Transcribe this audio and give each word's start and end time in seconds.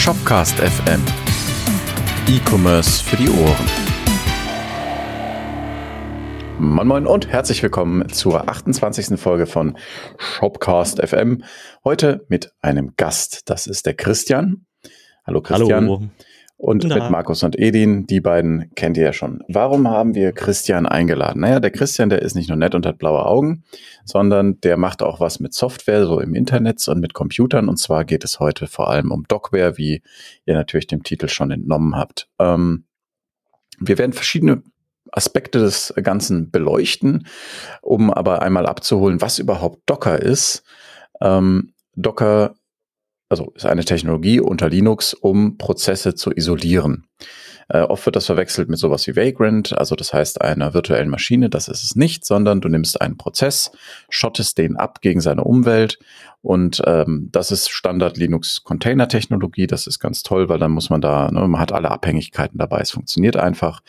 Shopcast 0.00 0.56
FM. 0.56 1.02
E-Commerce 2.26 3.02
für 3.04 3.18
die 3.18 3.28
Ohren. 3.28 3.66
Moin 6.58 6.88
Moin 6.88 7.06
und 7.06 7.28
herzlich 7.28 7.62
willkommen 7.62 8.08
zur 8.08 8.48
28. 8.48 9.20
Folge 9.20 9.44
von 9.44 9.76
Shopcast 10.16 11.06
FM. 11.06 11.44
Heute 11.84 12.24
mit 12.28 12.50
einem 12.62 12.94
Gast. 12.96 13.50
Das 13.50 13.66
ist 13.66 13.84
der 13.84 13.92
Christian. 13.92 14.64
Hallo 15.26 15.42
Christian. 15.42 15.84
Hallo. 15.84 16.02
Und 16.60 16.84
Na. 16.84 16.96
mit 16.96 17.10
Markus 17.10 17.42
und 17.42 17.58
Edin, 17.58 18.06
die 18.06 18.20
beiden 18.20 18.70
kennt 18.74 18.98
ihr 18.98 19.04
ja 19.04 19.12
schon. 19.14 19.42
Warum 19.48 19.88
haben 19.88 20.14
wir 20.14 20.32
Christian 20.32 20.84
eingeladen? 20.84 21.40
Naja, 21.40 21.58
der 21.58 21.70
Christian, 21.70 22.10
der 22.10 22.20
ist 22.20 22.34
nicht 22.34 22.50
nur 22.50 22.58
nett 22.58 22.74
und 22.74 22.84
hat 22.84 22.98
blaue 22.98 23.24
Augen, 23.24 23.64
sondern 24.04 24.60
der 24.60 24.76
macht 24.76 25.02
auch 25.02 25.20
was 25.20 25.40
mit 25.40 25.54
Software, 25.54 26.04
so 26.04 26.20
im 26.20 26.34
Internet 26.34 26.86
und 26.86 27.00
mit 27.00 27.14
Computern. 27.14 27.70
Und 27.70 27.78
zwar 27.78 28.04
geht 28.04 28.24
es 28.24 28.40
heute 28.40 28.66
vor 28.66 28.90
allem 28.90 29.10
um 29.10 29.24
Docware, 29.26 29.78
wie 29.78 30.02
ihr 30.44 30.52
natürlich 30.52 30.86
dem 30.86 31.02
Titel 31.02 31.28
schon 31.28 31.50
entnommen 31.50 31.96
habt. 31.96 32.28
Ähm, 32.38 32.84
wir 33.78 33.96
werden 33.96 34.12
verschiedene 34.12 34.62
Aspekte 35.12 35.60
des 35.60 35.94
Ganzen 36.02 36.50
beleuchten, 36.50 37.26
um 37.80 38.12
aber 38.12 38.42
einmal 38.42 38.66
abzuholen, 38.66 39.22
was 39.22 39.38
überhaupt 39.38 39.80
Docker 39.86 40.20
ist. 40.20 40.62
Ähm, 41.22 41.72
Docker 41.96 42.54
also 43.30 43.52
ist 43.54 43.64
eine 43.64 43.84
Technologie 43.84 44.40
unter 44.40 44.68
Linux, 44.68 45.14
um 45.14 45.56
Prozesse 45.56 46.14
zu 46.14 46.32
isolieren. 46.32 47.06
Äh, 47.68 47.82
oft 47.82 48.04
wird 48.04 48.16
das 48.16 48.26
verwechselt 48.26 48.68
mit 48.68 48.80
sowas 48.80 49.06
wie 49.06 49.14
Vagrant, 49.14 49.78
also 49.78 49.94
das 49.94 50.12
heißt 50.12 50.42
einer 50.42 50.74
virtuellen 50.74 51.08
Maschine. 51.08 51.48
Das 51.48 51.68
ist 51.68 51.84
es 51.84 51.94
nicht, 51.94 52.26
sondern 52.26 52.60
du 52.60 52.68
nimmst 52.68 53.00
einen 53.00 53.16
Prozess, 53.16 53.70
schottest 54.08 54.58
den 54.58 54.76
ab 54.76 55.00
gegen 55.00 55.20
seine 55.20 55.44
Umwelt 55.44 56.00
und 56.42 56.80
ähm, 56.86 57.28
das 57.32 57.52
ist 57.52 57.68
Standard 57.68 58.16
Linux 58.16 58.64
Container 58.64 59.08
Technologie. 59.08 59.66
Das 59.66 59.86
ist 59.86 59.98
ganz 59.98 60.22
toll, 60.22 60.48
weil 60.48 60.58
dann 60.58 60.70
muss 60.70 60.88
man 60.88 61.02
da, 61.02 61.30
ne, 61.30 61.46
man 61.46 61.60
hat 61.60 61.72
alle 61.72 61.90
Abhängigkeiten 61.90 62.56
dabei. 62.56 62.80
Es 62.80 62.92
funktioniert 62.92 63.36
einfach. 63.36 63.82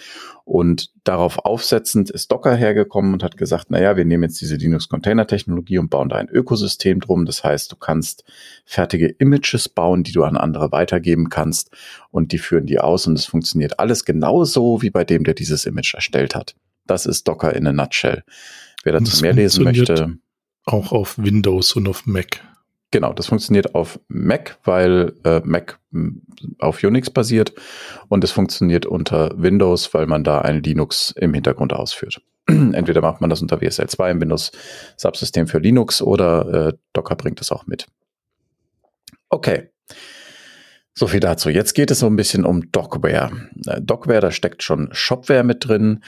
Und 0.44 0.92
darauf 1.06 1.40
aufsetzend 1.40 2.10
ist 2.10 2.30
Docker 2.30 2.54
hergekommen 2.54 3.14
und 3.14 3.24
hat 3.24 3.38
gesagt, 3.38 3.68
na 3.70 3.82
ja, 3.82 3.96
wir 3.96 4.04
nehmen 4.04 4.24
jetzt 4.24 4.42
diese 4.42 4.56
Linux 4.56 4.90
Container 4.90 5.28
Technologie 5.28 5.78
und 5.78 5.90
bauen 5.90 6.10
da 6.10 6.18
ein 6.18 6.28
Ökosystem 6.28 7.00
drum. 7.00 7.26
Das 7.26 7.42
heißt, 7.42 7.72
du 7.72 7.78
kannst 7.78 8.26
fertige 8.66 9.08
Images 9.08 9.70
bauen, 9.70 10.04
die 10.04 10.12
du 10.12 10.26
an 10.26 10.36
andere 10.36 10.74
weitergeben 10.74 11.30
kannst 11.30 11.72
und 12.10 12.34
die 12.34 12.38
führen 12.38 12.66
die 12.66 12.80
aus 12.80 13.08
und 13.08 13.18
es 13.18 13.26
funktioniert 13.26 13.80
alles 13.80 14.04
genauso 14.04 14.82
wie 14.82 14.90
bei 14.90 15.06
dem, 15.06 15.24
der 15.24 15.36
dieses 15.36 15.66
Image 15.66 15.94
erstellt 15.94 16.36
hat. 16.36 16.56
Das 16.86 17.06
ist 17.06 17.30
Docker 17.30 17.56
in 17.56 17.68
a 17.68 17.72
nutshell. 17.72 18.24
Wer 18.84 18.94
dazu 18.94 19.22
mehr 19.22 19.34
lesen 19.34 19.64
möchte, 19.64 20.18
auch 20.66 20.92
auf 20.92 21.18
Windows 21.18 21.74
und 21.74 21.88
auf 21.88 22.06
Mac. 22.06 22.42
Genau, 22.92 23.14
das 23.14 23.28
funktioniert 23.28 23.74
auf 23.74 24.00
Mac, 24.10 24.58
weil 24.66 25.14
äh, 25.24 25.40
Mac 25.46 25.80
hm, 25.92 26.24
auf 26.60 26.84
Unix 26.84 27.10
basiert 27.10 27.54
und 28.10 28.24
es 28.24 28.32
funktioniert 28.32 28.86
unter 28.86 29.32
Windows, 29.42 29.94
weil 29.94 30.08
man 30.08 30.26
da 30.26 30.42
ein 30.42 30.62
Linux 30.62 31.12
im 31.18 31.34
Hintergrund 31.34 31.72
ausführt. 31.72 32.22
Entweder 32.48 33.02
macht 33.02 33.22
man 33.22 33.30
das 33.30 33.42
unter 33.42 33.62
WSL 33.62 33.88
2 33.88 34.12
im 34.12 34.22
Windows 34.22 34.52
Subsystem 34.98 35.48
für 35.48 35.60
Linux 35.60 36.02
oder 36.02 36.68
äh, 36.68 36.74
Docker 36.92 37.16
bringt 37.16 37.40
es 37.40 37.52
auch 37.52 37.66
mit. 37.66 37.88
Okay. 39.30 39.70
So 40.94 41.08
viel 41.08 41.22
dazu. 41.22 41.50
Jetzt 41.50 41.74
geht 41.74 41.90
es 41.90 42.00
so 42.00 42.08
ein 42.08 42.18
bisschen 42.18 42.46
um 42.46 42.72
Docware. 42.72 43.32
Äh, 43.68 43.82
Docware, 43.82 44.20
da 44.20 44.32
steckt 44.32 44.64
schon 44.64 44.90
Shopware 44.92 45.44
mit 45.44 45.66
drin. 45.66 46.04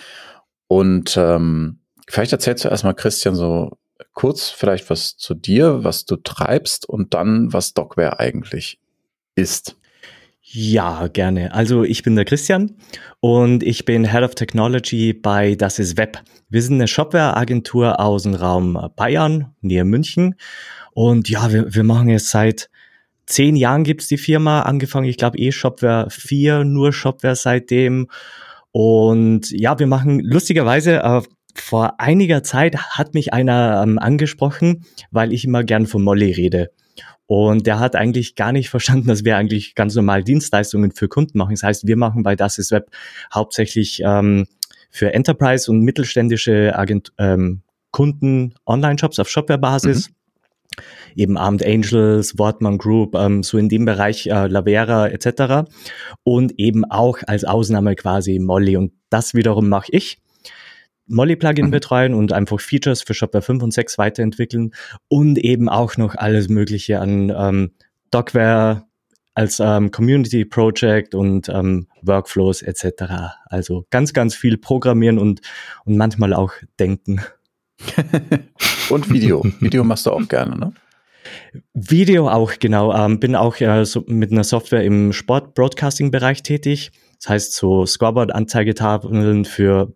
Und 0.67 1.15
ähm, 1.15 1.79
vielleicht 2.09 2.33
erzählst 2.33 2.65
du 2.65 2.69
erstmal, 2.69 2.93
Christian, 2.93 3.35
so 3.35 3.77
kurz 4.13 4.49
vielleicht 4.49 4.89
was 4.89 5.17
zu 5.17 5.33
dir, 5.33 5.83
was 5.83 6.05
du 6.05 6.15
treibst 6.15 6.87
und 6.87 7.13
dann, 7.13 7.51
was 7.51 7.73
Docware 7.73 8.19
eigentlich 8.19 8.79
ist. 9.35 9.75
Ja, 10.41 11.07
gerne. 11.07 11.53
Also 11.53 11.83
ich 11.83 12.03
bin 12.03 12.15
der 12.15 12.25
Christian 12.25 12.75
und 13.21 13.63
ich 13.63 13.85
bin 13.85 14.11
Head 14.11 14.23
of 14.23 14.35
Technology 14.35 15.13
bei 15.13 15.55
Das 15.55 15.79
ist 15.79 15.97
Web. 15.97 16.21
Wir 16.49 16.61
sind 16.61 16.75
eine 16.75 16.87
Shopware-Agentur 16.87 17.99
aus 17.99 18.23
dem 18.23 18.35
Raum 18.35 18.91
Bayern, 18.95 19.55
näher 19.61 19.85
München. 19.85 20.35
Und 20.93 21.29
ja, 21.29 21.51
wir, 21.51 21.73
wir 21.73 21.83
machen 21.83 22.09
jetzt 22.09 22.29
seit 22.29 22.69
zehn 23.25 23.55
Jahren 23.55 23.83
gibt's 23.83 24.07
die 24.07 24.17
Firma, 24.17 24.61
angefangen, 24.61 25.07
ich 25.07 25.17
glaube, 25.17 25.37
eh 25.37 25.51
Shopware 25.51 26.09
4, 26.09 26.65
nur 26.65 26.93
Shopware 26.93 27.35
seitdem. 27.35 28.07
Und 28.71 29.49
ja, 29.51 29.79
wir 29.79 29.87
machen 29.87 30.19
lustigerweise 30.19 30.97
äh, 30.97 31.21
vor 31.55 31.99
einiger 31.99 32.43
Zeit 32.43 32.77
hat 32.77 33.13
mich 33.13 33.33
einer 33.33 33.81
ähm, 33.83 33.99
angesprochen, 33.99 34.85
weil 35.11 35.33
ich 35.33 35.45
immer 35.45 35.63
gern 35.63 35.85
von 35.85 36.03
Molly 36.03 36.31
rede. 36.31 36.71
Und 37.25 37.65
der 37.65 37.79
hat 37.79 37.95
eigentlich 37.95 38.35
gar 38.35 38.51
nicht 38.51 38.69
verstanden, 38.71 39.07
dass 39.07 39.23
wir 39.23 39.37
eigentlich 39.37 39.75
ganz 39.75 39.95
normal 39.95 40.23
Dienstleistungen 40.23 40.91
für 40.91 41.07
Kunden 41.07 41.37
machen. 41.37 41.55
Das 41.55 41.63
heißt, 41.63 41.87
wir 41.87 41.97
machen 41.97 42.23
bei 42.23 42.35
Das 42.35 42.57
ist 42.57 42.71
Web 42.71 42.89
hauptsächlich 43.33 44.01
ähm, 44.03 44.47
für 44.89 45.13
Enterprise 45.13 45.71
und 45.71 45.81
mittelständische 45.81 46.77
Agent 46.77 47.13
ähm, 47.17 47.61
Kunden 47.91 48.55
Online-Shops 48.65 49.19
auf 49.19 49.29
Shopware-Basis. 49.29 50.09
Mhm. 50.09 50.13
Eben 51.15 51.37
Armed 51.37 51.63
Angels, 51.63 52.39
Wortmann 52.39 52.79
Group, 52.79 53.13
ähm, 53.13 53.43
so 53.43 53.59
in 53.59 53.69
dem 53.69 53.85
Bereich 53.85 54.25
äh, 54.25 54.47
Lavera 54.47 55.07
etc. 55.07 55.69
Und 56.23 56.57
eben 56.57 56.83
auch 56.85 57.19
als 57.27 57.43
Ausnahme 57.43 57.95
quasi 57.95 58.39
Molly. 58.39 58.77
Und 58.77 58.93
das 59.11 59.35
wiederum 59.35 59.69
mache 59.69 59.91
ich. 59.91 60.17
Molly-Plugin 61.07 61.67
mhm. 61.67 61.71
betreuen 61.71 62.13
und 62.13 62.33
einfach 62.33 62.59
Features 62.59 63.01
für 63.01 63.13
Shopware 63.13 63.41
5 63.41 63.63
und 63.63 63.71
6 63.73 63.97
weiterentwickeln 63.97 64.73
und 65.07 65.37
eben 65.37 65.69
auch 65.69 65.97
noch 65.97 66.15
alles 66.15 66.49
Mögliche 66.49 66.99
an 66.99 67.33
ähm, 67.35 67.71
Docware 68.11 68.85
als 69.35 69.59
ähm, 69.59 69.91
Community 69.91 70.45
Project 70.45 71.15
und 71.15 71.49
ähm, 71.49 71.87
Workflows 72.01 72.61
etc. 72.61 73.03
Also 73.45 73.85
ganz, 73.89 74.13
ganz 74.13 74.35
viel 74.35 74.57
programmieren 74.57 75.17
und, 75.17 75.41
und 75.85 75.97
manchmal 75.97 76.33
auch 76.33 76.53
denken. 76.79 77.21
und 78.89 79.11
Video. 79.11 79.43
Video 79.59 79.83
machst 79.83 80.05
du 80.05 80.11
auch 80.11 80.27
gerne, 80.27 80.57
ne? 80.57 80.73
Video 81.73 82.29
auch, 82.29 82.53
genau. 82.59 82.93
Ähm, 82.93 83.19
bin 83.19 83.35
auch 83.35 83.59
äh, 83.59 83.85
so 83.85 84.03
mit 84.07 84.31
einer 84.31 84.43
Software 84.43 84.83
im 84.83 85.13
Sport-Broadcasting-Bereich 85.13 86.43
tätig. 86.43 86.91
Das 87.19 87.29
heiheißt 87.29 87.53
so 87.53 87.85
Scoreboard-Anzeigetafeln 87.85 89.45
für 89.45 89.93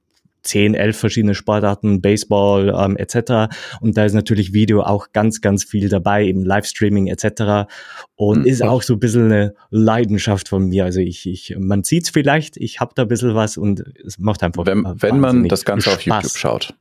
10, 0.47 0.73
11 0.73 0.97
verschiedene 0.97 1.35
Sportarten, 1.35 2.01
Baseball 2.01 2.73
ähm, 2.77 2.97
etc. 2.97 3.53
Und 3.81 3.97
da 3.97 4.05
ist 4.05 4.13
natürlich 4.13 4.53
Video 4.53 4.81
auch 4.81 5.11
ganz, 5.13 5.41
ganz 5.41 5.63
viel 5.63 5.89
dabei, 5.89 6.25
eben 6.25 6.43
Livestreaming 6.43 7.07
etc. 7.07 7.69
Und 8.15 8.39
mhm. 8.39 8.45
ist 8.45 8.63
auch 8.63 8.81
so 8.81 8.93
ein 8.93 8.99
bisschen 8.99 9.25
eine 9.25 9.53
Leidenschaft 9.69 10.49
von 10.49 10.67
mir. 10.67 10.85
Also 10.85 10.99
ich, 10.99 11.27
ich 11.27 11.55
man 11.57 11.83
sieht's 11.83 12.09
vielleicht, 12.09 12.57
ich 12.57 12.79
habe 12.79 12.93
da 12.95 13.03
ein 13.03 13.07
bisschen 13.07 13.35
was 13.35 13.57
und 13.57 13.83
es 14.05 14.17
macht 14.17 14.43
einfach 14.43 14.65
Wenn, 14.65 14.83
wenn 14.85 15.19
man 15.19 15.47
das 15.47 15.65
Ganze 15.65 15.89
Spaß. 15.89 15.95
auf 15.97 16.05
YouTube 16.05 16.37
schaut. 16.37 16.73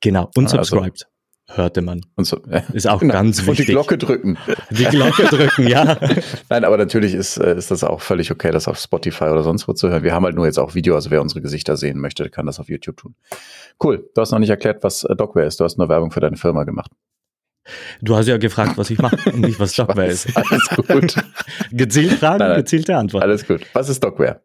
Genau, 0.00 0.30
und 0.34 0.44
also, 0.44 0.56
subscribed 0.56 1.06
hörte 1.48 1.82
man. 1.82 2.00
Und 2.16 2.24
so, 2.24 2.38
ist 2.72 2.88
auch 2.88 3.00
genau. 3.00 3.12
ganz 3.12 3.38
wichtig. 3.38 3.48
Und 3.48 3.58
die 3.58 3.64
Glocke 3.72 3.98
drücken. 3.98 4.38
Die 4.70 4.84
Glocke 4.84 5.24
drücken, 5.24 5.66
ja. 5.66 5.98
Nein, 6.48 6.64
aber 6.64 6.76
natürlich 6.76 7.14
ist, 7.14 7.36
äh, 7.36 7.56
ist 7.56 7.70
das 7.70 7.84
auch 7.84 8.00
völlig 8.00 8.30
okay, 8.30 8.50
das 8.50 8.66
auf 8.68 8.78
Spotify 8.78 9.24
oder 9.24 9.42
sonst 9.42 9.68
wo 9.68 9.72
zu 9.72 9.88
hören. 9.88 10.02
Wir 10.02 10.14
haben 10.14 10.24
halt 10.24 10.36
nur 10.36 10.46
jetzt 10.46 10.58
auch 10.58 10.74
Video, 10.74 10.94
also 10.94 11.10
wer 11.10 11.20
unsere 11.20 11.42
Gesichter 11.42 11.76
sehen 11.76 12.00
möchte, 12.00 12.30
kann 12.30 12.46
das 12.46 12.60
auf 12.60 12.68
YouTube 12.68 12.96
tun. 12.96 13.14
Cool. 13.82 14.08
Du 14.14 14.20
hast 14.20 14.30
noch 14.30 14.38
nicht 14.38 14.50
erklärt, 14.50 14.82
was 14.82 15.04
äh, 15.04 15.14
Docware 15.14 15.46
ist. 15.46 15.60
Du 15.60 15.64
hast 15.64 15.76
nur 15.76 15.88
Werbung 15.88 16.10
für 16.10 16.20
deine 16.20 16.36
Firma 16.36 16.64
gemacht. 16.64 16.90
Du 18.02 18.14
hast 18.14 18.26
ja 18.26 18.36
gefragt, 18.36 18.76
was 18.76 18.90
ich 18.90 18.98
mache 18.98 19.16
und 19.32 19.40
nicht, 19.40 19.58
was 19.58 19.72
Docware 19.76 20.06
ist. 20.06 20.36
Alles 20.36 20.68
gut. 20.68 21.16
Gezielt 21.72 22.12
Fragen, 22.12 22.38
nein, 22.38 22.48
nein. 22.50 22.58
gezielte 22.58 22.96
Antwort. 22.96 23.22
Alles 23.22 23.46
gut. 23.46 23.62
Was 23.72 23.88
ist 23.88 24.02
Docware? 24.02 24.42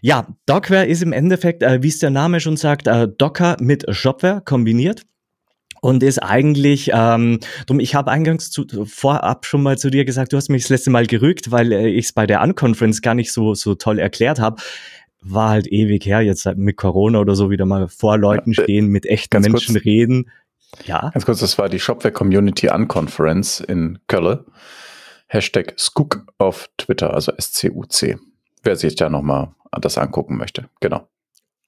Ja, 0.00 0.26
Docware 0.46 0.86
ist 0.86 1.02
im 1.02 1.12
Endeffekt, 1.12 1.62
äh, 1.62 1.82
wie 1.82 1.88
es 1.88 1.98
der 1.98 2.10
Name 2.10 2.40
schon 2.40 2.56
sagt, 2.56 2.86
äh, 2.86 3.08
Docker 3.08 3.56
mit 3.60 3.84
Shopware 3.94 4.42
kombiniert 4.44 5.02
und 5.86 6.02
ist 6.02 6.18
eigentlich, 6.18 6.90
ähm, 6.92 7.38
drum, 7.66 7.78
ich 7.78 7.94
habe 7.94 8.10
eingangs 8.10 8.50
zu, 8.50 8.66
vorab 8.86 9.46
schon 9.46 9.62
mal 9.62 9.78
zu 9.78 9.88
dir 9.88 10.04
gesagt, 10.04 10.32
du 10.32 10.36
hast 10.36 10.48
mich 10.48 10.62
das 10.62 10.70
letzte 10.70 10.90
Mal 10.90 11.06
gerügt, 11.06 11.52
weil 11.52 11.70
äh, 11.70 11.86
ich 11.86 12.06
es 12.06 12.12
bei 12.12 12.26
der 12.26 12.42
Unconference 12.42 13.02
gar 13.02 13.14
nicht 13.14 13.32
so, 13.32 13.54
so 13.54 13.76
toll 13.76 14.00
erklärt 14.00 14.40
habe. 14.40 14.60
War 15.22 15.50
halt 15.50 15.68
ewig 15.68 16.04
her, 16.04 16.22
jetzt 16.22 16.44
halt 16.44 16.58
mit 16.58 16.76
Corona 16.76 17.20
oder 17.20 17.36
so 17.36 17.50
wieder 17.50 17.66
mal 17.66 17.86
vor 17.86 18.18
Leuten 18.18 18.50
ja, 18.50 18.62
äh, 18.62 18.64
stehen, 18.64 18.88
mit 18.88 19.06
echten 19.06 19.40
Menschen 19.40 19.74
kurz, 19.74 19.84
reden. 19.84 20.28
Ja. 20.86 21.10
Ganz 21.10 21.24
kurz, 21.24 21.38
das 21.38 21.56
war 21.56 21.68
die 21.68 21.78
Shopware 21.78 22.12
Community 22.12 22.68
Unconference 22.68 23.60
in 23.60 24.00
Köln. 24.08 24.40
Hashtag 25.28 25.74
Skook 25.78 26.26
auf 26.38 26.68
Twitter, 26.78 27.14
also 27.14 27.30
S-C-U-C. 27.30 28.16
Wer 28.64 28.74
sich 28.74 28.96
da 28.96 29.08
nochmal 29.08 29.54
das 29.80 29.98
angucken 29.98 30.36
möchte. 30.36 30.68
Genau 30.80 31.06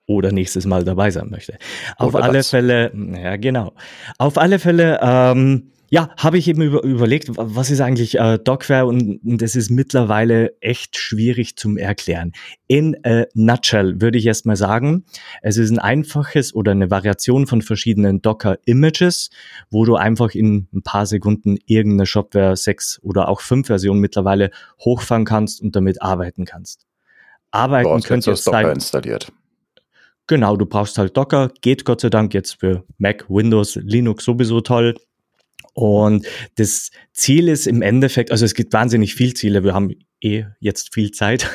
oder 0.08 0.32
nächstes 0.32 0.66
Mal 0.66 0.84
dabei 0.84 1.12
sein 1.12 1.30
möchte. 1.30 1.56
Auf 1.96 2.14
oder 2.14 2.24
alle 2.24 2.38
das. 2.38 2.50
Fälle, 2.50 2.90
ja 3.22 3.36
genau. 3.36 3.74
Auf 4.16 4.38
alle 4.38 4.58
Fälle, 4.58 4.98
ähm, 5.00 5.70
Ja, 5.90 6.10
habe 6.18 6.36
ich 6.36 6.48
eben 6.48 6.60
über, 6.60 6.82
überlegt, 6.82 7.28
was 7.34 7.70
ist 7.70 7.80
eigentlich 7.80 8.18
äh, 8.18 8.38
Docware 8.38 8.86
und, 8.86 9.20
und 9.24 9.40
es 9.40 9.56
ist 9.56 9.70
mittlerweile 9.70 10.54
echt 10.60 10.98
schwierig 10.98 11.56
zum 11.56 11.78
Erklären. 11.78 12.32
In 12.66 12.96
a 13.04 13.24
nutshell 13.32 13.98
würde 14.00 14.18
ich 14.18 14.26
erstmal 14.26 14.56
sagen, 14.56 15.04
es 15.40 15.56
ist 15.56 15.70
ein 15.70 15.78
einfaches 15.78 16.54
oder 16.54 16.72
eine 16.72 16.90
Variation 16.90 17.46
von 17.46 17.62
verschiedenen 17.62 18.20
Docker-Images, 18.20 19.30
wo 19.70 19.86
du 19.86 19.96
einfach 19.96 20.34
in 20.34 20.68
ein 20.74 20.82
paar 20.82 21.06
Sekunden 21.06 21.56
irgendeine 21.64 22.04
Shopware 22.04 22.56
6 22.56 23.00
oder 23.02 23.28
auch 23.28 23.40
5 23.40 23.66
Version 23.66 23.98
mittlerweile 23.98 24.50
hochfahren 24.80 25.24
kannst 25.24 25.62
und 25.62 25.74
damit 25.74 26.02
arbeiten 26.02 26.44
kannst. 26.44 26.86
Arbeiten 27.50 28.02
könnte 28.02 28.32
es 28.32 28.44
Docker 28.44 28.72
installiert. 28.72 29.32
Genau, 30.28 30.56
du 30.56 30.66
brauchst 30.66 30.98
halt 30.98 31.16
Docker, 31.16 31.50
geht 31.62 31.86
Gott 31.86 32.02
sei 32.02 32.10
Dank 32.10 32.34
jetzt 32.34 32.60
für 32.60 32.84
Mac, 32.98 33.24
Windows, 33.28 33.76
Linux 33.76 34.24
sowieso 34.24 34.60
toll. 34.60 34.94
Und 35.72 36.26
das 36.56 36.90
Ziel 37.12 37.48
ist 37.48 37.66
im 37.66 37.82
Endeffekt, 37.82 38.30
also 38.30 38.44
es 38.44 38.54
gibt 38.54 38.72
wahnsinnig 38.72 39.14
viel 39.14 39.32
Ziele, 39.34 39.64
wir 39.64 39.74
haben 39.74 39.94
eh 40.20 40.44
jetzt 40.60 40.92
viel 40.92 41.12
Zeit. 41.12 41.48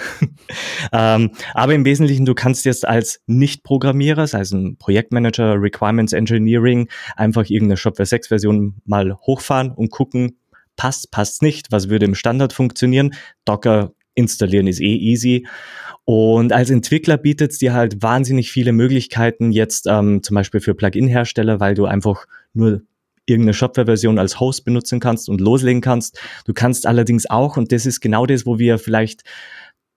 ähm, 0.92 1.32
aber 1.54 1.76
im 1.76 1.86
Wesentlichen, 1.86 2.26
du 2.26 2.34
kannst 2.34 2.66
jetzt 2.66 2.88
als 2.88 3.22
Nicht-Programmierer, 3.28 4.26
sei 4.26 4.40
es 4.40 4.52
ein 4.52 4.78
Projektmanager, 4.78 5.62
Requirements 5.62 6.14
Engineering, 6.14 6.90
einfach 7.16 7.50
irgendeine 7.50 7.78
Shopware 7.78 8.08
6 8.08 8.30
Version 8.30 8.82
mal 8.86 9.16
hochfahren 9.22 9.72
und 9.72 9.92
gucken, 9.92 10.40
passt, 10.78 11.12
passt 11.12 11.44
nicht, 11.44 11.72
was 11.72 11.90
würde 11.90 12.06
im 12.06 12.16
Standard 12.16 12.54
funktionieren. 12.54 13.14
Docker 13.46 13.94
installieren 14.16 14.68
ist 14.68 14.80
eh 14.80 14.96
easy. 14.96 15.46
Und 16.06 16.52
als 16.52 16.70
Entwickler 16.70 17.18
bietet 17.18 17.52
es 17.52 17.58
dir 17.60 17.74
halt 17.74 18.02
wahnsinnig 18.02 18.52
viele 18.52 18.74
Möglichkeiten 18.74 19.52
jetzt 19.52 19.88
ähm, 19.88 20.22
zum 20.22 20.36
Beispiel 20.36 20.60
für 20.60 20.76
Plugin-Hersteller, 20.76 21.60
weil 21.60 21.76
du 21.76 21.86
einfach 21.86 22.26
nur 22.54 22.82
irgendeine 23.26 23.54
Shopware-Version 23.54 24.20
als 24.20 24.40
Host 24.40 24.66
benutzen 24.66 25.00
kannst 25.00 25.30
und 25.30 25.40
loslegen 25.40 25.82
kannst. 25.82 26.20
Du 26.46 26.54
kannst 26.54 26.86
allerdings 26.86 27.30
auch, 27.30 27.56
und 27.56 27.72
das 27.72 27.86
ist 27.86 28.02
genau 28.02 28.26
das, 28.26 28.46
wo 28.46 28.60
wir 28.60 28.80
vielleicht 28.80 29.24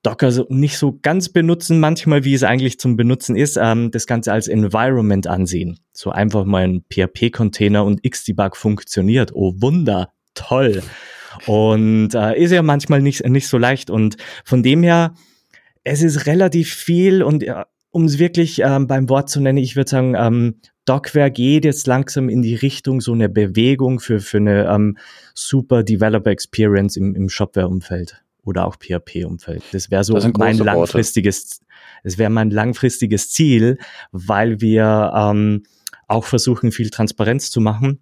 Docker 0.04 0.30
so 0.30 0.46
nicht 0.48 0.78
so 0.78 1.00
ganz 1.02 1.30
benutzen, 1.30 1.80
manchmal 1.80 2.22
wie 2.22 2.34
es 2.34 2.44
eigentlich 2.44 2.78
zum 2.78 2.96
Benutzen 2.96 3.34
ist, 3.34 3.58
ähm, 3.60 3.90
das 3.90 4.06
Ganze 4.06 4.32
als 4.32 4.46
Environment 4.46 5.26
ansehen. 5.26 5.80
So 5.92 6.10
einfach 6.10 6.44
mal 6.44 6.62
ein 6.62 6.84
PHP-Container 6.88 7.84
und 7.84 8.08
Xdebug 8.08 8.56
funktioniert. 8.56 9.32
Oh 9.34 9.54
Wunder, 9.56 10.12
toll. 10.34 10.84
Und 11.46 12.14
äh, 12.14 12.40
ist 12.40 12.52
ja 12.52 12.62
manchmal 12.62 13.02
nicht, 13.02 13.26
nicht 13.26 13.48
so 13.48 13.58
leicht. 13.58 13.90
Und 13.90 14.16
von 14.44 14.62
dem 14.62 14.84
her, 14.84 15.14
es 15.86 16.02
ist 16.02 16.26
relativ 16.26 16.74
viel 16.74 17.22
und 17.22 17.44
äh, 17.44 17.64
um 17.90 18.04
es 18.04 18.18
wirklich 18.18 18.60
ähm, 18.60 18.86
beim 18.86 19.08
Wort 19.08 19.30
zu 19.30 19.40
nennen, 19.40 19.58
ich 19.58 19.76
würde 19.76 19.88
sagen, 19.88 20.14
ähm, 20.18 20.56
Docware 20.84 21.30
geht 21.30 21.64
jetzt 21.64 21.86
langsam 21.86 22.28
in 22.28 22.42
die 22.42 22.54
Richtung 22.54 23.00
so 23.00 23.12
eine 23.12 23.28
Bewegung 23.28 24.00
für, 24.00 24.20
für 24.20 24.36
eine 24.36 24.66
ähm, 24.68 24.98
super 25.34 25.82
Developer 25.82 26.30
Experience 26.30 26.96
im, 26.96 27.14
im 27.14 27.28
Shopware-Umfeld 27.28 28.22
oder 28.42 28.66
auch 28.66 28.76
PHP-Umfeld. 28.76 29.62
Das 29.72 29.90
wäre 29.90 30.04
so 30.04 30.14
das 30.14 30.28
mein 30.36 30.58
langfristiges, 30.58 31.60
es 32.02 32.18
wäre 32.18 32.30
mein 32.30 32.50
langfristiges 32.50 33.30
Ziel, 33.30 33.78
weil 34.12 34.60
wir 34.60 35.12
ähm, 35.16 35.62
auch 36.08 36.24
versuchen, 36.24 36.72
viel 36.72 36.90
Transparenz 36.90 37.50
zu 37.50 37.60
machen. 37.60 38.00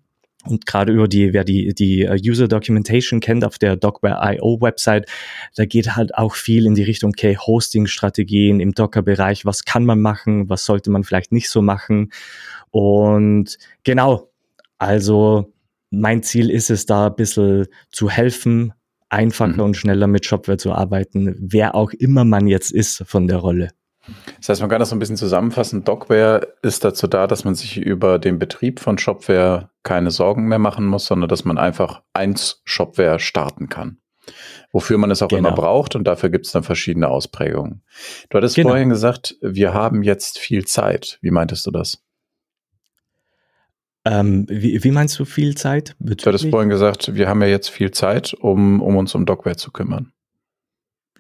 Und 0.49 0.67
gerade 0.67 0.93
über 0.93 1.09
die, 1.09 1.33
wer 1.33 1.45
die, 1.45 1.75
die 1.75 2.03
äh, 2.03 2.21
User 2.23 2.49
Documentation 2.49 3.21
kennt 3.21 3.45
auf 3.45 3.59
der 3.59 3.77
Docware.io 3.77 4.61
Website, 4.61 5.07
da 5.57 5.65
geht 5.65 5.97
halt 5.97 6.15
auch 6.15 6.35
viel 6.35 6.67
in 6.67 6.75
die 6.75 6.83
Richtung, 6.83 7.11
okay, 7.11 7.37
Hosting-Strategien 7.37 8.61
im 8.61 8.73
Docker-Bereich, 8.73 9.47
was 9.47 9.65
kann 9.65 9.85
man 9.85 10.01
machen, 10.01 10.49
was 10.49 10.65
sollte 10.65 10.91
man 10.91 11.05
vielleicht 11.05 11.33
nicht 11.33 11.49
so 11.49 11.63
machen. 11.63 12.13
Und 12.71 13.59
genau, 13.85 14.31
also 14.79 15.53
mein 15.91 16.23
Ziel 16.23 16.51
ist 16.51 16.71
es, 16.71 16.87
da 16.87 17.07
ein 17.07 17.17
bisschen 17.17 17.67
zu 17.91 18.11
helfen, 18.11 18.73
einfacher 19.09 19.55
mhm. 19.55 19.61
und 19.61 19.77
schneller 19.77 20.07
mit 20.07 20.27
Shopware 20.27 20.59
zu 20.59 20.73
arbeiten, 20.73 21.37
wer 21.39 21.75
auch 21.75 21.93
immer 21.93 22.25
man 22.25 22.47
jetzt 22.47 22.71
ist 22.73 23.05
von 23.07 23.29
der 23.29 23.39
Rolle. 23.39 23.71
Das 24.39 24.49
heißt, 24.49 24.61
man 24.61 24.71
kann 24.71 24.81
das 24.81 24.91
so 24.91 24.97
ein 24.97 24.99
bisschen 24.99 25.17
zusammenfassen. 25.17 25.85
Docware 25.85 26.55
ist 26.63 26.85
dazu 26.85 27.07
da, 27.07 27.27
dass 27.27 27.45
man 27.45 27.55
sich 27.55 27.79
über 27.79 28.19
den 28.19 28.39
Betrieb 28.39 28.81
von 28.81 28.99
Shopware 28.99 29.71
keine 29.83 30.11
Sorgen 30.11 30.47
mehr 30.49 30.59
machen 30.59 30.85
muss, 30.85 31.07
sondern 31.07 31.29
dass 31.29 31.45
man 31.45 31.59
einfach 31.59 32.03
eins 32.13 32.63
Shopware 32.65 33.19
starten 33.19 33.69
kann. 33.69 33.99
Wofür 34.73 34.99
man 34.99 35.11
es 35.11 35.23
auch 35.23 35.29
genau. 35.29 35.41
immer 35.41 35.53
braucht 35.53 35.95
und 35.95 36.05
dafür 36.05 36.31
gibt 36.31 36.47
es 36.47 36.53
dann 36.53 36.63
verschiedene 36.63 37.09
Ausprägungen. 37.09 37.83
Du 38.31 38.39
hattest 38.39 38.57
genau. 38.57 38.71
vorhin 38.71 38.89
gesagt, 38.89 39.37
wir 39.41 39.73
haben 39.73 40.03
jetzt 40.03 40.39
viel 40.39 40.65
Zeit. 40.65 41.19
Wie 41.21 41.31
meintest 41.31 41.67
du 41.67 41.71
das? 41.71 42.03
Ähm, 44.07 44.47
wie, 44.51 44.83
wie, 44.85 44.91
meinst 44.91 45.19
du 45.19 45.25
viel 45.25 45.57
Zeit? 45.57 45.95
Bezüglich? 45.99 46.25
Du 46.25 46.29
hattest 46.29 46.51
vorhin 46.51 46.69
gesagt, 46.69 47.15
wir 47.15 47.29
haben 47.29 47.41
ja 47.41 47.49
jetzt 47.49 47.71
viel 47.71 47.91
Zeit, 47.91 48.35
um, 48.35 48.83
um 48.83 48.97
uns 48.97 49.15
um 49.15 49.25
Docware 49.25 49.57
zu 49.57 49.71
kümmern. 49.71 50.13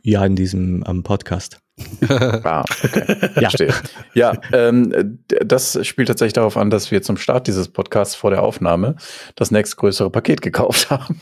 Ja, 0.02 0.24
in 0.26 0.36
diesem 0.36 0.84
ähm, 0.86 1.02
Podcast. 1.02 1.63
ah, 2.08 2.64
okay. 2.84 3.04
ja. 3.34 3.50
Verstehe. 3.50 3.74
Ja, 4.14 4.34
ähm, 4.52 5.18
das 5.44 5.84
spielt 5.84 6.06
tatsächlich 6.06 6.34
darauf 6.34 6.56
an, 6.56 6.70
dass 6.70 6.92
wir 6.92 7.02
zum 7.02 7.16
Start 7.16 7.48
dieses 7.48 7.68
Podcasts 7.68 8.14
vor 8.14 8.30
der 8.30 8.42
Aufnahme 8.42 8.94
das 9.34 9.50
nächstgrößere 9.50 10.08
Paket 10.10 10.40
gekauft 10.40 10.90
haben, 10.90 11.20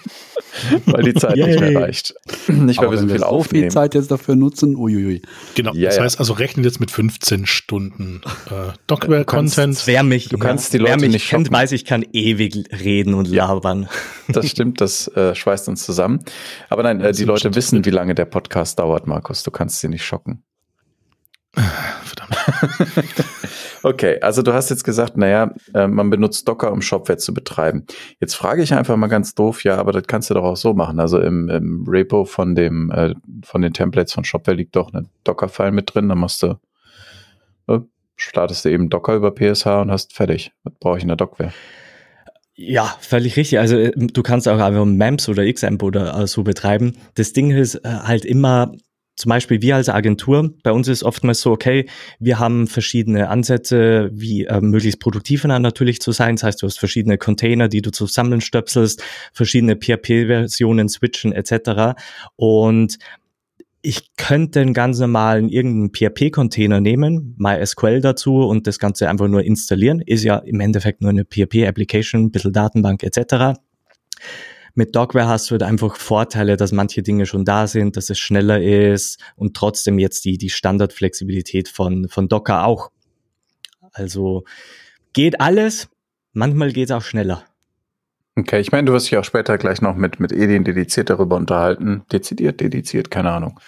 weil 0.87 1.05
die 1.05 1.15
Zeit 1.15 1.37
nicht 1.37 1.59
mehr 1.59 1.81
reicht. 1.81 2.15
Nicht, 2.49 2.79
weil 2.79 2.89
Aber 2.89 2.97
wir 2.97 2.99
so 2.99 3.09
viel 3.09 3.21
wir 3.21 3.29
aufnehmen. 3.29 3.65
viel 3.65 3.71
Zeit 3.71 3.95
jetzt 3.95 4.11
dafür 4.11 4.37
nutzen, 4.37 4.77
uiuiui. 4.77 5.23
Genau, 5.55 5.73
ja, 5.73 5.87
das 5.87 5.97
ja. 5.97 6.03
heißt 6.03 6.19
also, 6.19 6.35
rechnen 6.35 6.65
jetzt 6.65 6.81
mit 6.81 6.91
15 6.91 7.47
Stunden 7.47 8.21
äh, 8.51 8.73
Docware-Content. 8.89 9.87
Wer 9.87 10.03
mich, 10.03 10.29
du 10.29 10.37
kannst 10.37 10.75
die 10.75 10.79
Leute 10.79 10.91
wer 10.91 11.01
mich 11.01 11.13
nicht 11.13 11.29
kennt, 11.31 11.51
weiß, 11.51 11.73
ich 11.73 11.87
kann 11.87 12.05
ewig 12.13 12.67
reden 12.73 13.15
und 13.15 13.27
labern. 13.27 13.89
Das 14.29 14.49
stimmt, 14.51 14.83
das 14.83 15.09
äh, 15.09 15.35
schweißt 15.35 15.69
uns 15.69 15.83
zusammen. 15.83 16.21
Aber 16.69 16.83
nein, 16.83 17.01
äh, 17.01 17.13
die 17.13 17.25
Leute 17.25 17.55
wissen, 17.55 17.87
wie 17.87 17.91
lange 17.91 18.15
der 18.15 18.27
Podcast 18.27 18.79
dauert, 18.79 19.07
Markus. 19.07 19.43
Du 19.43 19.51
kannst 19.51 19.81
sie 19.81 19.89
nicht 19.89 20.05
schocken. 20.05 20.43
Verdammt. 22.03 22.37
okay, 23.83 24.19
also 24.21 24.43
du 24.43 24.55
hast 24.55 24.71
jetzt 24.71 24.85
gesagt, 24.85 25.17
naja, 25.17 25.55
äh, 25.75 25.87
man 25.87 26.09
benutzt 26.09 26.49
Docker, 26.49 26.73
um 26.73 26.81
Shopware 26.81 27.19
zu 27.19 27.35
betreiben. 27.35 27.87
Jetzt 28.21 28.35
frage 28.35 28.63
ich 28.63 28.73
einfach 28.73 28.97
mal 28.97 29.09
ganz 29.09 29.35
doof, 29.35 29.65
ja, 29.65 29.77
aber 29.77 29.93
das 29.93 30.05
kannst 30.07 30.31
du 30.31 30.35
doch 30.35 30.45
auch 30.45 30.57
so 30.57 30.73
machen. 30.73 30.99
Also 30.99 31.21
im, 31.21 31.49
im 31.51 31.85
Repo 31.87 32.25
von 32.25 32.55
dem, 32.55 32.91
äh, 32.91 33.15
von 33.45 33.61
den 33.61 33.75
Templates 33.75 34.15
von 34.15 34.25
Shopware 34.25 34.57
liegt 34.57 34.77
doch 34.77 34.93
ein 34.95 35.09
Docker-File 35.25 35.73
mit 35.73 35.95
drin, 35.95 36.09
dann 36.09 36.19
machst 36.19 36.43
du, 36.43 36.59
äh, 37.69 37.81
startest 38.17 38.65
du 38.65 38.71
eben 38.71 38.89
Docker 38.89 39.15
über 39.15 39.31
PSH 39.31 39.67
und 39.67 39.91
hast 39.91 40.15
fertig. 40.15 40.53
Was 40.65 40.75
brauche 40.81 40.97
ich 40.97 41.03
in 41.03 41.09
der 41.09 41.17
Dockware? 41.17 41.53
Ja, 42.55 42.97
völlig 43.01 43.37
richtig. 43.37 43.59
Also 43.59 43.77
äh, 43.77 43.93
du 43.95 44.23
kannst 44.23 44.49
auch 44.49 44.59
einfach 44.59 44.85
MEMS 44.85 45.29
oder 45.29 45.51
XAMPP 45.51 45.83
oder 45.83 46.27
so 46.27 46.43
betreiben. 46.45 46.97
Das 47.15 47.33
Ding 47.33 47.51
ist 47.51 47.77
äh, 47.77 47.89
halt 47.89 48.25
immer, 48.25 48.73
zum 49.17 49.29
Beispiel 49.29 49.61
wir 49.61 49.77
als 49.77 49.89
Agentur, 49.89 50.55
bei 50.63 50.73
uns 50.73 50.89
ist 50.89 51.03
oftmals 51.03 51.41
so, 51.41 51.53
okay, 51.53 51.87
wir 52.19 52.39
haben 52.39 52.67
verschiedene 52.67 53.29
Ansätze, 53.29 54.11
wie 54.13 54.47
äh, 54.47 54.61
möglichst 54.61 55.01
produktiv 55.01 55.45
natürlich 55.45 56.01
zu 56.01 56.13
sein. 56.13 56.37
Das 56.37 56.45
heißt, 56.45 56.63
du 56.63 56.67
hast 56.67 56.79
verschiedene 56.79 57.19
Container, 57.19 57.69
die 57.69 57.83
du 57.83 57.91
zusammenstöpselst, 57.91 59.03
verschiedene 59.33 59.77
PHP-Versionen 59.77 60.89
switchen 60.89 61.33
etc. 61.33 61.95
Und 62.37 62.99
ich 63.83 64.15
könnte 64.17 64.61
einen 64.61 64.75
ganz 64.75 64.99
normalen 65.01 65.49
irgendeinen 65.49 65.91
PHP-Container 65.93 66.81
nehmen, 66.81 67.35
MySQL 67.39 68.01
dazu 68.01 68.37
und 68.37 68.67
das 68.67 68.79
Ganze 68.79 69.09
einfach 69.09 69.29
nur 69.29 69.43
installieren. 69.43 70.01
Ist 70.01 70.23
ja 70.23 70.37
im 70.39 70.61
Endeffekt 70.61 71.03
nur 71.03 71.11
eine 71.11 71.25
PHP-Application, 71.25 72.23
ein 72.23 72.31
bisschen 72.31 72.53
Datenbank 72.53 73.03
etc. 73.03 73.59
Mit 74.75 74.97
Docware 74.97 75.29
hast 75.29 75.51
du 75.51 75.53
halt 75.53 75.63
einfach 75.63 75.97
Vorteile, 75.97 76.57
dass 76.57 76.73
manche 76.73 77.03
Dinge 77.03 77.27
schon 77.27 77.45
da 77.45 77.67
sind, 77.67 77.97
dass 77.97 78.09
es 78.09 78.19
schneller 78.19 78.63
ist 78.63 79.21
und 79.37 79.55
trotzdem 79.55 79.99
jetzt 79.99 80.25
die, 80.25 80.39
die 80.39 80.51
Standardflexibilität 80.51 81.69
von, 81.69 82.09
von 82.09 82.29
Docker 82.29 82.65
auch. 82.65 82.91
Also 83.93 84.45
geht 85.13 85.41
alles, 85.41 85.89
manchmal 86.33 86.73
geht 86.73 86.89
es 86.89 86.91
auch 86.91 87.03
schneller. 87.03 87.45
Okay, 88.35 88.61
ich 88.61 88.73
meine, 88.73 88.87
du 88.87 88.95
wirst 88.95 89.11
dich 89.11 89.19
auch 89.19 89.25
später 89.25 89.59
gleich 89.59 89.83
noch 89.83 89.95
mit, 89.95 90.19
mit 90.19 90.33
Edin 90.33 90.65
dediziert 90.65 91.11
darüber 91.11 91.37
unterhalten. 91.37 92.05
Dezidiert, 92.11 92.61
dediziert, 92.61 93.11
keine 93.11 93.31
Ahnung. 93.31 93.61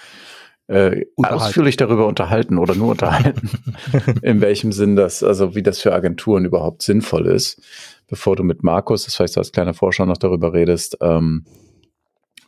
Äh, 0.66 1.04
ausführlich 1.16 1.76
darüber 1.76 2.06
unterhalten 2.06 2.56
oder 2.56 2.74
nur 2.74 2.92
unterhalten, 2.92 3.50
in 4.22 4.40
welchem 4.40 4.72
Sinn 4.72 4.96
das, 4.96 5.22
also 5.22 5.54
wie 5.54 5.62
das 5.62 5.80
für 5.80 5.92
Agenturen 5.92 6.46
überhaupt 6.46 6.82
sinnvoll 6.82 7.26
ist 7.26 7.60
bevor 8.06 8.36
du 8.36 8.42
mit 8.42 8.62
Markus, 8.62 9.04
das 9.04 9.18
heißt, 9.18 9.38
als 9.38 9.52
kleiner 9.52 9.74
Vorschau 9.74 10.04
noch 10.04 10.16
darüber 10.16 10.52
redest, 10.52 10.98
ähm, 11.00 11.44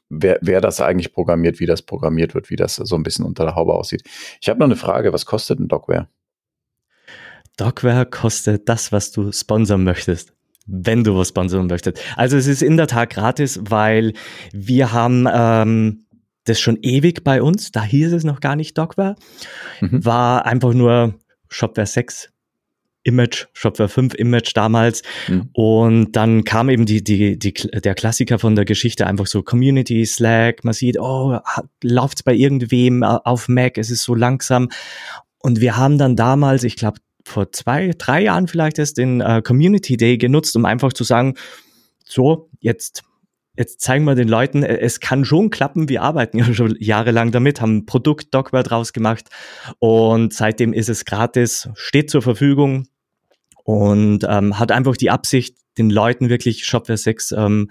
wer, 0.08 0.38
wer 0.42 0.60
das 0.60 0.80
eigentlich 0.80 1.12
programmiert, 1.12 1.60
wie 1.60 1.66
das 1.66 1.82
programmiert 1.82 2.34
wird, 2.34 2.50
wie 2.50 2.56
das 2.56 2.76
so 2.76 2.96
ein 2.96 3.02
bisschen 3.02 3.24
unter 3.24 3.44
der 3.44 3.54
Haube 3.54 3.74
aussieht. 3.74 4.02
Ich 4.40 4.48
habe 4.48 4.60
noch 4.60 4.66
eine 4.66 4.76
Frage, 4.76 5.12
was 5.12 5.26
kostet 5.26 5.58
ein 5.58 5.68
Docware? 5.68 6.08
Docware 7.56 8.06
kostet 8.06 8.68
das, 8.68 8.92
was 8.92 9.12
du 9.12 9.32
sponsern 9.32 9.84
möchtest 9.84 10.32
wenn 10.66 11.04
du 11.04 11.16
was 11.16 11.28
sponsern 11.28 11.68
möchtest. 11.68 12.00
Also 12.16 12.36
es 12.36 12.48
ist 12.48 12.60
in 12.60 12.76
der 12.76 12.88
Tat 12.88 13.10
gratis, 13.10 13.60
weil 13.62 14.14
wir 14.52 14.92
haben 14.92 15.28
ähm, 15.32 16.05
das 16.48 16.60
schon 16.60 16.78
ewig 16.82 17.24
bei 17.24 17.42
uns, 17.42 17.72
da 17.72 17.82
hieß 17.82 18.12
es 18.12 18.24
noch 18.24 18.40
gar 18.40 18.56
nicht 18.56 18.76
Docware, 18.78 19.16
mhm. 19.80 20.04
war 20.04 20.46
einfach 20.46 20.72
nur 20.72 21.14
Shopware 21.48 21.86
6 21.86 22.30
Image, 23.06 23.46
Shopware 23.52 23.88
5 23.88 24.14
Image 24.14 24.50
damals. 24.54 25.02
Mhm. 25.28 25.48
Und 25.52 26.12
dann 26.12 26.44
kam 26.44 26.68
eben 26.68 26.86
die, 26.86 27.04
die, 27.04 27.38
die, 27.38 27.52
der 27.52 27.94
Klassiker 27.94 28.38
von 28.38 28.56
der 28.56 28.64
Geschichte 28.64 29.06
einfach 29.06 29.26
so 29.26 29.42
Community, 29.42 30.04
Slack, 30.04 30.64
man 30.64 30.74
sieht, 30.74 30.98
oh, 30.98 31.38
läuft's 31.82 32.24
bei 32.24 32.34
irgendwem 32.34 33.04
auf 33.04 33.48
Mac, 33.48 33.78
es 33.78 33.90
ist 33.90 34.02
so 34.02 34.14
langsam. 34.14 34.70
Und 35.38 35.60
wir 35.60 35.76
haben 35.76 35.98
dann 35.98 36.16
damals, 36.16 36.64
ich 36.64 36.74
glaube, 36.74 36.98
vor 37.24 37.52
zwei, 37.52 37.92
drei 37.96 38.22
Jahren 38.24 38.48
vielleicht 38.48 38.78
erst 38.78 38.98
den 38.98 39.20
äh, 39.20 39.42
Community 39.42 39.96
Day 39.96 40.18
genutzt, 40.18 40.56
um 40.56 40.64
einfach 40.64 40.92
zu 40.92 41.04
sagen, 41.04 41.34
so, 42.04 42.50
jetzt 42.60 43.04
jetzt 43.56 43.80
zeigen 43.80 44.04
wir 44.04 44.14
den 44.14 44.28
Leuten, 44.28 44.62
äh, 44.62 44.78
es 44.78 45.00
kann 45.00 45.24
schon 45.24 45.50
klappen, 45.50 45.88
wir 45.88 46.02
arbeiten 46.02 46.38
ja 46.38 46.52
schon 46.52 46.76
jahrelang 46.78 47.32
damit, 47.32 47.60
haben 47.60 47.78
ein 47.78 47.86
Produkt 47.86 48.34
Dockware 48.34 48.62
draus 48.62 48.92
gemacht 48.92 49.28
und 49.78 50.32
seitdem 50.32 50.72
ist 50.72 50.88
es 50.88 51.04
gratis, 51.04 51.68
steht 51.74 52.10
zur 52.10 52.22
Verfügung 52.22 52.88
und 53.64 54.24
ähm, 54.28 54.58
hat 54.58 54.72
einfach 54.72 54.96
die 54.96 55.10
Absicht, 55.10 55.56
den 55.78 55.90
Leuten 55.90 56.28
wirklich 56.28 56.64
Shopware 56.64 56.96
6 56.96 57.32
ähm, 57.32 57.70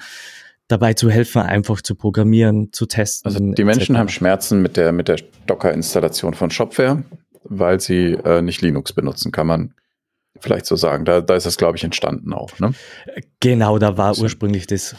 dabei 0.68 0.94
zu 0.94 1.10
helfen, 1.10 1.42
einfach 1.42 1.82
zu 1.82 1.96
programmieren, 1.96 2.72
zu 2.72 2.86
testen. 2.86 3.32
Also 3.32 3.54
die 3.54 3.64
Menschen 3.64 3.98
haben 3.98 4.10
Schmerzen 4.10 4.62
mit 4.62 4.78
der, 4.78 4.92
mit 4.92 5.08
der 5.08 5.18
Docker-Installation 5.48 6.34
von 6.34 6.50
Shopware, 6.50 7.04
weil 7.44 7.80
sie 7.80 8.14
äh, 8.14 8.42
nicht 8.42 8.62
Linux 8.62 8.94
benutzen, 8.94 9.32
kann 9.32 9.48
man 9.48 9.74
vielleicht 10.40 10.66
so 10.66 10.76
sagen. 10.76 11.06
Da, 11.06 11.22
da 11.22 11.36
ist 11.36 11.46
das, 11.46 11.58
glaube 11.58 11.78
ich, 11.78 11.84
entstanden 11.84 12.34
auch. 12.34 12.60
Ne? 12.60 12.74
Genau, 13.40 13.80
da 13.80 13.98
war 13.98 14.18
ursprünglich 14.18 14.68
das. 14.68 14.96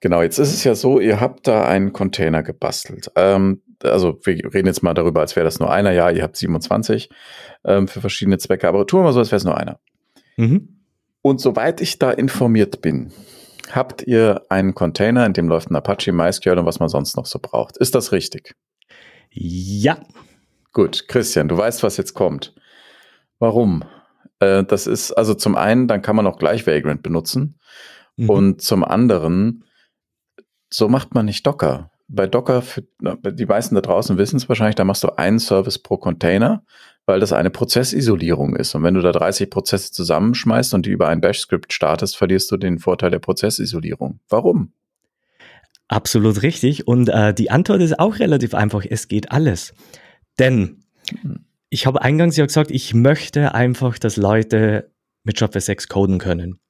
Genau, 0.00 0.22
jetzt 0.22 0.38
ist 0.38 0.52
es 0.52 0.64
ja 0.64 0.74
so, 0.74 1.00
ihr 1.00 1.20
habt 1.20 1.46
da 1.46 1.64
einen 1.64 1.92
Container 1.92 2.42
gebastelt. 2.42 3.10
Ähm, 3.16 3.62
also 3.82 4.18
wir 4.24 4.54
reden 4.54 4.66
jetzt 4.66 4.82
mal 4.82 4.94
darüber, 4.94 5.20
als 5.20 5.36
wäre 5.36 5.44
das 5.44 5.58
nur 5.58 5.72
einer. 5.72 5.92
Ja, 5.92 6.10
ihr 6.10 6.22
habt 6.22 6.36
27 6.36 7.08
ähm, 7.64 7.88
für 7.88 8.00
verschiedene 8.00 8.38
Zwecke, 8.38 8.68
aber 8.68 8.86
tun 8.86 9.00
wir 9.00 9.04
mal 9.04 9.12
so, 9.12 9.18
als 9.20 9.30
wäre 9.30 9.38
es 9.38 9.44
nur 9.44 9.56
einer. 9.56 9.80
Mhm. 10.36 10.68
Und 11.22 11.40
soweit 11.40 11.80
ich 11.80 11.98
da 11.98 12.10
informiert 12.10 12.80
bin, 12.80 13.12
habt 13.72 14.02
ihr 14.06 14.42
einen 14.48 14.74
Container, 14.74 15.26
in 15.26 15.32
dem 15.32 15.48
läuft 15.48 15.70
ein 15.70 15.76
Apache, 15.76 16.12
MySQL 16.12 16.58
und 16.58 16.66
was 16.66 16.80
man 16.80 16.88
sonst 16.88 17.16
noch 17.16 17.26
so 17.26 17.38
braucht. 17.40 17.76
Ist 17.76 17.94
das 17.94 18.12
richtig? 18.12 18.54
Ja. 19.30 19.98
Gut, 20.72 21.08
Christian, 21.08 21.48
du 21.48 21.56
weißt, 21.56 21.82
was 21.82 21.96
jetzt 21.96 22.14
kommt. 22.14 22.54
Warum? 23.38 23.84
Äh, 24.40 24.64
das 24.64 24.86
ist 24.86 25.12
also 25.12 25.34
zum 25.34 25.56
einen, 25.56 25.88
dann 25.88 26.02
kann 26.02 26.16
man 26.16 26.26
auch 26.26 26.38
gleich 26.38 26.66
Vagrant 26.66 27.02
benutzen. 27.02 27.58
Mhm. 28.16 28.30
Und 28.30 28.62
zum 28.62 28.84
anderen, 28.84 29.64
so 30.70 30.88
macht 30.88 31.14
man 31.14 31.26
nicht 31.26 31.46
Docker. 31.46 31.90
Bei 32.08 32.26
Docker, 32.26 32.62
für, 32.62 32.84
die 33.00 33.46
meisten 33.46 33.74
da 33.74 33.80
draußen 33.82 34.16
wissen 34.16 34.36
es 34.36 34.48
wahrscheinlich, 34.48 34.76
da 34.76 34.84
machst 34.84 35.04
du 35.04 35.18
einen 35.18 35.38
Service 35.38 35.78
pro 35.78 35.98
Container, 35.98 36.64
weil 37.04 37.20
das 37.20 37.32
eine 37.32 37.50
Prozessisolierung 37.50 38.56
ist. 38.56 38.74
Und 38.74 38.82
wenn 38.82 38.94
du 38.94 39.02
da 39.02 39.12
30 39.12 39.50
Prozesse 39.50 39.92
zusammenschmeißt 39.92 40.72
und 40.74 40.86
die 40.86 40.90
über 40.90 41.08
ein 41.08 41.20
Bash-Script 41.20 41.72
startest, 41.72 42.16
verlierst 42.16 42.50
du 42.50 42.56
den 42.56 42.78
Vorteil 42.78 43.10
der 43.10 43.18
Prozessisolierung. 43.18 44.20
Warum? 44.28 44.72
Absolut 45.88 46.42
richtig. 46.42 46.86
Und 46.86 47.08
äh, 47.08 47.34
die 47.34 47.50
Antwort 47.50 47.80
ist 47.80 47.98
auch 47.98 48.18
relativ 48.18 48.54
einfach. 48.54 48.84
Es 48.88 49.08
geht 49.08 49.32
alles. 49.32 49.74
Denn 50.38 50.82
hm. 51.22 51.44
Ich 51.70 51.86
habe 51.86 52.02
eingangs 52.02 52.36
ja 52.36 52.46
gesagt, 52.46 52.70
ich 52.70 52.94
möchte 52.94 53.54
einfach, 53.54 53.98
dass 53.98 54.16
Leute 54.16 54.90
mit 55.24 55.38
Shopware 55.38 55.60
6 55.60 55.88
coden 55.88 56.18
können. 56.18 56.60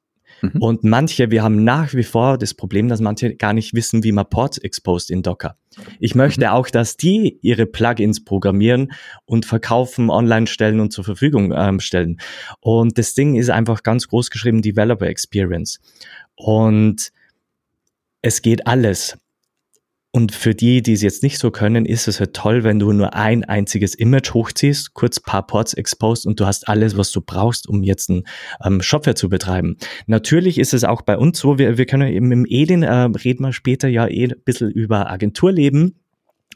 Mhm. 0.41 0.63
Und 0.63 0.85
manche, 0.85 1.31
wir 1.31 1.43
haben 1.43 1.65
nach 1.65 1.95
wie 1.95 2.03
vor 2.03 2.39
das 2.39 2.55
Problem, 2.55 2.89
dass 2.89 3.01
manche 3.01 3.35
gar 3.35 3.53
nicht 3.53 3.75
wissen, 3.75 4.05
wie 4.05 4.13
man 4.13 4.29
Ports 4.29 4.59
exposed 4.59 5.11
in 5.11 5.23
Docker. 5.23 5.57
Ich 5.99 6.15
möchte 6.15 6.47
mhm. 6.47 6.53
auch, 6.53 6.69
dass 6.69 6.97
die 6.97 7.39
ihre 7.43 7.67
Plugins 7.67 8.25
programmieren 8.25 8.93
und 9.25 9.47
verkaufen, 9.47 10.11
online 10.11 10.47
stellen 10.47 10.81
und 10.81 10.93
zur 10.93 11.05
Verfügung 11.05 11.53
ähm, 11.57 11.81
stellen. 11.81 12.21
Und 12.61 12.99
das 12.99 13.15
Ding 13.15 13.37
ist 13.37 13.51
einfach 13.51 13.83
ganz 13.83 14.09
groß 14.09 14.31
geschrieben, 14.31 14.63
Developer 14.63 15.07
Experience. 15.07 15.81
Und 16.35 17.13
es 18.23 18.43
geht 18.43 18.67
alles. 18.67 19.17
Und 20.11 20.33
für 20.33 20.55
die, 20.55 20.81
die 20.81 20.95
es 20.95 21.03
jetzt 21.03 21.23
nicht 21.23 21.39
so 21.39 21.51
können, 21.51 21.85
ist 21.85 22.09
es 22.09 22.19
halt 22.19 22.33
toll, 22.35 22.65
wenn 22.65 22.79
du 22.79 22.93
nur 22.93 23.15
ein 23.15 23.45
einziges 23.45 23.95
Image 23.95 24.33
hochziehst, 24.33 24.95
kurz 24.95 25.21
paar 25.21 25.47
Ports 25.47 25.75
exposed 25.75 26.27
und 26.27 26.41
du 26.41 26.47
hast 26.47 26.67
alles, 26.67 26.97
was 26.97 27.13
du 27.13 27.21
brauchst, 27.21 27.69
um 27.69 27.83
jetzt 27.83 28.09
ein 28.09 28.25
ähm, 28.65 28.81
Shopware 28.81 29.15
zu 29.15 29.29
betreiben. 29.29 29.77
Natürlich 30.07 30.59
ist 30.59 30.73
es 30.73 30.85
auch 30.85 31.03
bei 31.03 31.19
uns 31.19 31.39
so, 31.39 31.59
wir, 31.59 31.77
wir 31.77 31.85
können 31.85 32.09
eben 32.09 32.33
im 32.33 32.47
Edin, 32.49 32.83
äh, 32.83 32.93
reden 32.93 33.45
wir 33.45 33.53
später 33.53 33.87
ja 33.87 34.07
eh 34.09 34.25
ein 34.25 34.35
bisschen 34.45 34.71
über 34.71 35.11
Agenturleben. 35.11 35.97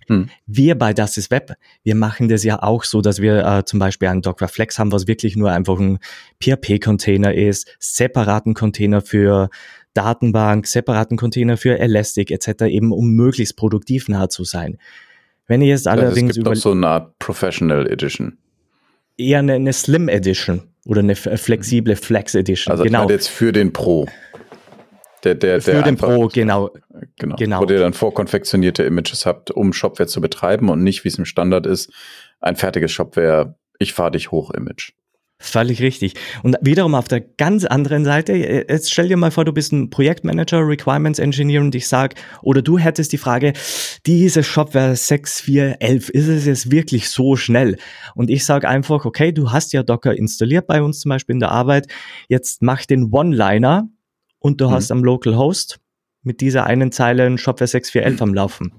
Hm. 0.08 0.30
Wir 0.46 0.76
bei 0.76 0.94
Das 0.94 1.16
ist 1.16 1.30
Web, 1.30 1.52
wir 1.84 1.94
machen 1.94 2.28
das 2.28 2.44
ja 2.44 2.62
auch 2.62 2.84
so, 2.84 3.02
dass 3.02 3.20
wir 3.20 3.44
äh, 3.44 3.64
zum 3.64 3.78
Beispiel 3.78 4.08
einen 4.08 4.22
Docker 4.22 4.48
Flex 4.48 4.78
haben, 4.78 4.92
was 4.92 5.06
wirklich 5.06 5.36
nur 5.36 5.50
einfach 5.52 5.78
ein 5.78 5.98
PHP-Container 6.42 7.34
ist, 7.34 7.76
separaten 7.78 8.54
Container 8.54 9.02
für 9.02 9.50
Datenbank, 9.94 10.66
separaten 10.66 11.16
Container 11.16 11.56
für 11.56 11.78
Elastic 11.78 12.30
etc., 12.30 12.64
eben 12.66 12.92
um 12.92 13.10
möglichst 13.10 13.56
produktiv 13.56 14.08
nah 14.08 14.28
zu 14.28 14.44
sein. 14.44 14.78
Wenn 15.46 15.60
ihr 15.60 15.68
jetzt 15.68 15.88
allerdings 15.88 16.16
also 16.16 16.26
es 16.28 16.34
gibt 16.36 16.46
über 16.46 16.56
so 16.56 16.70
eine 16.70 16.88
Art 16.88 17.18
Professional 17.18 17.86
Edition. 17.86 18.38
Eher 19.16 19.40
eine, 19.40 19.54
eine 19.54 19.72
Slim 19.72 20.08
Edition 20.08 20.62
oder 20.86 21.00
eine 21.00 21.14
flexible 21.14 21.96
Flex 21.96 22.34
Edition. 22.34 22.72
Also 22.72 22.84
genau. 22.84 23.08
jetzt 23.08 23.28
für 23.28 23.52
den 23.52 23.72
Pro. 23.72 24.06
Der, 25.24 25.34
der, 25.36 25.60
für 25.60 25.72
der 25.72 25.82
den 25.82 25.96
Pro, 25.96 26.28
genau. 26.28 26.70
genau. 27.16 27.36
genau. 27.36 27.60
Wo 27.60 27.64
ihr 27.66 27.78
dann 27.78 27.92
vorkonfektionierte 27.92 28.82
Images 28.82 29.24
habt, 29.24 29.50
um 29.50 29.72
Shopware 29.72 30.08
zu 30.08 30.20
betreiben 30.20 30.68
und 30.68 30.82
nicht, 30.82 31.04
wie 31.04 31.08
es 31.08 31.18
im 31.18 31.24
Standard 31.24 31.66
ist, 31.66 31.92
ein 32.40 32.56
fertiges 32.56 32.90
Shopware, 32.90 33.54
ich 33.78 33.92
fahre 33.92 34.12
dich 34.12 34.32
hoch 34.32 34.50
Image. 34.50 34.92
Völlig 35.44 35.82
richtig. 35.82 36.14
Und 36.44 36.56
wiederum 36.60 36.94
auf 36.94 37.08
der 37.08 37.20
ganz 37.20 37.64
anderen 37.64 38.04
Seite, 38.04 38.32
äh, 38.32 38.64
jetzt 38.72 38.92
stell 38.92 39.08
dir 39.08 39.16
mal 39.16 39.32
vor, 39.32 39.44
du 39.44 39.52
bist 39.52 39.72
ein 39.72 39.90
Projektmanager, 39.90 40.60
Requirements 40.60 41.18
Engineer 41.18 41.60
und 41.60 41.74
ich 41.74 41.88
sag, 41.88 42.14
oder 42.42 42.62
du 42.62 42.78
hättest 42.78 43.10
die 43.10 43.18
Frage, 43.18 43.52
diese 44.06 44.44
Shopware 44.44 44.94
6411, 44.94 46.10
ist 46.10 46.28
es 46.28 46.46
jetzt 46.46 46.70
wirklich 46.70 47.10
so 47.10 47.34
schnell? 47.34 47.76
Und 48.14 48.30
ich 48.30 48.44
sage 48.44 48.68
einfach, 48.68 49.04
okay, 49.04 49.32
du 49.32 49.50
hast 49.50 49.72
ja 49.72 49.82
Docker 49.82 50.16
installiert 50.16 50.68
bei 50.68 50.80
uns 50.80 51.00
zum 51.00 51.08
Beispiel 51.08 51.34
in 51.34 51.40
der 51.40 51.50
Arbeit, 51.50 51.88
jetzt 52.28 52.62
mach 52.62 52.86
den 52.86 53.10
One-Liner 53.10 53.88
und 54.38 54.60
du 54.60 54.68
mhm. 54.68 54.72
hast 54.74 54.92
am 54.92 55.02
Local 55.02 55.36
Host 55.36 55.80
mit 56.22 56.40
dieser 56.40 56.66
einen 56.66 56.92
Zeile 56.92 57.26
ein 57.26 57.36
Shopware 57.36 57.66
6411 57.66 58.22
am 58.22 58.32
Laufen. 58.32 58.72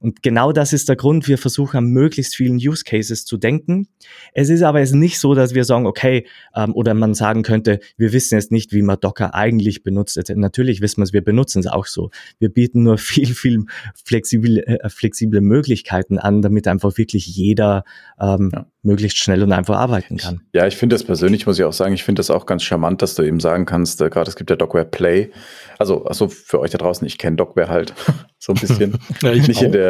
Und 0.00 0.22
genau 0.22 0.50
das 0.50 0.72
ist 0.72 0.88
der 0.88 0.96
Grund. 0.96 1.28
Wir 1.28 1.36
versuchen 1.36 1.76
an 1.76 1.84
möglichst 1.86 2.34
vielen 2.34 2.56
Use 2.56 2.84
Cases 2.84 3.26
zu 3.26 3.36
denken. 3.36 3.86
Es 4.32 4.48
ist 4.48 4.62
aber 4.62 4.80
jetzt 4.80 4.94
nicht 4.94 5.20
so, 5.20 5.34
dass 5.34 5.54
wir 5.54 5.64
sagen, 5.64 5.86
okay, 5.86 6.26
ähm, 6.56 6.74
oder 6.74 6.94
man 6.94 7.12
sagen 7.12 7.42
könnte, 7.42 7.80
wir 7.98 8.14
wissen 8.14 8.36
jetzt 8.36 8.50
nicht, 8.50 8.72
wie 8.72 8.80
man 8.80 8.98
Docker 8.98 9.34
eigentlich 9.34 9.82
benutzt. 9.82 10.18
Natürlich 10.34 10.80
wissen 10.80 10.98
wir 10.98 11.04
es, 11.04 11.12
wir 11.12 11.22
benutzen 11.22 11.60
es 11.60 11.66
auch 11.66 11.84
so. 11.84 12.10
Wir 12.38 12.48
bieten 12.48 12.82
nur 12.82 12.96
viel, 12.98 13.34
viel 13.34 13.64
flexible, 14.04 14.58
äh, 14.66 14.88
flexible 14.88 15.42
Möglichkeiten 15.42 16.18
an, 16.18 16.40
damit 16.40 16.66
einfach 16.66 16.96
wirklich 16.96 17.26
jeder 17.26 17.84
ähm, 18.18 18.50
ja. 18.54 18.66
möglichst 18.82 19.18
schnell 19.18 19.42
und 19.42 19.52
einfach 19.52 19.76
arbeiten 19.76 20.16
kann. 20.16 20.40
Ja, 20.54 20.66
ich 20.66 20.76
finde 20.76 20.94
das 20.94 21.04
persönlich, 21.04 21.46
muss 21.46 21.58
ich 21.58 21.64
auch 21.64 21.74
sagen, 21.74 21.92
ich 21.92 22.04
finde 22.04 22.20
das 22.20 22.30
auch 22.30 22.46
ganz 22.46 22.62
charmant, 22.62 23.02
dass 23.02 23.16
du 23.16 23.22
eben 23.22 23.38
sagen 23.40 23.66
kannst, 23.66 24.00
äh, 24.00 24.08
gerade 24.08 24.30
es 24.30 24.36
gibt 24.36 24.48
ja 24.48 24.56
Dockware 24.56 24.86
Play. 24.86 25.30
Also, 25.78 26.04
also 26.04 26.28
für 26.28 26.60
euch 26.60 26.70
da 26.70 26.78
draußen, 26.78 27.06
ich 27.06 27.18
kenne 27.18 27.36
Dockware 27.36 27.68
halt 27.68 27.92
so 28.38 28.54
ein 28.54 28.60
bisschen. 28.60 28.98
ja, 29.22 29.32
nicht 29.32 29.58
auch. 29.58 29.62
in 29.62 29.72
der 29.72 29.89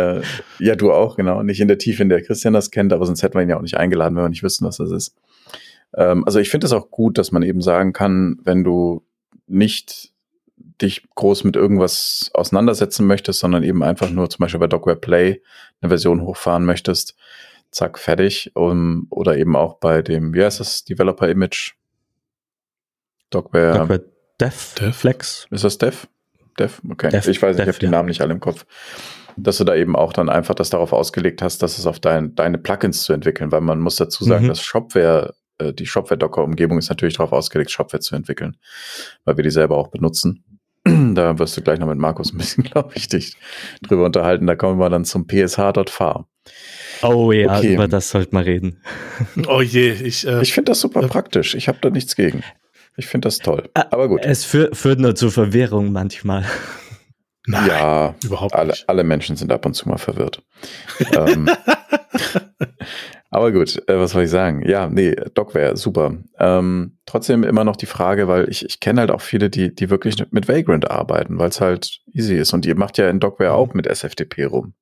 ja, 0.59 0.76
du 0.76 0.92
auch, 0.92 1.16
genau. 1.16 1.42
Nicht 1.42 1.61
in 1.61 1.69
der 1.69 1.78
Tiefe, 1.78 2.02
in 2.02 2.09
der 2.09 2.23
Christian 2.23 2.54
das 2.54 2.71
kennt, 2.71 2.92
aber 2.92 3.07
sonst 3.07 3.23
hätten 3.23 3.35
wir 3.35 3.42
ihn 3.42 3.49
ja 3.49 3.57
auch 3.57 3.62
nicht 3.62 3.76
eingeladen, 3.76 4.16
wenn 4.16 4.25
wir 4.25 4.28
nicht 4.28 4.42
wüssten, 4.42 4.64
was 4.64 4.76
das 4.78 4.90
ist. 4.90 5.16
Ähm, 5.95 6.25
also 6.25 6.38
ich 6.38 6.50
finde 6.50 6.66
es 6.66 6.73
auch 6.73 6.90
gut, 6.90 7.19
dass 7.19 7.33
man 7.33 7.42
eben 7.42 7.61
sagen 7.61 7.92
kann, 7.92 8.38
wenn 8.45 8.64
du 8.64 9.04
nicht 9.47 10.12
dich 10.80 11.07
groß 11.14 11.45
mit 11.45 11.57
irgendwas 11.57 12.30
auseinandersetzen 12.35 13.07
möchtest, 13.07 13.40
sondern 13.40 13.62
eben 13.62 13.83
einfach 13.83 14.11
nur 14.11 14.30
zum 14.30 14.42
Beispiel 14.45 14.61
bei 14.61 14.66
Docware 14.66 14.97
Play 14.97 15.42
eine 15.80 15.90
Version 15.90 16.23
hochfahren 16.23 16.64
möchtest, 16.64 17.16
zack, 17.71 17.99
fertig. 17.99 18.52
Um, 18.54 19.07
oder 19.11 19.37
eben 19.37 19.57
auch 19.57 19.75
bei 19.75 20.02
dem, 20.02 20.35
wie 20.35 20.42
heißt 20.42 20.61
das, 20.61 20.85
Developer 20.85 21.28
Image? 21.28 21.75
Docware, 23.30 23.78
Docware 23.78 24.04
Dev, 24.40 24.75
Dev 24.78 24.92
Flex. 24.97 25.47
Ist 25.50 25.64
das 25.64 25.78
Dev? 25.78 26.07
Dev? 26.59 26.80
Okay. 26.90 27.11
Dev, 27.11 27.28
ich 27.28 27.40
weiß 27.40 27.57
nicht, 27.57 27.66
Dev, 27.66 27.71
ich 27.71 27.76
habe 27.76 27.87
die 27.87 27.88
Namen 27.88 28.09
nicht 28.09 28.23
alle 28.23 28.33
im 28.33 28.40
Kopf 28.40 28.66
dass 29.37 29.58
du 29.58 29.64
da 29.64 29.75
eben 29.75 29.96
auch 29.96 30.12
dann 30.12 30.28
einfach 30.28 30.54
das 30.54 30.70
darauf 30.70 30.92
ausgelegt 30.92 31.42
hast, 31.42 31.62
dass 31.62 31.78
es 31.78 31.87
auf 31.87 32.00
dein, 32.00 32.34
deine 32.34 32.58
Plugins 32.58 33.02
zu 33.02 33.12
entwickeln, 33.12 33.52
weil 33.52 33.60
man 33.60 33.80
muss 33.80 33.96
dazu 33.96 34.25
sagen, 34.25 34.44
mhm. 34.44 34.49
dass 34.49 34.62
Shopware, 34.62 35.34
äh, 35.58 35.72
die 35.72 35.87
Shopware-Docker-Umgebung 35.87 36.78
ist 36.78 36.88
natürlich 36.88 37.16
darauf 37.16 37.32
ausgelegt, 37.32 37.70
Shopware 37.70 38.00
zu 38.00 38.14
entwickeln, 38.14 38.56
weil 39.25 39.37
wir 39.37 39.44
die 39.44 39.50
selber 39.50 39.76
auch 39.76 39.88
benutzen. 39.88 40.44
da 41.14 41.38
wirst 41.38 41.56
du 41.56 41.62
gleich 41.62 41.78
noch 41.78 41.88
mit 41.88 41.99
Markus 41.99 42.32
ein 42.32 42.38
bisschen, 42.38 42.64
glaube 42.70 42.92
ich, 42.94 43.08
dich 43.08 43.37
drüber 43.82 44.04
unterhalten. 44.04 44.46
Da 44.46 44.56
kommen 44.56 44.78
wir 44.78 44.88
dann 44.90 45.04
zum 45.04 45.26
psh.far. 45.26 46.26
Oh 47.02 47.32
ja, 47.32 47.58
okay. 47.58 47.75
über 47.75 47.88
das 47.88 48.10
sollte 48.10 48.34
man 48.34 48.44
reden. 48.44 48.82
Oh 49.49 49.60
je, 49.60 49.92
ich. 49.92 50.26
Äh, 50.26 50.42
ich 50.42 50.52
finde 50.52 50.72
das 50.72 50.80
super 50.80 51.02
äh, 51.02 51.08
praktisch. 51.08 51.54
Ich 51.54 51.68
habe 51.68 51.78
da 51.80 51.90
nichts 51.90 52.16
gegen. 52.16 52.42
Ich 52.96 53.06
finde 53.06 53.26
das 53.26 53.38
toll. 53.38 53.68
Äh, 53.75 53.84
Aber 53.90 54.08
gut. 54.08 54.25
Es 54.25 54.44
führt, 54.44 54.76
führt 54.76 54.99
nur 54.99 55.14
zu 55.14 55.30
Verwirrung 55.30 55.92
manchmal. 55.92 56.44
Nein, 57.47 57.68
ja, 57.68 58.14
überhaupt 58.25 58.54
alle, 58.54 58.70
nicht. 58.70 58.88
Alle 58.88 59.04
Menschen 59.04 59.37
sind 59.37 59.52
ab 59.52 59.64
und 59.66 59.75
zu 59.75 59.88
mal 59.88 59.99
verwirrt. 59.99 60.42
ähm, 61.16 61.49
Aber 63.30 63.52
gut, 63.52 63.80
äh, 63.88 63.97
was 63.97 64.11
soll 64.11 64.25
ich 64.25 64.30
sagen? 64.30 64.68
Ja, 64.68 64.88
nee, 64.88 65.14
Docware, 65.35 65.76
super. 65.76 66.16
Ähm, 66.38 66.99
trotzdem 67.06 67.44
immer 67.44 67.62
noch 67.62 67.76
die 67.76 67.87
Frage, 67.87 68.26
weil 68.26 68.50
ich, 68.50 68.64
ich 68.64 68.80
kenne 68.80 69.00
halt 69.00 69.12
auch 69.12 69.20
viele, 69.20 69.49
die, 69.50 69.73
die 69.73 69.88
wirklich 69.88 70.16
mit 70.32 70.49
Vagrant 70.49 70.90
arbeiten, 70.90 71.38
weil 71.38 71.49
es 71.49 71.61
halt 71.61 72.00
easy 72.12 72.37
ist. 72.37 72.52
Und 72.52 72.66
ihr 72.66 72.75
macht 72.75 72.99
ja 72.99 73.09
in 73.09 73.20
Docware 73.20 73.52
auch 73.52 73.73
mit 73.73 73.87
SFTP 73.87 74.47
rum. 74.47 74.75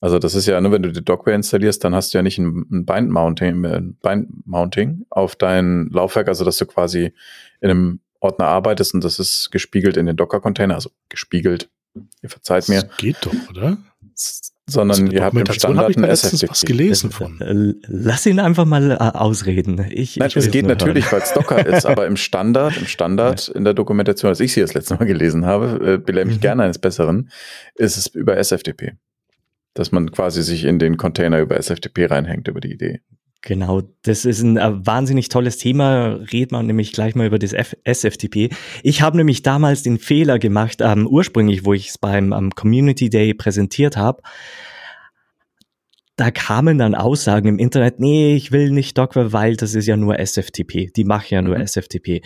Also 0.00 0.18
das 0.18 0.34
ist 0.34 0.46
ja, 0.46 0.60
nur 0.60 0.72
wenn 0.72 0.82
du 0.82 0.92
die 0.92 1.04
Docware 1.04 1.34
installierst, 1.34 1.82
dann 1.82 1.94
hast 1.94 2.12
du 2.12 2.18
ja 2.18 2.22
nicht 2.22 2.36
ein, 2.36 2.84
Bind-Mounting 2.84 3.64
ein 3.64 3.96
Bind 4.02 4.28
-Mounting 4.46 5.06
auf 5.08 5.34
dein 5.36 5.88
Laufwerk, 5.90 6.28
also 6.28 6.44
dass 6.44 6.58
du 6.58 6.66
quasi 6.66 7.14
in 7.62 7.70
einem 7.70 8.00
Ordner 8.26 8.46
arbeitest 8.46 8.94
und 8.94 9.04
das 9.04 9.18
ist 9.18 9.50
gespiegelt 9.50 9.96
in 9.96 10.06
den 10.06 10.16
Docker-Container, 10.16 10.74
also 10.74 10.90
gespiegelt, 11.08 11.70
ihr 12.22 12.28
verzeiht 12.28 12.68
mir. 12.68 12.82
Das 12.82 12.96
geht 12.98 13.16
doch, 13.22 13.32
oder? 13.50 13.78
sondern 14.68 15.10
ihr 15.10 15.24
habt 15.24 15.36
im 15.36 15.46
Standard 15.46 15.96
ein 15.96 16.04
SFTP. 16.04 16.50
was 16.50 16.62
gelesen 16.62 17.10
von. 17.10 17.38
Lass 17.86 18.26
ihn 18.26 18.40
einfach 18.40 18.64
mal 18.64 18.92
äh, 18.92 18.96
ausreden. 18.96 19.86
Ich, 19.90 20.16
Nein, 20.16 20.28
ich 20.28 20.36
es 20.36 20.50
geht 20.50 20.66
natürlich, 20.66 21.10
weil 21.12 21.20
es 21.20 21.32
Docker 21.32 21.64
ist, 21.64 21.86
aber 21.86 22.06
im 22.06 22.16
Standard, 22.16 22.76
im 22.76 22.86
Standard 22.86 23.48
in 23.54 23.64
der 23.64 23.74
Dokumentation, 23.74 24.28
als 24.28 24.40
ich 24.40 24.52
sie 24.52 24.60
das 24.60 24.74
letzte 24.74 24.94
Mal 24.94 25.04
gelesen 25.04 25.46
habe, 25.46 25.94
äh, 25.94 25.98
belehre 25.98 26.26
mich 26.26 26.36
mhm. 26.36 26.40
gerne 26.40 26.64
eines 26.64 26.78
Besseren, 26.78 27.30
ist 27.76 27.96
es 27.96 28.08
über 28.08 28.36
SFTP. 28.36 28.94
Dass 29.74 29.92
man 29.92 30.10
quasi 30.10 30.42
sich 30.42 30.64
in 30.64 30.78
den 30.78 30.96
Container 30.96 31.38
über 31.38 31.56
SFTP 31.56 32.10
reinhängt, 32.10 32.48
über 32.48 32.60
die 32.60 32.72
Idee. 32.72 33.02
Genau, 33.42 33.82
das 34.02 34.24
ist 34.24 34.42
ein 34.42 34.56
äh, 34.56 34.72
wahnsinnig 34.86 35.28
tolles 35.28 35.58
Thema. 35.58 36.18
Red 36.32 36.50
man 36.52 36.66
nämlich 36.66 36.92
gleich 36.92 37.14
mal 37.14 37.26
über 37.26 37.38
das 37.38 37.52
F 37.52 37.76
SFTP. 37.84 38.50
Ich 38.82 39.02
habe 39.02 39.16
nämlich 39.16 39.42
damals 39.42 39.82
den 39.82 39.98
Fehler 39.98 40.38
gemacht, 40.38 40.78
ähm, 40.80 41.06
ursprünglich, 41.06 41.64
wo 41.64 41.72
ich 41.72 41.90
es 41.90 41.98
beim 41.98 42.32
ähm, 42.32 42.50
Community 42.50 43.08
Day 43.08 43.34
präsentiert 43.34 43.96
habe. 43.96 44.22
Da 46.16 46.30
kamen 46.30 46.78
dann 46.78 46.94
Aussagen 46.94 47.46
im 47.46 47.58
Internet, 47.58 48.00
nee, 48.00 48.34
ich 48.34 48.50
will 48.50 48.70
nicht 48.70 48.96
Docker, 48.96 49.32
weil 49.32 49.54
das 49.54 49.74
ist 49.74 49.86
ja 49.86 49.98
nur 49.98 50.18
SFTP. 50.18 50.90
Die 50.96 51.04
machen 51.04 51.34
ja 51.34 51.42
nur 51.42 51.56
mhm. 51.56 51.62
SFTP. 51.62 52.22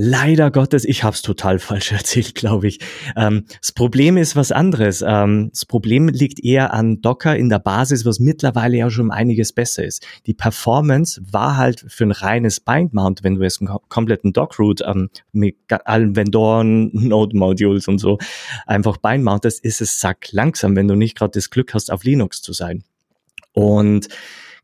Leider 0.00 0.52
Gottes, 0.52 0.84
ich 0.84 1.02
habe 1.02 1.14
es 1.14 1.22
total 1.22 1.58
falsch 1.58 1.90
erzählt, 1.90 2.36
glaube 2.36 2.68
ich. 2.68 2.78
Ähm, 3.16 3.46
das 3.60 3.72
Problem 3.72 4.16
ist 4.16 4.36
was 4.36 4.52
anderes. 4.52 5.02
Ähm, 5.04 5.48
das 5.50 5.66
Problem 5.66 6.06
liegt 6.06 6.38
eher 6.38 6.72
an 6.72 7.02
Docker 7.02 7.36
in 7.36 7.48
der 7.48 7.58
Basis, 7.58 8.04
was 8.04 8.20
mittlerweile 8.20 8.76
ja 8.76 8.90
schon 8.90 9.10
einiges 9.10 9.52
besser 9.52 9.84
ist. 9.84 10.06
Die 10.26 10.34
Performance 10.34 11.20
war 11.32 11.56
halt 11.56 11.84
für 11.88 12.04
ein 12.04 12.12
reines 12.12 12.60
Bind-Mount, 12.60 13.24
wenn 13.24 13.34
du 13.34 13.42
jetzt 13.42 13.60
einen 13.60 13.76
kompletten 13.88 14.32
Dock-Root 14.32 14.82
ähm, 14.86 15.10
mit 15.32 15.56
allen 15.68 16.14
Vendoren, 16.14 16.90
Node-Modules 16.92 17.88
und 17.88 17.98
so 17.98 18.18
einfach 18.68 18.98
Bind-Mountest, 18.98 19.64
ist 19.64 19.80
es 19.80 19.98
sack 19.98 20.28
langsam, 20.30 20.76
wenn 20.76 20.86
du 20.86 20.94
nicht 20.94 21.18
gerade 21.18 21.32
das 21.32 21.50
Glück 21.50 21.74
hast, 21.74 21.90
auf 21.90 22.04
Linux 22.04 22.40
zu 22.40 22.52
sein. 22.52 22.84
Und 23.52 24.06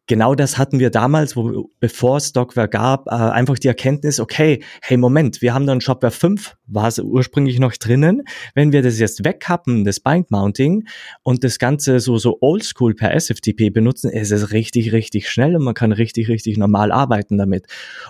genau 0.06 0.34
das 0.34 0.58
hatten 0.58 0.78
wir 0.78 0.90
damals, 0.90 1.36
wo, 1.36 1.70
bevor 1.80 2.18
es 2.18 2.32
Docware 2.32 2.68
gab, 2.68 3.06
äh, 3.06 3.10
einfach 3.10 3.58
die 3.58 3.68
Erkenntnis, 3.68 4.20
okay, 4.20 4.62
hey 4.82 4.96
Moment, 4.96 5.42
wir 5.42 5.54
haben 5.54 5.66
dann 5.66 5.80
Shopware 5.80 6.10
5, 6.10 6.56
war 6.66 6.88
es 6.88 6.98
ursprünglich 6.98 7.58
noch 7.58 7.72
drinnen. 7.74 8.22
Wenn 8.54 8.72
wir 8.72 8.82
das 8.82 8.98
jetzt 8.98 9.24
wegkappen, 9.24 9.84
das 9.84 10.00
Bind 10.00 10.30
Mounting 10.30 10.86
und 11.22 11.44
das 11.44 11.58
Ganze 11.58 12.00
so, 12.00 12.18
so 12.18 12.38
oldschool 12.40 12.94
per 12.94 13.14
SFTP 13.14 13.70
benutzen, 13.70 14.10
ist 14.10 14.30
es 14.30 14.52
richtig, 14.52 14.92
richtig 14.92 15.28
schnell 15.28 15.56
und 15.56 15.64
man 15.64 15.74
kann 15.74 15.92
richtig, 15.92 16.28
richtig 16.28 16.56
normal 16.56 16.92
arbeiten 16.92 17.38
damit. 17.38 17.66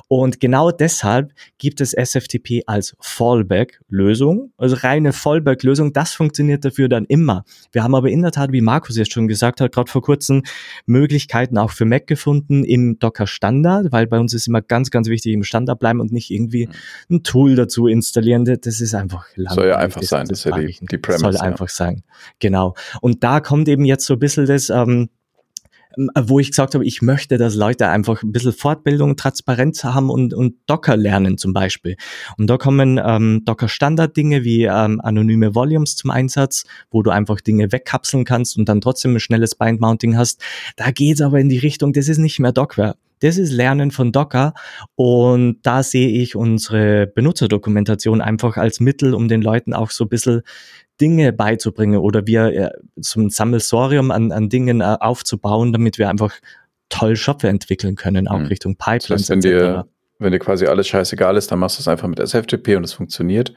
Und 0.08 0.40
genau 0.40 0.70
deshalb 0.70 1.32
gibt 1.58 1.80
es 1.80 1.92
SFTP 1.92 2.62
als 2.66 2.96
Fallback-Lösung, 3.00 4.52
also 4.56 4.76
reine 4.76 5.12
Fallback-Lösung. 5.12 5.92
Das 5.92 6.12
funktioniert 6.12 6.64
dafür 6.64 6.88
dann 6.88 7.04
immer. 7.06 7.44
Wir 7.72 7.82
haben 7.82 7.94
aber 7.94 8.10
in 8.10 8.22
der 8.22 8.32
Tat, 8.32 8.52
wie 8.52 8.60
Markus 8.60 8.96
jetzt 8.96 9.12
schon 9.12 9.28
gesagt 9.28 9.60
hat, 9.60 9.72
gerade 9.72 9.90
vor 9.90 10.02
kurzem 10.02 10.42
Möglichkeiten 10.86 11.58
auch 11.58 11.70
für 11.70 11.83
für 11.84 11.88
Mac 11.88 12.06
gefunden 12.06 12.64
im 12.64 12.98
Docker 12.98 13.26
Standard, 13.26 13.92
weil 13.92 14.06
bei 14.06 14.18
uns 14.18 14.34
ist 14.34 14.48
immer 14.48 14.62
ganz, 14.62 14.90
ganz 14.90 15.08
wichtig 15.08 15.32
im 15.34 15.44
Standard 15.44 15.78
bleiben 15.78 16.00
und 16.00 16.12
nicht 16.12 16.30
irgendwie 16.30 16.66
mhm. 16.66 17.16
ein 17.16 17.22
Tool 17.22 17.54
dazu 17.54 17.86
installieren. 17.86 18.44
Das 18.44 18.80
ist 18.80 18.94
einfach 18.94 19.26
langweilig. 19.36 19.54
Soll 19.54 19.68
ja 19.68 19.76
einfach 19.76 20.00
das 20.00 20.10
sein, 20.10 20.26
das 20.26 20.38
ist 20.38 20.44
ja 20.44 20.58
die, 20.58 20.76
die 20.80 20.98
Premise. 20.98 21.20
Soll 21.20 21.34
ja. 21.34 21.40
einfach 21.40 21.68
sein. 21.68 22.02
Genau. 22.38 22.74
Und 23.00 23.22
da 23.22 23.40
kommt 23.40 23.68
eben 23.68 23.84
jetzt 23.84 24.06
so 24.06 24.14
ein 24.14 24.18
bisschen 24.18 24.46
das, 24.46 24.70
ähm, 24.70 24.84
ähm, 24.84 25.08
wo 25.96 26.38
ich 26.38 26.50
gesagt 26.50 26.74
habe, 26.74 26.84
ich 26.84 27.02
möchte, 27.02 27.38
dass 27.38 27.54
Leute 27.54 27.88
einfach 27.88 28.22
ein 28.22 28.32
bisschen 28.32 28.52
Fortbildung, 28.52 29.16
Transparenz 29.16 29.84
haben 29.84 30.10
und, 30.10 30.34
und 30.34 30.56
Docker 30.66 30.96
lernen 30.96 31.38
zum 31.38 31.52
Beispiel. 31.52 31.96
Und 32.38 32.48
da 32.48 32.56
kommen 32.56 33.00
ähm, 33.04 33.42
Docker-Standard-Dinge 33.44 34.44
wie 34.44 34.64
ähm, 34.64 35.00
anonyme 35.00 35.54
Volumes 35.54 35.96
zum 35.96 36.10
Einsatz, 36.10 36.64
wo 36.90 37.02
du 37.02 37.10
einfach 37.10 37.40
Dinge 37.40 37.72
wegkapseln 37.72 38.24
kannst 38.24 38.56
und 38.56 38.68
dann 38.68 38.80
trotzdem 38.80 39.14
ein 39.14 39.20
schnelles 39.20 39.54
Bind-Mounting 39.54 40.16
hast. 40.16 40.42
Da 40.76 40.90
geht's 40.90 41.20
aber 41.20 41.40
in 41.40 41.48
die 41.48 41.58
Richtung, 41.58 41.92
das 41.92 42.08
ist 42.08 42.18
nicht 42.18 42.40
mehr 42.40 42.52
Dockware. 42.52 42.96
Das 43.20 43.38
ist 43.38 43.52
Lernen 43.52 43.90
von 43.90 44.12
Docker 44.12 44.54
und 44.94 45.58
da 45.62 45.82
sehe 45.82 46.08
ich 46.08 46.36
unsere 46.36 47.06
Benutzerdokumentation 47.06 48.20
einfach 48.20 48.56
als 48.56 48.80
Mittel, 48.80 49.14
um 49.14 49.28
den 49.28 49.42
Leuten 49.42 49.72
auch 49.74 49.90
so 49.90 50.04
ein 50.04 50.08
bisschen 50.08 50.42
Dinge 51.00 51.32
beizubringen 51.32 51.98
oder 51.98 52.26
wir 52.26 52.46
äh, 52.46 52.70
so 52.96 53.20
ein 53.20 53.30
Sammelsorium 53.30 54.10
an, 54.10 54.30
an 54.32 54.48
Dingen 54.48 54.80
äh, 54.80 54.96
aufzubauen, 55.00 55.72
damit 55.72 55.98
wir 55.98 56.08
einfach 56.08 56.34
toll 56.88 57.16
Shopware 57.16 57.50
entwickeln 57.50 57.96
können, 57.96 58.28
auch 58.28 58.38
mhm. 58.38 58.46
Richtung 58.46 58.76
Pipelines. 58.76 59.06
Das 59.08 59.20
heißt, 59.20 59.30
wenn 59.30 59.40
dir, 59.40 59.86
wenn 60.18 60.32
dir 60.32 60.38
quasi 60.38 60.66
alles 60.66 60.86
scheißegal 60.86 61.36
ist, 61.36 61.50
dann 61.50 61.58
machst 61.58 61.78
du 61.78 61.80
es 61.80 61.88
einfach 61.88 62.06
mit 62.06 62.20
SFTP 62.20 62.76
und 62.76 62.84
es 62.84 62.92
funktioniert. 62.92 63.52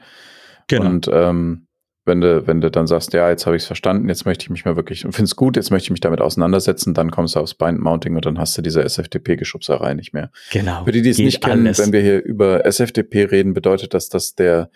Genau. 0.66 0.86
Und 0.86 1.08
ähm, 1.12 1.67
wenn 2.08 2.20
du, 2.20 2.44
wenn 2.48 2.60
du 2.60 2.70
dann 2.70 2.88
sagst, 2.88 3.12
ja, 3.12 3.30
jetzt 3.30 3.46
habe 3.46 3.54
ich 3.54 3.62
es 3.62 3.66
verstanden, 3.68 4.08
jetzt 4.08 4.24
möchte 4.24 4.42
ich 4.42 4.50
mich 4.50 4.64
mal 4.64 4.74
wirklich, 4.74 5.06
und 5.06 5.12
finde 5.12 5.26
es 5.26 5.36
gut, 5.36 5.54
jetzt 5.54 5.70
möchte 5.70 5.86
ich 5.86 5.90
mich 5.90 6.00
damit 6.00 6.20
auseinandersetzen, 6.20 6.94
dann 6.94 7.12
kommst 7.12 7.36
du 7.36 7.40
aufs 7.40 7.54
Bind-Mounting 7.54 8.16
und 8.16 8.26
dann 8.26 8.38
hast 8.38 8.58
du 8.58 8.62
diese 8.62 8.82
SFTP-Geschubserei 8.82 9.94
nicht 9.94 10.12
mehr. 10.12 10.32
Genau. 10.50 10.84
Für 10.84 10.90
die, 10.90 11.02
die 11.02 11.10
es 11.10 11.18
nicht 11.18 11.44
kennen, 11.44 11.66
alles. 11.66 11.78
wenn 11.78 11.92
wir 11.92 12.00
hier 12.00 12.24
über 12.24 12.64
SFTP 12.66 13.30
reden, 13.30 13.54
bedeutet 13.54 13.94
das, 13.94 14.08
dass 14.08 14.34
der 14.34 14.70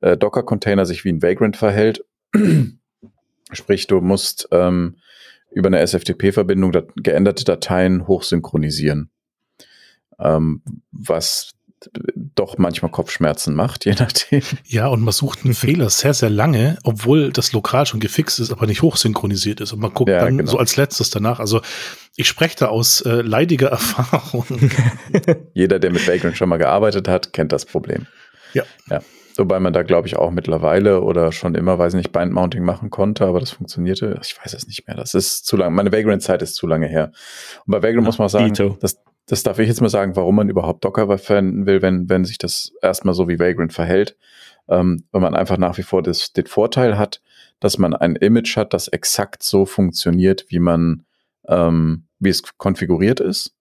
äh, 0.00 0.16
Docker-Container 0.16 0.86
sich 0.86 1.04
wie 1.04 1.12
ein 1.12 1.22
Vagrant 1.22 1.56
verhält. 1.56 2.04
Sprich, 3.52 3.86
du 3.86 4.00
musst 4.00 4.48
ähm, 4.50 4.96
über 5.52 5.68
eine 5.68 5.78
SFTP-Verbindung 5.80 6.72
dat 6.72 6.88
geänderte 6.96 7.44
Dateien 7.44 8.08
hochsynchronisieren. 8.08 9.10
Ähm, 10.18 10.62
was 10.92 11.52
doch 12.34 12.58
manchmal 12.58 12.90
Kopfschmerzen 12.90 13.54
macht, 13.54 13.84
je 13.86 13.94
nachdem. 13.98 14.42
Ja, 14.66 14.88
und 14.88 15.02
man 15.02 15.12
sucht 15.12 15.44
einen 15.44 15.54
Fehler 15.54 15.90
sehr, 15.90 16.14
sehr 16.14 16.30
lange, 16.30 16.78
obwohl 16.84 17.32
das 17.32 17.52
lokal 17.52 17.86
schon 17.86 18.00
gefixt 18.00 18.40
ist, 18.40 18.50
aber 18.52 18.66
nicht 18.66 18.82
hochsynchronisiert 18.82 19.60
ist. 19.60 19.72
Und 19.72 19.80
man 19.80 19.92
guckt 19.92 20.10
ja, 20.10 20.20
dann 20.20 20.38
genau. 20.38 20.50
so 20.50 20.58
als 20.58 20.76
letztes 20.76 21.10
danach. 21.10 21.40
Also 21.40 21.60
ich 22.16 22.28
spreche 22.28 22.56
da 22.58 22.66
aus 22.66 23.00
äh, 23.02 23.22
leidiger 23.22 23.68
Erfahrung. 23.70 24.46
Jeder, 25.54 25.78
der 25.78 25.90
mit 25.90 26.06
Vagrant 26.06 26.36
schon 26.36 26.48
mal 26.48 26.58
gearbeitet 26.58 27.08
hat, 27.08 27.32
kennt 27.32 27.52
das 27.52 27.64
Problem. 27.64 28.06
Ja. 28.52 28.64
ja. 28.88 29.00
Wobei 29.36 29.60
man 29.60 29.72
da, 29.72 29.82
glaube 29.82 30.06
ich, 30.08 30.16
auch 30.16 30.30
mittlerweile 30.30 31.00
oder 31.00 31.32
schon 31.32 31.54
immer, 31.54 31.78
weiß 31.78 31.94
nicht, 31.94 32.12
Bind-Mounting 32.12 32.62
machen 32.62 32.90
konnte, 32.90 33.24
aber 33.24 33.40
das 33.40 33.50
funktionierte. 33.50 34.18
Ich 34.22 34.36
weiß 34.42 34.52
es 34.54 34.66
nicht 34.66 34.86
mehr. 34.86 34.96
Das 34.96 35.14
ist 35.14 35.46
zu 35.46 35.56
lange. 35.56 35.74
Meine 35.74 35.92
Vagrant-Zeit 35.92 36.42
ist 36.42 36.56
zu 36.56 36.66
lange 36.66 36.88
her. 36.88 37.12
Und 37.64 37.72
bei 37.72 37.78
Vagrant 37.78 38.02
ja, 38.02 38.06
muss 38.06 38.18
man 38.18 38.28
sagen, 38.28 38.52
das, 38.80 38.98
das 39.30 39.44
darf 39.44 39.60
ich 39.60 39.68
jetzt 39.68 39.80
mal 39.80 39.88
sagen, 39.88 40.16
warum 40.16 40.34
man 40.34 40.48
überhaupt 40.48 40.84
Docker 40.84 41.16
verwenden 41.16 41.64
will, 41.64 41.82
wenn, 41.82 42.08
wenn 42.08 42.24
sich 42.24 42.36
das 42.36 42.72
erstmal 42.82 43.14
so 43.14 43.28
wie 43.28 43.38
Vagrant 43.38 43.72
verhält. 43.72 44.16
Ähm, 44.68 45.04
wenn 45.12 45.22
man 45.22 45.36
einfach 45.36 45.56
nach 45.56 45.78
wie 45.78 45.84
vor 45.84 46.02
das, 46.02 46.32
den 46.32 46.46
Vorteil 46.46 46.98
hat, 46.98 47.22
dass 47.60 47.78
man 47.78 47.94
ein 47.94 48.16
Image 48.16 48.56
hat, 48.56 48.74
das 48.74 48.88
exakt 48.88 49.44
so 49.44 49.66
funktioniert, 49.66 50.46
wie 50.48 50.58
man, 50.58 51.04
ähm, 51.46 52.06
wie 52.18 52.30
es 52.30 52.42
konfiguriert 52.58 53.20
ist. 53.20 53.54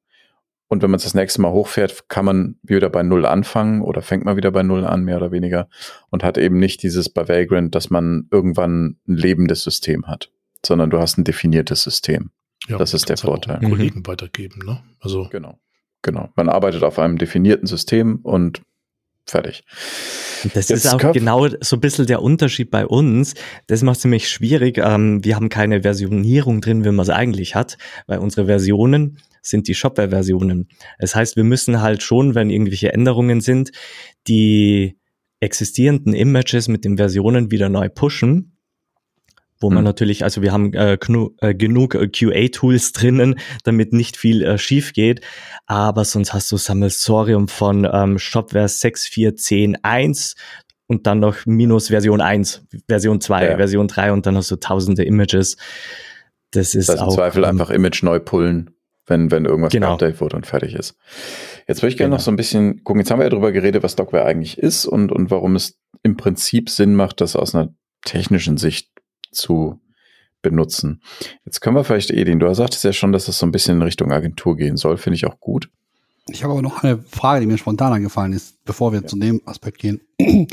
Und 0.70 0.82
wenn 0.82 0.90
man 0.90 0.98
es 0.98 1.04
das 1.04 1.14
nächste 1.14 1.40
Mal 1.42 1.52
hochfährt, 1.52 2.10
kann 2.10 2.26
man 2.26 2.56
wieder 2.64 2.90
bei 2.90 3.04
Null 3.04 3.28
anfangen 3.28 3.84
oder 3.84 4.02
fängt 4.02 4.26
man 4.26 4.38
wieder 4.38 4.50
bei 4.50 4.64
Null 4.64 4.86
an, 4.86 5.04
mehr 5.04 5.18
oder 5.18 5.32
weniger. 5.32 5.70
Und 6.10 6.24
hat 6.24 6.40
eben 6.40 6.58
nicht 6.58 6.82
dieses 6.82 7.10
bei 7.10 7.28
Vagrant, 7.28 7.76
dass 7.76 7.92
man 7.92 8.28
irgendwann 8.32 8.98
ein 9.08 9.18
lebendes 9.18 9.64
System 9.64 10.08
hat, 10.08 10.32
sondern 10.66 10.90
du 10.90 10.98
hast 10.98 11.20
ein 11.20 11.26
definiertes 11.26 11.84
System. 11.84 12.32
Ja, 12.68 12.78
das 12.78 12.94
ist 12.94 13.10
der 13.10 13.18
Vorteil. 13.18 13.60
Kollegen 13.60 14.00
mhm. 14.00 14.08
weitergeben, 14.08 14.62
ne? 14.66 14.84
Also. 15.00 15.28
Genau. 15.32 15.60
Genau. 16.02 16.30
Man 16.36 16.50
arbeitet 16.50 16.84
auf 16.84 16.98
einem 16.98 17.18
definierten 17.18 17.68
System 17.68 18.20
und 18.24 18.62
fertig. 19.26 19.64
Das 20.54 20.70
Jetzt 20.70 20.86
ist 20.86 20.94
auch 20.94 21.12
genau 21.12 21.48
so 21.60 21.76
ein 21.76 21.82
bisschen 21.82 22.08
der 22.08 22.22
Unterschied 22.22 22.72
bei 22.72 22.86
uns. 22.86 23.36
Das 23.68 23.84
macht 23.84 23.98
es 23.98 24.02
ziemlich 24.04 24.30
schwierig. 24.30 24.78
Ähm, 24.78 25.24
wir 25.24 25.36
haben 25.36 25.50
keine 25.50 25.82
Versionierung 25.82 26.62
drin, 26.62 26.86
wie 26.86 26.92
man 26.92 27.04
es 27.04 27.10
eigentlich 27.10 27.56
hat, 27.56 27.78
weil 28.08 28.20
unsere 28.20 28.46
Versionen 28.46 29.20
sind 29.42 29.68
die 29.68 29.76
Shopware-Versionen. 29.76 30.70
Das 31.00 31.16
heißt, 31.16 31.36
wir 31.36 31.44
müssen 31.44 31.82
halt 31.82 32.04
schon, 32.04 32.36
wenn 32.36 32.50
irgendwelche 32.50 32.94
Änderungen 32.94 33.42
sind, 33.42 33.72
die 34.28 34.98
existierenden 35.40 36.14
Images 36.14 36.68
mit 36.68 36.86
den 36.86 36.98
Versionen 36.98 37.52
wieder 37.52 37.70
neu 37.70 37.90
pushen 37.90 38.59
wo 39.60 39.70
man 39.70 39.80
mhm. 39.80 39.86
natürlich, 39.86 40.24
also 40.24 40.42
wir 40.42 40.52
haben 40.52 40.74
äh, 40.74 40.94
äh, 40.94 41.56
genug 41.56 41.96
äh, 41.96 42.08
QA-Tools 42.08 42.92
drinnen, 42.94 43.40
damit 43.64 43.94
nicht 43.94 44.18
viel 44.18 44.44
äh, 44.44 44.58
schief 44.58 44.94
geht, 44.94 45.22
aber 45.66 46.06
sonst 46.06 46.34
hast 46.34 46.52
du 46.52 46.58
Sammelsorium 46.58 47.48
von 47.48 47.88
ähm, 47.92 48.18
Shopware 48.18 48.68
6.4.10.1 48.68 50.36
und 50.88 51.06
dann 51.08 51.20
noch 51.20 51.46
minus 51.46 51.90
Version 51.90 52.22
1, 52.22 52.66
Version 52.88 53.22
2, 53.22 53.46
ja. 53.46 53.58
Version 53.58 53.88
3 53.88 54.12
und 54.12 54.26
dann 54.26 54.36
hast 54.38 54.50
du 54.52 54.56
tausende 54.56 55.04
Images. 55.04 55.58
Das 56.52 56.74
ist 56.74 56.90
das 56.90 56.96
heißt, 56.96 57.04
auch, 57.04 57.12
im 57.12 57.16
Zweifel 57.16 57.44
ähm, 57.44 57.50
einfach 57.50 57.70
Image 57.70 58.02
neu 58.04 58.20
pullen 58.20 58.72
wenn, 59.10 59.32
wenn 59.32 59.46
irgendwas 59.46 59.72
genau. 59.72 59.90
geupdatet 59.90 60.22
wurde 60.22 60.36
und 60.38 60.46
fertig 60.46 60.76
ist. 60.76 60.96
Jetzt 61.68 61.82
würde 61.82 61.92
ich 61.92 61.98
gerne 61.98 62.10
genau. 62.10 62.18
noch 62.18 62.24
so 62.24 62.32
ein 62.32 62.36
bisschen 62.36 62.84
gucken. 62.84 63.02
Jetzt 63.02 63.12
haben 63.12 63.20
wir 63.20 63.24
ja 63.24 63.30
darüber 63.30 63.52
geredet, 63.52 63.84
was 63.84 63.96
Docware 63.96 64.26
eigentlich 64.26 64.58
ist 64.58 64.86
und, 64.86 65.12
und 65.12 65.32
warum 65.32 65.56
es 65.56 65.80
im 66.04 66.16
Prinzip 66.16 66.70
Sinn 66.70 66.96
macht, 66.96 67.22
das 67.22 67.36
aus 67.36 67.56
einer 67.56 67.74
technischen 68.06 68.58
Sicht 68.58 68.90
zu 69.32 69.80
benutzen. 70.42 71.02
Jetzt 71.46 71.60
können 71.62 71.76
wir 71.76 71.84
vielleicht, 71.84 72.12
Edin, 72.12 72.40
du 72.40 72.54
sagtest 72.54 72.84
ja 72.84 72.94
schon, 72.94 73.12
dass 73.12 73.26
das 73.26 73.40
so 73.40 73.46
ein 73.46 73.52
bisschen 73.52 73.78
in 73.78 73.82
Richtung 73.82 74.12
Agentur 74.12 74.56
gehen 74.56 74.78
soll. 74.78 74.98
Finde 74.98 75.16
ich 75.16 75.26
auch 75.26 75.40
gut. 75.40 75.70
Ich 76.32 76.44
habe 76.44 76.54
aber 76.54 76.62
noch 76.62 76.84
eine 76.84 77.00
Frage, 77.00 77.42
die 77.42 77.48
mir 77.48 77.58
spontan 77.58 77.94
eingefallen 77.94 78.34
ist, 78.34 78.64
bevor 78.64 78.92
wir 78.92 79.02
ja. 79.02 79.08
zu 79.08 79.18
dem 79.18 79.42
Aspekt 79.46 79.80
gehen. 79.80 80.02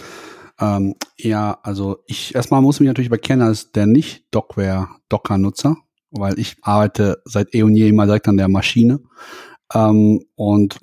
ähm, 0.61 0.95
ja, 1.17 1.59
also 1.63 1.99
ich 2.07 2.35
erstmal 2.35 2.63
muss 2.63 2.81
mich 2.81 2.87
natürlich 2.87 3.11
bekennen 3.11 3.47
als 3.47 3.73
der 3.73 3.87
nicht 3.87 4.25
Docware 4.31 4.89
Docker-Nutzer, 5.09 5.77
weil 6.11 6.39
ich 6.39 6.57
arbeite 6.63 7.23
seit 7.25 7.55
eh 7.55 7.63
und 7.63 7.77
je 7.77 7.89
immer 7.89 8.07
direkt 8.07 8.29
an 8.29 8.39
der 8.39 8.49
Maschine. 8.49 9.01
Ähm, 9.75 10.25
und 10.35 10.79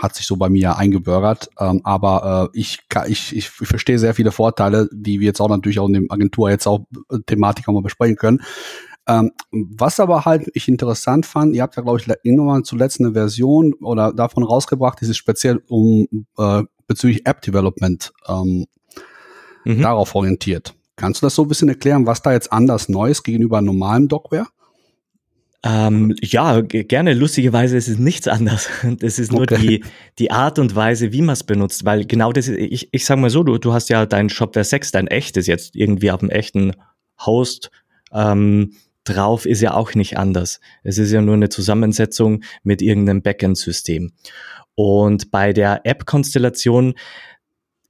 hat 0.00 0.14
sich 0.14 0.26
so 0.26 0.36
bei 0.36 0.48
mir 0.48 0.76
eingebürgert. 0.76 1.50
Ähm, 1.58 1.80
aber 1.84 2.50
äh, 2.54 2.58
ich, 2.58 2.80
ich, 3.06 3.36
ich 3.36 3.48
verstehe 3.48 3.98
sehr 3.98 4.14
viele 4.14 4.32
Vorteile, 4.32 4.88
die 4.92 5.20
wir 5.20 5.26
jetzt 5.26 5.40
auch 5.40 5.48
natürlich 5.48 5.78
auch 5.78 5.88
in 5.88 5.94
dem 5.94 6.10
Agentur 6.10 6.50
jetzt 6.50 6.66
auch 6.66 6.86
äh, 7.10 7.18
Thematik 7.26 7.68
auch 7.68 7.72
mal 7.72 7.82
besprechen 7.82 8.16
können. 8.16 8.40
Ähm, 9.06 9.32
was 9.50 9.98
aber 9.98 10.24
halt 10.24 10.50
ich 10.54 10.68
interessant 10.68 11.26
fand, 11.26 11.54
ihr 11.54 11.62
habt 11.62 11.76
ja, 11.76 11.82
glaube 11.82 11.98
ich, 11.98 12.06
irgendwann 12.22 12.64
zuletzt 12.64 13.00
eine 13.00 13.12
Version 13.12 13.74
oder 13.74 14.12
davon 14.12 14.44
rausgebracht, 14.44 15.00
die 15.00 15.06
sich 15.06 15.16
speziell 15.16 15.62
um 15.68 16.06
äh, 16.38 16.62
bezüglich 16.86 17.26
App-Development 17.26 18.12
ähm, 18.28 18.66
mhm. 19.64 19.82
darauf 19.82 20.14
orientiert. 20.14 20.74
Kannst 20.96 21.22
du 21.22 21.26
das 21.26 21.34
so 21.34 21.42
ein 21.42 21.48
bisschen 21.48 21.68
erklären, 21.68 22.06
was 22.06 22.22
da 22.22 22.32
jetzt 22.32 22.52
anders 22.52 22.88
Neues 22.88 23.22
gegenüber 23.22 23.62
normalem 23.62 24.08
Docware? 24.08 24.46
Ähm, 25.62 26.14
ja, 26.22 26.62
gerne. 26.62 27.12
Lustigerweise 27.12 27.76
ist 27.76 27.88
es 27.88 27.98
nichts 27.98 28.28
anders. 28.28 28.68
Das 28.98 29.18
ist 29.18 29.32
nur 29.32 29.42
okay. 29.42 29.58
die, 29.58 29.84
die 30.18 30.30
Art 30.30 30.58
und 30.58 30.74
Weise, 30.74 31.12
wie 31.12 31.22
man 31.22 31.34
es 31.34 31.44
benutzt, 31.44 31.84
weil 31.84 32.06
genau 32.06 32.32
das 32.32 32.48
ist, 32.48 32.58
ich, 32.58 32.88
ich 32.92 33.04
sag 33.04 33.18
mal 33.18 33.30
so, 33.30 33.42
du, 33.42 33.58
du 33.58 33.72
hast 33.72 33.90
ja 33.90 34.06
dein 34.06 34.30
Shopware 34.30 34.64
6, 34.64 34.92
dein 34.92 35.06
echtes 35.06 35.46
jetzt 35.46 35.76
irgendwie 35.76 36.10
auf 36.10 36.20
dem 36.20 36.30
echten 36.30 36.72
Host 37.24 37.70
ähm, 38.12 38.72
drauf, 39.04 39.44
ist 39.44 39.60
ja 39.60 39.74
auch 39.74 39.94
nicht 39.94 40.16
anders. 40.16 40.60
Es 40.82 40.98
ist 40.98 41.12
ja 41.12 41.20
nur 41.20 41.34
eine 41.34 41.50
Zusammensetzung 41.50 42.42
mit 42.62 42.80
irgendeinem 42.80 43.22
Backend-System. 43.22 44.12
Und 44.74 45.30
bei 45.30 45.52
der 45.52 45.82
App-Konstellation 45.84 46.94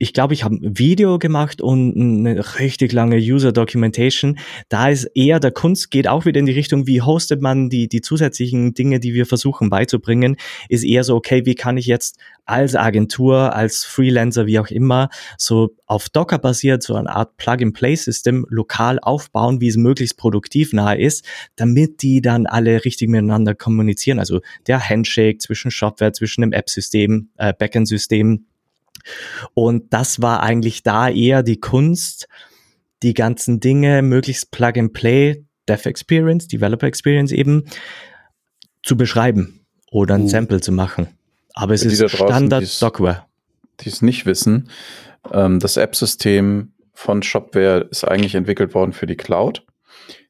ich 0.02 0.14
glaube, 0.14 0.32
ich 0.32 0.44
habe 0.44 0.54
ein 0.54 0.78
Video 0.78 1.18
gemacht 1.18 1.60
und 1.60 1.94
eine 1.94 2.58
richtig 2.58 2.90
lange 2.92 3.18
User 3.18 3.52
Documentation. 3.52 4.38
Da 4.70 4.88
ist 4.88 5.04
eher 5.14 5.40
der 5.40 5.50
Kunst 5.50 5.90
geht 5.90 6.08
auch 6.08 6.24
wieder 6.24 6.40
in 6.40 6.46
die 6.46 6.52
Richtung, 6.52 6.86
wie 6.86 7.02
hostet 7.02 7.42
man 7.42 7.68
die, 7.68 7.86
die 7.86 8.00
zusätzlichen 8.00 8.72
Dinge, 8.72 8.98
die 8.98 9.12
wir 9.12 9.26
versuchen 9.26 9.68
beizubringen, 9.68 10.36
ist 10.70 10.84
eher 10.84 11.04
so, 11.04 11.16
okay, 11.16 11.44
wie 11.44 11.54
kann 11.54 11.76
ich 11.76 11.84
jetzt 11.84 12.18
als 12.46 12.76
Agentur, 12.76 13.54
als 13.54 13.84
Freelancer, 13.84 14.46
wie 14.46 14.58
auch 14.58 14.68
immer, 14.68 15.10
so 15.36 15.76
auf 15.84 16.08
Docker 16.08 16.38
basiert, 16.38 16.82
so 16.82 16.94
eine 16.94 17.14
Art 17.14 17.36
Plug-and-Play-System 17.36 18.46
lokal 18.48 19.00
aufbauen, 19.00 19.60
wie 19.60 19.68
es 19.68 19.76
möglichst 19.76 20.16
produktiv 20.16 20.72
nahe 20.72 20.98
ist, 20.98 21.26
damit 21.56 22.00
die 22.00 22.22
dann 22.22 22.46
alle 22.46 22.86
richtig 22.86 23.10
miteinander 23.10 23.54
kommunizieren. 23.54 24.18
Also 24.18 24.40
der 24.66 24.80
Handshake 24.80 25.38
zwischen 25.40 25.70
Shopware, 25.70 26.12
zwischen 26.12 26.40
dem 26.40 26.52
App-System, 26.52 27.28
äh, 27.36 27.52
Backend-System, 27.52 28.46
und 29.54 29.92
das 29.92 30.22
war 30.22 30.42
eigentlich 30.42 30.82
da 30.82 31.08
eher 31.08 31.42
die 31.42 31.58
Kunst, 31.58 32.28
die 33.02 33.14
ganzen 33.14 33.60
Dinge 33.60 34.02
möglichst 34.02 34.50
Plug 34.50 34.72
and 34.76 34.92
Play, 34.92 35.44
Dev 35.68 35.88
Experience, 35.88 36.48
Developer 36.48 36.86
Experience 36.86 37.32
eben 37.32 37.64
zu 38.82 38.96
beschreiben 38.96 39.60
oder 39.90 40.14
ein 40.14 40.22
uh. 40.22 40.28
Sample 40.28 40.60
zu 40.60 40.72
machen. 40.72 41.08
Aber 41.54 41.74
es 41.74 41.84
ist 41.84 42.10
Standard 42.10 42.62
die's, 42.62 42.78
Dockware. 42.78 43.24
Die 43.80 43.88
es 43.88 44.02
nicht 44.02 44.26
wissen, 44.26 44.70
ähm, 45.32 45.58
das 45.58 45.76
App-System 45.76 46.72
von 46.92 47.22
Shopware 47.22 47.88
ist 47.90 48.04
eigentlich 48.04 48.34
entwickelt 48.34 48.74
worden 48.74 48.92
für 48.92 49.06
die 49.06 49.16
Cloud. 49.16 49.64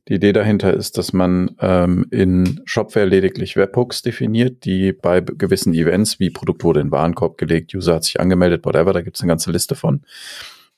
Die 0.09 0.15
Idee 0.15 0.33
dahinter 0.33 0.75
ist, 0.75 0.99
dass 0.99 1.13
man 1.13 1.57
ähm, 1.61 2.07
in 2.11 2.61
Shopware 2.65 3.07
lediglich 3.07 3.57
Webhooks 3.57 4.03
definiert, 4.03 4.65
die 4.65 4.93
bei 4.93 5.21
gewissen 5.21 5.75
Events, 5.75 6.19
wie 6.19 6.31
Produkt 6.31 6.65
wurde 6.65 6.81
in 6.81 6.91
Warenkorb 6.91 7.39
gelegt, 7.39 7.75
User 7.75 7.95
hat 7.95 8.05
sich 8.05 8.19
angemeldet, 8.19 8.65
whatever, 8.65 8.93
da 8.93 9.03
gibt 9.03 9.17
es 9.17 9.23
eine 9.23 9.29
ganze 9.29 9.53
Liste 9.53 9.75
von, 9.75 10.03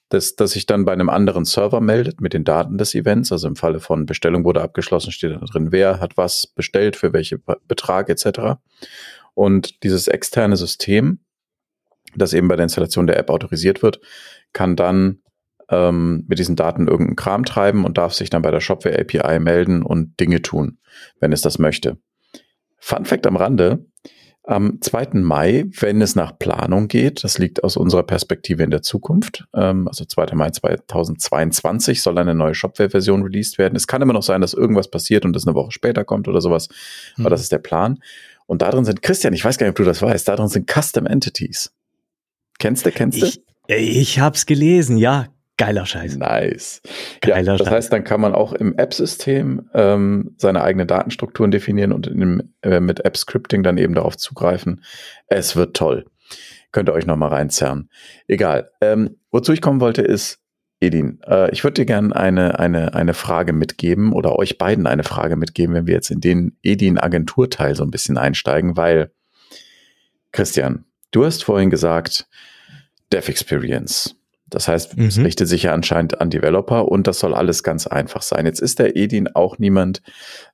dass, 0.08 0.36
dass 0.36 0.50
sich 0.52 0.66
dann 0.66 0.84
bei 0.84 0.92
einem 0.92 1.08
anderen 1.08 1.44
Server 1.44 1.80
meldet 1.80 2.20
mit 2.20 2.34
den 2.34 2.44
Daten 2.44 2.76
des 2.76 2.94
Events. 2.94 3.32
Also 3.32 3.48
im 3.48 3.56
Falle 3.56 3.80
von 3.80 4.04
Bestellung 4.04 4.44
wurde 4.44 4.60
abgeschlossen, 4.60 5.12
steht 5.12 5.32
da 5.32 5.38
drin, 5.38 5.72
wer 5.72 6.00
hat 6.00 6.16
was 6.16 6.46
bestellt, 6.46 6.96
für 6.96 7.12
welche 7.12 7.38
Betrag 7.38 8.10
etc. 8.10 8.60
Und 9.34 9.82
dieses 9.82 10.08
externe 10.08 10.56
System, 10.56 11.20
das 12.14 12.34
eben 12.34 12.48
bei 12.48 12.56
der 12.56 12.64
Installation 12.64 13.06
der 13.06 13.16
App 13.16 13.30
autorisiert 13.30 13.82
wird, 13.82 14.00
kann 14.52 14.76
dann 14.76 15.22
ähm, 15.72 16.24
mit 16.28 16.38
diesen 16.38 16.54
Daten 16.54 16.86
irgendeinen 16.86 17.16
Kram 17.16 17.44
treiben 17.44 17.84
und 17.84 17.98
darf 17.98 18.12
sich 18.12 18.30
dann 18.30 18.42
bei 18.42 18.50
der 18.50 18.60
Shopware 18.60 18.98
API 19.00 19.40
melden 19.40 19.82
und 19.82 20.20
Dinge 20.20 20.42
tun, 20.42 20.78
wenn 21.18 21.32
es 21.32 21.40
das 21.40 21.58
möchte. 21.58 21.96
Fun 22.78 23.06
Fact 23.06 23.26
am 23.26 23.36
Rande. 23.36 23.86
Am 24.44 24.80
2. 24.80 25.20
Mai, 25.20 25.66
wenn 25.78 26.02
es 26.02 26.16
nach 26.16 26.36
Planung 26.36 26.88
geht, 26.88 27.22
das 27.22 27.38
liegt 27.38 27.62
aus 27.62 27.76
unserer 27.76 28.02
Perspektive 28.02 28.64
in 28.64 28.72
der 28.72 28.82
Zukunft, 28.82 29.44
ähm, 29.54 29.86
also 29.86 30.04
2. 30.04 30.34
Mai 30.34 30.50
2022 30.50 32.02
soll 32.02 32.18
eine 32.18 32.34
neue 32.34 32.52
Shopware-Version 32.52 33.22
released 33.22 33.56
werden. 33.58 33.76
Es 33.76 33.86
kann 33.86 34.02
immer 34.02 34.12
noch 34.12 34.24
sein, 34.24 34.40
dass 34.40 34.52
irgendwas 34.52 34.90
passiert 34.90 35.24
und 35.24 35.36
es 35.36 35.46
eine 35.46 35.54
Woche 35.54 35.70
später 35.70 36.04
kommt 36.04 36.26
oder 36.26 36.40
sowas, 36.40 36.68
mhm. 37.16 37.24
aber 37.24 37.30
das 37.30 37.40
ist 37.40 37.52
der 37.52 37.58
Plan. 37.58 38.00
Und 38.46 38.62
da 38.62 38.70
drin 38.72 38.84
sind, 38.84 39.00
Christian, 39.00 39.32
ich 39.32 39.44
weiß 39.44 39.58
gar 39.58 39.66
nicht, 39.66 39.72
ob 39.72 39.76
du 39.76 39.84
das 39.84 40.02
weißt, 40.02 40.26
da 40.26 40.34
drin 40.34 40.48
sind 40.48 40.68
Custom 40.68 41.06
Entities. 41.06 41.72
Kennst 42.58 42.84
du, 42.84 42.90
kennst 42.90 43.22
du? 43.22 43.26
Ich, 43.26 43.40
ich 43.68 44.18
hab's 44.18 44.44
gelesen, 44.44 44.96
ja, 44.96 45.28
Geiler 45.64 45.86
Scheiß. 45.86 46.16
Nice. 46.16 46.82
Geiler 47.20 47.52
ja, 47.52 47.56
das 47.56 47.66
Scheiß. 47.66 47.74
heißt, 47.74 47.92
dann 47.92 48.02
kann 48.02 48.20
man 48.20 48.34
auch 48.34 48.52
im 48.52 48.76
App-System 48.76 49.70
ähm, 49.74 50.34
seine 50.36 50.64
eigenen 50.64 50.88
Datenstrukturen 50.88 51.52
definieren 51.52 51.92
und 51.92 52.06
dem, 52.06 52.52
äh, 52.62 52.80
mit 52.80 53.04
App-Scripting 53.04 53.62
dann 53.62 53.78
eben 53.78 53.94
darauf 53.94 54.16
zugreifen. 54.16 54.82
Es 55.28 55.54
wird 55.54 55.76
toll. 55.76 56.06
Könnt 56.72 56.88
ihr 56.88 56.94
euch 56.94 57.06
nochmal 57.06 57.28
reinzerren. 57.28 57.90
Egal. 58.26 58.72
Ähm, 58.80 59.18
wozu 59.30 59.52
ich 59.52 59.60
kommen 59.60 59.80
wollte, 59.80 60.02
ist, 60.02 60.40
Edin, 60.80 61.20
äh, 61.28 61.52
ich 61.52 61.62
würde 61.62 61.74
dir 61.74 61.86
gerne 61.86 62.16
eine, 62.16 62.58
eine, 62.58 62.94
eine 62.94 63.14
Frage 63.14 63.52
mitgeben 63.52 64.12
oder 64.12 64.36
euch 64.40 64.58
beiden 64.58 64.88
eine 64.88 65.04
Frage 65.04 65.36
mitgeben, 65.36 65.76
wenn 65.76 65.86
wir 65.86 65.94
jetzt 65.94 66.10
in 66.10 66.20
den 66.20 66.56
Edin-Agenturteil 66.64 67.76
so 67.76 67.84
ein 67.84 67.92
bisschen 67.92 68.18
einsteigen, 68.18 68.76
weil, 68.76 69.12
Christian, 70.32 70.86
du 71.12 71.24
hast 71.24 71.44
vorhin 71.44 71.70
gesagt, 71.70 72.26
Dev 73.12 73.30
Experience 73.30 74.16
das 74.52 74.68
heißt, 74.68 74.98
mhm. 74.98 75.06
es 75.06 75.18
richtet 75.18 75.48
sich 75.48 75.64
ja 75.64 75.72
anscheinend 75.72 76.20
an 76.20 76.28
Developer 76.28 76.86
und 76.86 77.06
das 77.06 77.18
soll 77.18 77.34
alles 77.34 77.62
ganz 77.62 77.86
einfach 77.86 78.20
sein. 78.20 78.44
Jetzt 78.44 78.60
ist 78.60 78.78
der 78.78 78.96
Edin 78.96 79.28
auch 79.28 79.58
niemand, 79.58 80.02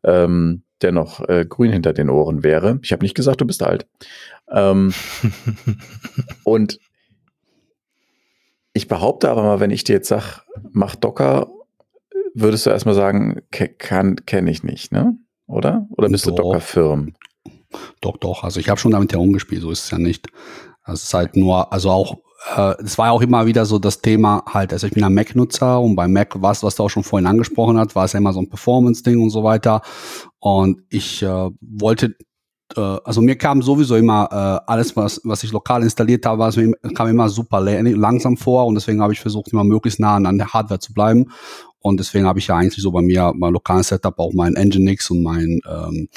ähm, 0.04 0.62
der 0.82 0.92
noch 0.92 1.28
äh, 1.28 1.44
grün 1.46 1.72
hinter 1.72 1.92
den 1.92 2.08
Ohren 2.08 2.44
wäre. 2.44 2.78
Ich 2.82 2.92
habe 2.92 3.02
nicht 3.02 3.16
gesagt, 3.16 3.40
du 3.40 3.44
bist 3.44 3.62
alt. 3.62 3.88
Ähm, 4.50 4.94
und 6.44 6.78
ich 8.72 8.87
behaupte 8.87 9.28
aber 9.30 9.42
mal, 9.42 9.58
wenn 9.58 9.72
ich 9.72 9.82
dir 9.82 9.94
jetzt 9.94 10.08
sage, 10.08 10.42
mach 10.70 10.94
Docker, 10.94 11.50
würdest 12.34 12.66
du 12.66 12.70
erstmal 12.70 12.94
sagen, 12.94 13.42
kann 13.50 14.14
kenne 14.24 14.50
ich 14.52 14.62
nicht, 14.62 14.92
ne? 14.92 15.18
Oder? 15.48 15.88
Oder 15.90 16.08
bist 16.08 16.24
doch. 16.26 16.37
du 16.37 16.42
Docker-Firm? 16.42 17.14
Doch, 18.00 18.16
doch. 18.18 18.44
Also 18.44 18.61
ich 18.61 18.68
habe 18.68 18.78
schon 18.78 18.92
damit 18.92 19.12
herumgespielt, 19.12 19.62
so 19.62 19.72
ist 19.72 19.84
es 19.84 19.90
ja 19.90 19.98
nicht. 19.98 20.28
Also 20.82 20.94
es 20.94 21.02
ist 21.04 21.14
halt 21.14 21.34
nur, 21.34 21.72
also 21.72 21.90
auch 21.90 22.18
es 22.83 22.96
war 22.98 23.07
ja 23.07 23.12
auch 23.12 23.20
immer 23.20 23.46
wieder 23.46 23.66
so 23.66 23.79
das 23.79 24.01
Thema 24.01 24.44
halt, 24.46 24.72
also 24.72 24.87
ich 24.87 24.92
bin 24.92 25.03
ein 25.03 25.12
Mac-Nutzer 25.12 25.81
und 25.81 25.96
bei 25.96 26.07
Mac, 26.07 26.40
was, 26.40 26.62
was 26.62 26.77
du 26.77 26.85
auch 26.85 26.88
schon 26.88 27.03
vorhin 27.03 27.27
angesprochen 27.27 27.79
hast, 27.79 27.96
war 27.96 28.05
es 28.05 28.12
ja 28.12 28.18
immer 28.18 28.33
so 28.33 28.40
ein 28.40 28.48
Performance-Ding 28.48 29.20
und 29.20 29.31
so 29.31 29.42
weiter. 29.42 29.83
Und 30.38 30.83
ich 30.88 31.22
äh, 31.22 31.51
wollte 31.61 32.14
äh, 32.77 32.81
also 33.05 33.20
mir 33.20 33.37
kam 33.37 33.62
sowieso 33.62 33.96
immer 33.96 34.29
äh, 34.31 34.70
alles, 34.70 34.96
was, 34.96 35.20
was 35.24 35.42
ich 35.42 35.53
lokal 35.53 35.83
installiert 35.83 36.27
habe, 36.27 36.51
kam 36.94 37.09
immer 37.09 37.29
super 37.29 37.61
langsam 37.61 38.37
vor 38.37 38.66
und 38.66 38.74
deswegen 38.74 39.03
habe 39.03 39.12
ich 39.12 39.20
versucht, 39.20 39.53
immer 39.53 39.64
möglichst 39.64 40.01
nah 40.01 40.16
an 40.16 40.38
der 40.38 40.53
Hardware 40.53 40.81
zu 40.81 40.92
bleiben. 40.92 41.27
Und 41.80 42.00
deswegen 42.00 42.26
habe 42.26 42.38
ich 42.38 42.48
ja 42.48 42.56
eigentlich 42.56 42.82
so 42.82 42.90
bei 42.90 43.02
mir 43.02 43.32
mein 43.36 43.52
lokalen 43.52 43.82
Setup 43.82 44.18
auch 44.18 44.32
mein 44.32 44.54
Nginx 44.54 45.10
und 45.10 45.22
mein 45.22 45.60
ähm, 45.68 46.08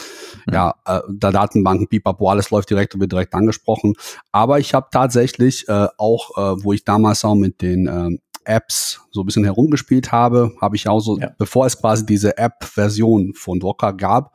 mhm. 0.48 0.54
ja, 0.54 0.76
äh, 0.86 1.02
der 1.08 1.32
Datenbanken, 1.32 1.88
Pipapo, 1.88 2.30
alles 2.30 2.50
läuft 2.50 2.70
direkt 2.70 2.96
und 2.96 3.02
wird 3.02 3.12
direkt 3.12 3.34
angesprochen. 3.34 3.94
Aber 4.32 4.60
ich 4.60 4.74
habe 4.74 4.88
tatsächlich 4.92 5.68
äh, 5.68 5.88
auch, 5.98 6.32
äh, 6.38 6.64
wo 6.64 6.74
ich 6.74 6.84
damals 6.84 7.24
auch 7.24 7.36
mit 7.36 7.62
den 7.62 7.88
äh, 7.88 8.18
Apps 8.44 9.02
so 9.12 9.22
ein 9.22 9.26
bisschen 9.26 9.44
herumgespielt 9.44 10.12
habe, 10.12 10.54
habe 10.60 10.76
ich 10.76 10.88
auch 10.88 11.00
so, 11.00 11.20
ja. 11.20 11.32
bevor 11.38 11.66
es 11.66 11.80
quasi 11.80 12.06
diese 12.06 12.38
App-Version 12.38 13.34
von 13.36 13.60
Docker 13.60 13.94
gab, 13.94 14.34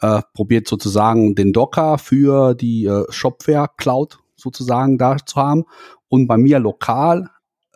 äh, 0.00 0.22
probiert 0.32 0.68
sozusagen 0.68 1.34
den 1.34 1.52
Docker 1.52 1.98
für 1.98 2.54
die 2.54 2.86
äh, 2.86 3.04
Shopware 3.10 3.68
Cloud 3.76 4.18
sozusagen 4.36 4.98
da 4.98 5.16
zu 5.16 5.36
haben 5.36 5.64
und 6.08 6.28
bei 6.28 6.36
mir 6.36 6.60
lokal 6.60 7.30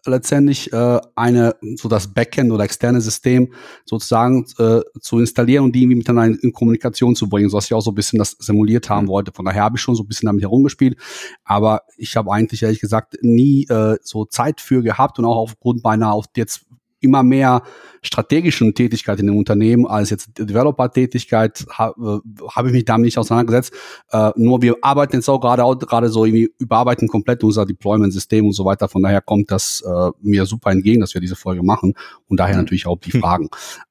letztendlich 0.06 0.72
äh, 0.72 1.00
eine 1.14 1.54
so 1.76 1.88
das 1.88 2.12
Backend 2.12 2.52
oder 2.52 2.64
externe 2.64 3.00
System 3.00 3.52
sozusagen 3.84 4.46
äh, 4.58 4.80
zu 5.00 5.18
installieren 5.18 5.64
und 5.64 5.72
die 5.72 5.82
irgendwie 5.82 5.96
miteinander 5.96 6.38
in, 6.42 6.52
Kommunikation 6.52 7.14
zu 7.14 7.28
bringen, 7.28 7.48
so 7.48 7.56
dass 7.56 7.66
ich 7.66 7.74
auch 7.74 7.80
so 7.80 7.92
ein 7.92 7.94
bisschen 7.94 8.18
das 8.18 8.32
simuliert 8.38 8.90
haben 8.90 9.08
wollte. 9.08 9.32
Von 9.32 9.44
daher 9.44 9.62
habe 9.62 9.76
ich 9.76 9.82
schon 9.82 9.94
so 9.94 10.02
ein 10.02 10.08
bisschen 10.08 10.26
damit 10.26 10.42
herumgespielt, 10.42 10.96
aber 11.44 11.82
ich 11.96 12.16
habe 12.16 12.32
eigentlich 12.32 12.62
ehrlich 12.62 12.80
gesagt 12.80 13.16
nie 13.22 13.66
äh, 13.68 13.96
so 14.02 14.24
Zeit 14.24 14.60
für 14.60 14.82
gehabt 14.82 15.18
und 15.18 15.24
auch 15.24 15.36
aufgrund 15.36 15.84
meiner 15.84 16.12
auf 16.12 16.26
jetzt 16.36 16.66
immer 17.02 17.22
mehr 17.22 17.62
strategischen 18.02 18.74
Tätigkeit 18.74 19.20
in 19.20 19.26
dem 19.26 19.36
Unternehmen 19.36 19.86
als 19.86 20.10
jetzt 20.10 20.30
Developer-Tätigkeit 20.38 21.64
habe 21.70 22.22
äh, 22.24 22.42
hab 22.48 22.66
ich 22.66 22.72
mich 22.72 22.84
damit 22.84 23.04
nicht 23.04 23.18
auseinandergesetzt. 23.18 23.72
Äh, 24.10 24.30
nur 24.36 24.60
wir 24.62 24.76
arbeiten 24.82 25.16
jetzt 25.16 25.28
auch 25.28 25.40
gerade 25.40 25.62
gerade 25.86 26.08
so 26.08 26.24
irgendwie 26.24 26.52
überarbeiten 26.58 27.08
komplett 27.08 27.44
unser 27.44 27.64
Deployment-System 27.64 28.46
und 28.46 28.52
so 28.52 28.64
weiter. 28.64 28.88
Von 28.88 29.02
daher 29.02 29.20
kommt 29.20 29.50
das 29.50 29.82
äh, 29.86 30.10
mir 30.20 30.46
super 30.46 30.70
entgegen, 30.70 31.00
dass 31.00 31.14
wir 31.14 31.20
diese 31.20 31.36
Folge 31.36 31.62
machen 31.62 31.94
und 32.28 32.40
daher 32.40 32.54
mhm. 32.54 32.62
natürlich 32.62 32.86
auch 32.86 32.98
die 32.98 33.12
Fragen. 33.12 33.48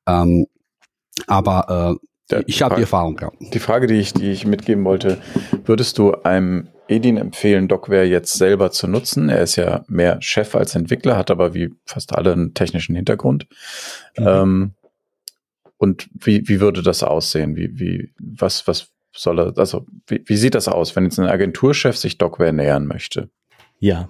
ähm, 0.08 0.46
aber 1.28 2.00
äh, 2.32 2.44
ich 2.48 2.62
habe 2.62 2.76
die 2.76 2.82
Erfahrung, 2.82 3.20
ja. 3.22 3.32
Die 3.40 3.60
Frage, 3.60 3.88
die 3.88 3.96
ich, 3.96 4.14
die 4.14 4.32
ich 4.32 4.46
mitgeben 4.46 4.86
wollte, 4.86 5.22
würdest 5.66 5.98
du 5.98 6.14
einem 6.24 6.70
Edin 6.92 7.18
empfehlen, 7.18 7.68
Docware 7.68 8.04
jetzt 8.04 8.34
selber 8.34 8.72
zu 8.72 8.88
nutzen. 8.88 9.30
Er 9.30 9.42
ist 9.42 9.56
ja 9.56 9.84
mehr 9.88 10.22
Chef 10.22 10.56
als 10.56 10.76
Entwickler, 10.76 11.18
hat 11.18 11.32
aber 11.32 11.54
wie 11.54 11.74
fast 11.86 12.14
alle 12.14 12.34
einen 12.34 12.54
technischen 12.54 12.96
Hintergrund. 12.96 13.48
Mhm. 14.18 14.28
Ähm, 14.28 14.72
und 15.78 16.10
wie, 16.14 16.48
wie 16.48 16.60
würde 16.60 16.84
das 16.84 17.02
aussehen? 17.02 17.56
Wie, 17.56 17.80
wie, 17.80 18.14
was, 18.20 18.68
was 18.68 18.90
soll 19.14 19.40
er, 19.40 19.58
also 19.58 19.88
wie, 20.06 20.22
wie 20.26 20.38
sieht 20.38 20.54
das 20.54 20.68
aus, 20.68 20.96
wenn 20.96 21.06
jetzt 21.06 21.20
ein 21.20 21.26
Agenturchef 21.26 21.98
sich 21.98 22.18
Docware 22.18 22.54
nähern 22.54 22.86
möchte? 22.86 23.30
Ja. 23.80 24.10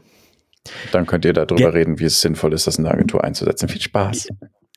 Dann 0.92 1.06
könnt 1.06 1.26
ihr 1.26 1.34
darüber 1.34 1.56
Ge 1.56 1.68
reden, 1.68 2.00
wie 2.00 2.06
es 2.06 2.20
sinnvoll 2.22 2.54
ist, 2.54 2.68
das 2.68 2.78
in 2.78 2.84
der 2.84 2.94
Agentur 2.94 3.24
einzusetzen. 3.24 3.70
Viel 3.70 3.82
Spaß. 3.82 4.28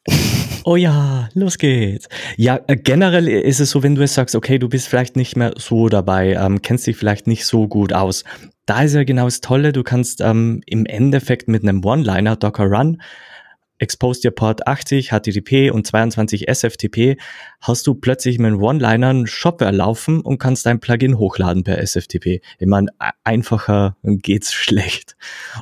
Oh 0.65 0.77
ja, 0.77 1.29
los 1.35 1.59
geht's. 1.59 2.09
Ja, 2.37 2.59
äh, 2.67 2.77
generell 2.77 3.29
ist 3.29 3.61
es 3.61 3.71
so, 3.71 3.83
wenn 3.83 3.95
du 3.95 4.01
jetzt 4.01 4.15
sagst, 4.15 4.35
okay, 4.35 4.59
du 4.59 4.69
bist 4.69 4.89
vielleicht 4.89 5.15
nicht 5.15 5.37
mehr 5.37 5.53
so 5.57 5.91
dabei, 5.91 6.33
ähm, 6.33 6.63
kennst 6.63 6.87
dich 6.87 6.97
vielleicht 6.97 7.27
nicht 7.27 7.45
so 7.45 7.69
gut 7.69 7.93
aus. 7.93 8.25
Da 8.65 8.83
ist 8.83 8.95
ja 8.95 9.05
genau 9.05 9.27
das 9.27 9.43
Tolle, 9.43 9.73
du 9.73 9.83
kannst 9.83 10.23
ähm, 10.23 10.63
im 10.65 10.87
Endeffekt 10.87 11.49
mit 11.49 11.63
einem 11.63 11.85
One-Liner 11.85 12.37
Docker 12.37 12.65
Run 12.65 12.99
Expose 13.79 14.23
dir 14.23 14.31
Port 14.31 14.67
80, 14.67 15.11
HTTP 15.11 15.71
und 15.71 15.87
22 15.87 16.49
SFTP, 16.49 17.17
hast 17.61 17.87
du 17.87 17.95
plötzlich 17.95 18.39
mit 18.39 18.47
einem 18.47 18.63
One-Liner 18.63 19.09
einen 19.09 19.27
Shopware 19.27 19.73
laufen 19.73 20.21
und 20.21 20.39
kannst 20.39 20.65
dein 20.65 20.81
Plugin 20.81 21.19
hochladen 21.19 21.65
per 21.65 21.79
SFTP. 21.79 22.41
Ich 22.59 22.67
meine, 22.67 22.89
einfacher 23.25 23.97
geht's 24.05 24.55
schlecht. 24.55 25.17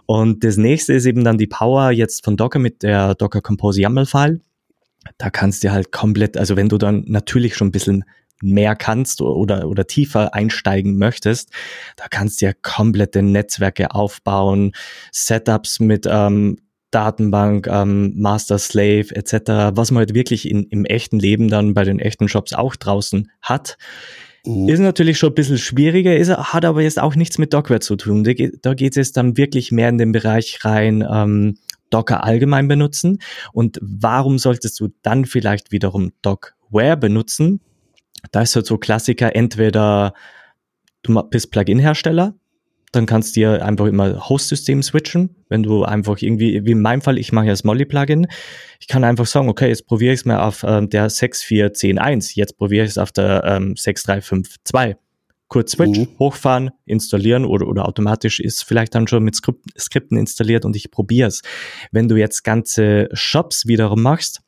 Und 0.06 0.44
das 0.44 0.56
nächste 0.56 0.92
ist 0.92 1.06
eben 1.06 1.24
dann 1.24 1.38
die 1.38 1.46
Power 1.46 1.90
jetzt 1.90 2.24
von 2.24 2.36
Docker 2.36 2.58
mit 2.58 2.82
der 2.82 3.14
Docker 3.14 3.40
Compose 3.40 3.80
YAML-File 3.80 4.40
da 5.18 5.30
kannst 5.30 5.64
du 5.64 5.72
halt 5.72 5.92
komplett, 5.92 6.36
also 6.36 6.56
wenn 6.56 6.68
du 6.68 6.78
dann 6.78 7.04
natürlich 7.06 7.54
schon 7.54 7.68
ein 7.68 7.72
bisschen 7.72 8.04
mehr 8.42 8.74
kannst 8.74 9.22
oder, 9.22 9.68
oder 9.68 9.86
tiefer 9.86 10.34
einsteigen 10.34 10.98
möchtest, 10.98 11.50
da 11.96 12.06
kannst 12.10 12.40
du 12.40 12.46
ja 12.46 12.52
komplette 12.60 13.22
Netzwerke 13.22 13.94
aufbauen, 13.94 14.72
Setups 15.12 15.80
mit 15.80 16.06
ähm, 16.10 16.58
Datenbank, 16.90 17.68
ähm, 17.68 18.12
Master 18.16 18.58
Slave 18.58 19.14
etc., 19.14 19.74
was 19.74 19.90
man 19.90 20.00
halt 20.00 20.14
wirklich 20.14 20.48
in, 20.48 20.64
im 20.64 20.84
echten 20.84 21.18
Leben 21.18 21.48
dann 21.48 21.72
bei 21.74 21.84
den 21.84 22.00
echten 22.00 22.28
Shops 22.28 22.52
auch 22.52 22.76
draußen 22.76 23.30
hat. 23.40 23.78
Mhm. 24.44 24.68
Ist 24.68 24.80
natürlich 24.80 25.18
schon 25.18 25.30
ein 25.30 25.34
bisschen 25.36 25.58
schwieriger, 25.58 26.16
ist, 26.16 26.30
hat 26.30 26.64
aber 26.64 26.82
jetzt 26.82 27.00
auch 27.00 27.14
nichts 27.14 27.38
mit 27.38 27.54
Dockware 27.54 27.80
zu 27.80 27.96
tun. 27.96 28.24
Da, 28.24 28.32
da 28.34 28.74
geht 28.74 28.92
es 28.92 28.96
jetzt 28.96 29.16
dann 29.16 29.36
wirklich 29.36 29.72
mehr 29.72 29.88
in 29.88 29.98
den 29.98 30.12
Bereich 30.12 30.64
rein, 30.64 31.06
ähm, 31.10 31.58
Docker 31.92 32.24
allgemein 32.24 32.68
benutzen 32.68 33.18
und 33.52 33.78
warum 33.82 34.38
solltest 34.38 34.78
du 34.80 34.88
dann 35.02 35.24
vielleicht 35.24 35.72
wiederum 35.72 36.12
Docware 36.22 36.96
benutzen? 36.96 37.60
Da 38.30 38.42
ist 38.42 38.54
halt 38.54 38.66
so 38.66 38.78
Klassiker, 38.78 39.34
entweder 39.34 40.14
du 41.02 41.20
bist 41.24 41.50
Plugin-Hersteller, 41.50 42.34
dann 42.92 43.06
kannst 43.06 43.34
du 43.34 43.40
dir 43.40 43.64
einfach 43.64 43.86
immer 43.86 44.28
Host-System 44.28 44.82
switchen. 44.82 45.34
Wenn 45.48 45.62
du 45.62 45.84
einfach 45.84 46.18
irgendwie, 46.20 46.64
wie 46.64 46.72
in 46.72 46.82
meinem 46.82 47.00
Fall, 47.00 47.18
ich 47.18 47.32
mache 47.32 47.46
ja 47.46 47.52
das 47.52 47.64
Molly-Plugin, 47.64 48.26
ich 48.80 48.86
kann 48.86 49.02
einfach 49.02 49.26
sagen, 49.26 49.48
okay, 49.48 49.68
jetzt 49.68 49.86
probiere 49.86 50.12
ich 50.12 50.20
es 50.20 50.26
mal 50.26 50.40
auf 50.40 50.62
ähm, 50.62 50.90
der 50.90 51.10
6.4.10.1, 51.10 52.32
jetzt 52.36 52.58
probiere 52.58 52.84
ich 52.84 52.90
es 52.90 52.98
auf 52.98 53.10
der 53.10 53.42
ähm, 53.44 53.74
6.3.5.2 53.74 54.96
kurz 55.52 55.72
Switch, 55.72 55.98
mhm. 55.98 56.08
hochfahren, 56.18 56.70
installieren 56.86 57.44
oder, 57.44 57.68
oder 57.68 57.86
automatisch 57.86 58.40
ist 58.40 58.64
vielleicht 58.64 58.94
dann 58.94 59.06
schon 59.06 59.22
mit 59.22 59.36
Skript, 59.36 59.66
Skripten 59.78 60.16
installiert 60.16 60.64
und 60.64 60.74
ich 60.74 60.90
probiere 60.90 61.28
es. 61.28 61.42
Wenn 61.90 62.08
du 62.08 62.16
jetzt 62.16 62.42
ganze 62.42 63.10
Shops 63.12 63.66
wiederum 63.66 64.00
machst, 64.00 64.40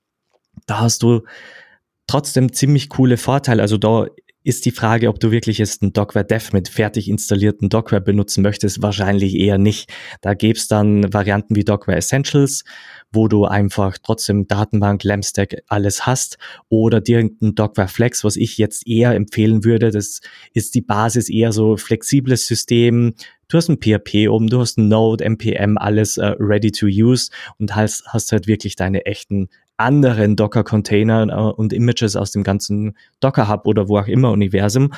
da 0.67 0.81
hast 0.81 1.03
du 1.03 1.21
trotzdem 2.07 2.55
ziemlich 2.55 2.89
coole 2.89 3.19
Vorteile. 3.19 3.61
Also 3.61 3.77
da 3.77 4.07
ist 4.45 4.67
die 4.67 4.71
Frage, 4.71 5.09
ob 5.09 5.19
du 5.19 5.31
wirklich 5.31 5.57
jetzt 5.57 5.83
ein 5.83 5.95
Docware 5.95 6.25
Dev 6.25 6.51
mit 6.53 6.69
fertig 6.69 7.09
installierten 7.09 7.71
Docware 7.71 8.03
benutzen 8.03 8.43
möchtest. 8.43 8.83
Wahrscheinlich 8.83 9.35
eher 9.35 9.57
nicht. 9.57 9.91
Da 10.21 10.35
gäbe 10.35 10.59
es 10.59 10.69
dann 10.69 11.13
Varianten 11.13 11.57
wie 11.57 11.65
Docware 11.65 11.97
Essentials, 11.97 12.63
wo 13.11 13.27
du 13.27 13.47
einfach 13.47 13.97
trotzdem 13.97 14.47
Datenbank, 14.47 15.03
Lamstack, 15.03 15.63
alles 15.69 16.05
hast. 16.05 16.37
Oder 16.69 17.01
direkt 17.01 17.41
ein 17.41 17.55
Docware 17.55 17.89
Flex, 17.89 18.23
was 18.23 18.37
ich 18.37 18.59
jetzt 18.59 18.87
eher 18.87 19.15
empfehlen 19.15 19.65
würde. 19.65 19.91
Das 19.91 20.21
ist 20.53 20.75
die 20.75 20.83
Basis 20.83 21.31
eher 21.31 21.51
so 21.51 21.79
flexibles 21.79 22.47
System. 22.47 23.15
Du 23.49 23.57
hast 23.57 23.69
ein 23.69 23.79
PHP 23.81 24.29
oben, 24.29 24.49
du 24.49 24.61
hast 24.61 24.77
ein 24.77 24.89
Node, 24.89 25.25
NPM, 25.25 25.79
alles 25.79 26.19
uh, 26.19 26.35
ready 26.39 26.71
to 26.71 26.87
use 26.87 27.31
und 27.59 27.75
hast, 27.75 28.05
hast 28.09 28.33
halt 28.33 28.47
wirklich 28.47 28.77
deine 28.77 29.07
echten 29.07 29.49
anderen 29.77 30.37
Docker-Containern 30.37 31.31
äh, 31.31 31.35
und 31.35 31.73
Images 31.73 32.17
aus 32.17 32.31
dem 32.31 32.43
ganzen 32.43 32.97
Docker-Hub 33.21 33.67
oder 33.67 33.89
wo 33.89 33.99
auch 33.99 34.07
immer 34.07 34.31
Universum. 34.31 34.93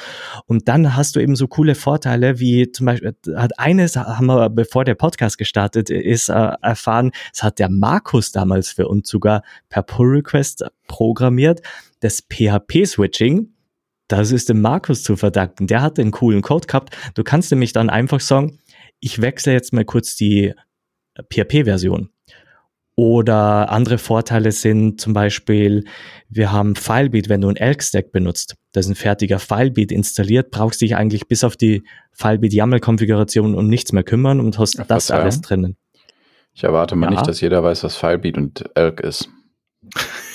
Und 0.46 0.68
dann 0.68 0.96
hast 0.96 1.16
du 1.16 1.20
eben 1.20 1.36
so 1.36 1.48
coole 1.48 1.74
Vorteile, 1.74 2.38
wie 2.38 2.70
zum 2.70 2.86
Beispiel, 2.86 3.16
hat 3.34 3.58
eines 3.58 3.96
haben 3.96 4.26
wir, 4.26 4.50
bevor 4.50 4.84
der 4.84 4.94
Podcast 4.94 5.38
gestartet 5.38 5.90
ist, 5.90 6.28
äh, 6.28 6.52
erfahren, 6.60 7.12
es 7.32 7.42
hat 7.42 7.58
der 7.58 7.70
Markus 7.70 8.32
damals 8.32 8.70
für 8.70 8.88
uns 8.88 9.08
sogar 9.08 9.42
per 9.68 9.82
Pull-Request 9.82 10.66
programmiert, 10.86 11.62
das 12.00 12.22
PHP-Switching. 12.22 13.48
Das 14.08 14.30
ist 14.30 14.48
dem 14.48 14.60
Markus 14.60 15.02
zu 15.02 15.16
verdanken. 15.16 15.66
Der 15.66 15.82
hat 15.82 15.98
den 15.98 16.12
coolen 16.12 16.42
Code 16.42 16.66
gehabt. 16.66 16.96
Du 17.14 17.24
kannst 17.24 17.50
nämlich 17.50 17.72
dann 17.72 17.90
einfach 17.90 18.20
sagen, 18.20 18.60
ich 19.00 19.20
wechsle 19.20 19.52
jetzt 19.52 19.72
mal 19.72 19.84
kurz 19.84 20.14
die 20.14 20.54
PHP-Version 21.32 22.10
oder 22.96 23.70
andere 23.70 23.98
Vorteile 23.98 24.52
sind 24.52 25.00
zum 25.00 25.12
Beispiel, 25.12 25.84
wir 26.30 26.50
haben 26.50 26.74
Filebeat, 26.74 27.28
wenn 27.28 27.42
du 27.42 27.48
ein 27.48 27.56
Elk-Stack 27.56 28.10
benutzt, 28.10 28.56
das 28.72 28.86
ist 28.86 28.92
ein 28.92 28.94
fertiger 28.94 29.38
Filebeat 29.38 29.92
installiert, 29.92 30.50
brauchst 30.50 30.80
dich 30.80 30.96
eigentlich 30.96 31.28
bis 31.28 31.44
auf 31.44 31.56
die 31.56 31.84
Filebeat 32.12 32.54
YAML-Konfiguration 32.54 33.54
um 33.54 33.68
nichts 33.68 33.92
mehr 33.92 34.02
kümmern 34.02 34.40
und 34.40 34.58
hast 34.58 34.80
Ach, 34.80 34.86
das 34.86 35.10
alles 35.10 35.42
drinnen. 35.42 35.76
Ich 36.54 36.64
erwarte 36.64 36.96
mal 36.96 37.06
ja. 37.06 37.10
nicht, 37.10 37.26
dass 37.26 37.42
jeder 37.42 37.62
weiß, 37.62 37.84
was 37.84 37.96
Filebeat 37.96 38.38
und 38.38 38.64
Elk 38.74 39.00
ist. 39.00 39.28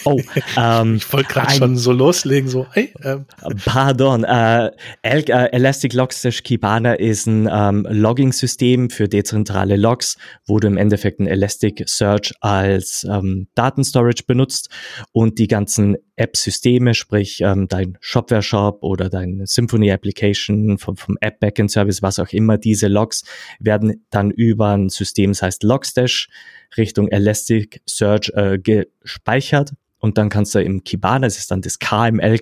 Oh, 0.06 0.20
ähm, 0.58 0.96
ich 0.96 1.14
wollte 1.14 1.30
gerade 1.30 1.54
schon 1.54 1.78
so 1.78 1.92
loslegen, 1.92 2.50
so, 2.50 2.68
hey. 2.72 2.94
Ähm. 3.04 3.26
Pardon, 3.66 4.24
äh, 4.24 4.72
El 5.02 5.24
äh, 5.30 5.52
Elastic 5.52 5.94
Logstash 5.94 6.44
Kibana 6.44 6.94
ist 6.94 7.28
ein 7.28 7.50
ähm, 7.52 7.88
Logging-System 7.90 8.90
für 8.90 9.08
dezentrale 9.08 9.76
Logs, 9.76 10.18
wo 10.46 10.60
du 10.60 10.68
im 10.68 10.78
Endeffekt 10.78 11.20
ein 11.20 11.28
Elasticsearch 11.28 12.34
als 12.42 13.06
ähm, 13.10 13.48
Datenstorage 13.56 14.24
benutzt 14.26 14.70
und 15.12 15.40
die 15.40 15.48
ganzen 15.48 15.98
App-Systeme, 16.22 16.94
sprich 16.94 17.42
ähm, 17.42 17.68
dein 17.68 17.98
Shopware-Shop 18.00 18.84
oder 18.84 19.10
dein 19.10 19.42
Symphony-Application 19.44 20.78
vom, 20.78 20.96
vom 20.96 21.18
App-Backend-Service, 21.20 22.02
was 22.02 22.20
auch 22.20 22.30
immer, 22.30 22.58
diese 22.58 22.88
Logs 22.88 23.24
werden 23.60 24.06
dann 24.12 24.32
über 24.32 24.70
ein 24.70 24.90
System, 24.90 25.32
das 25.32 25.42
heißt 25.42 25.64
Logstash, 25.64 26.30
Richtung 26.78 27.08
Elasticsearch 27.10 28.32
äh, 28.36 28.60
gespeichert 28.60 29.72
und 30.02 30.18
dann 30.18 30.30
kannst 30.30 30.54
du 30.56 30.62
im 30.62 30.84
Kibana, 30.84 31.28
das 31.28 31.38
ist 31.38 31.52
dann 31.52 31.62
das 31.62 31.80
KML, 31.80 32.40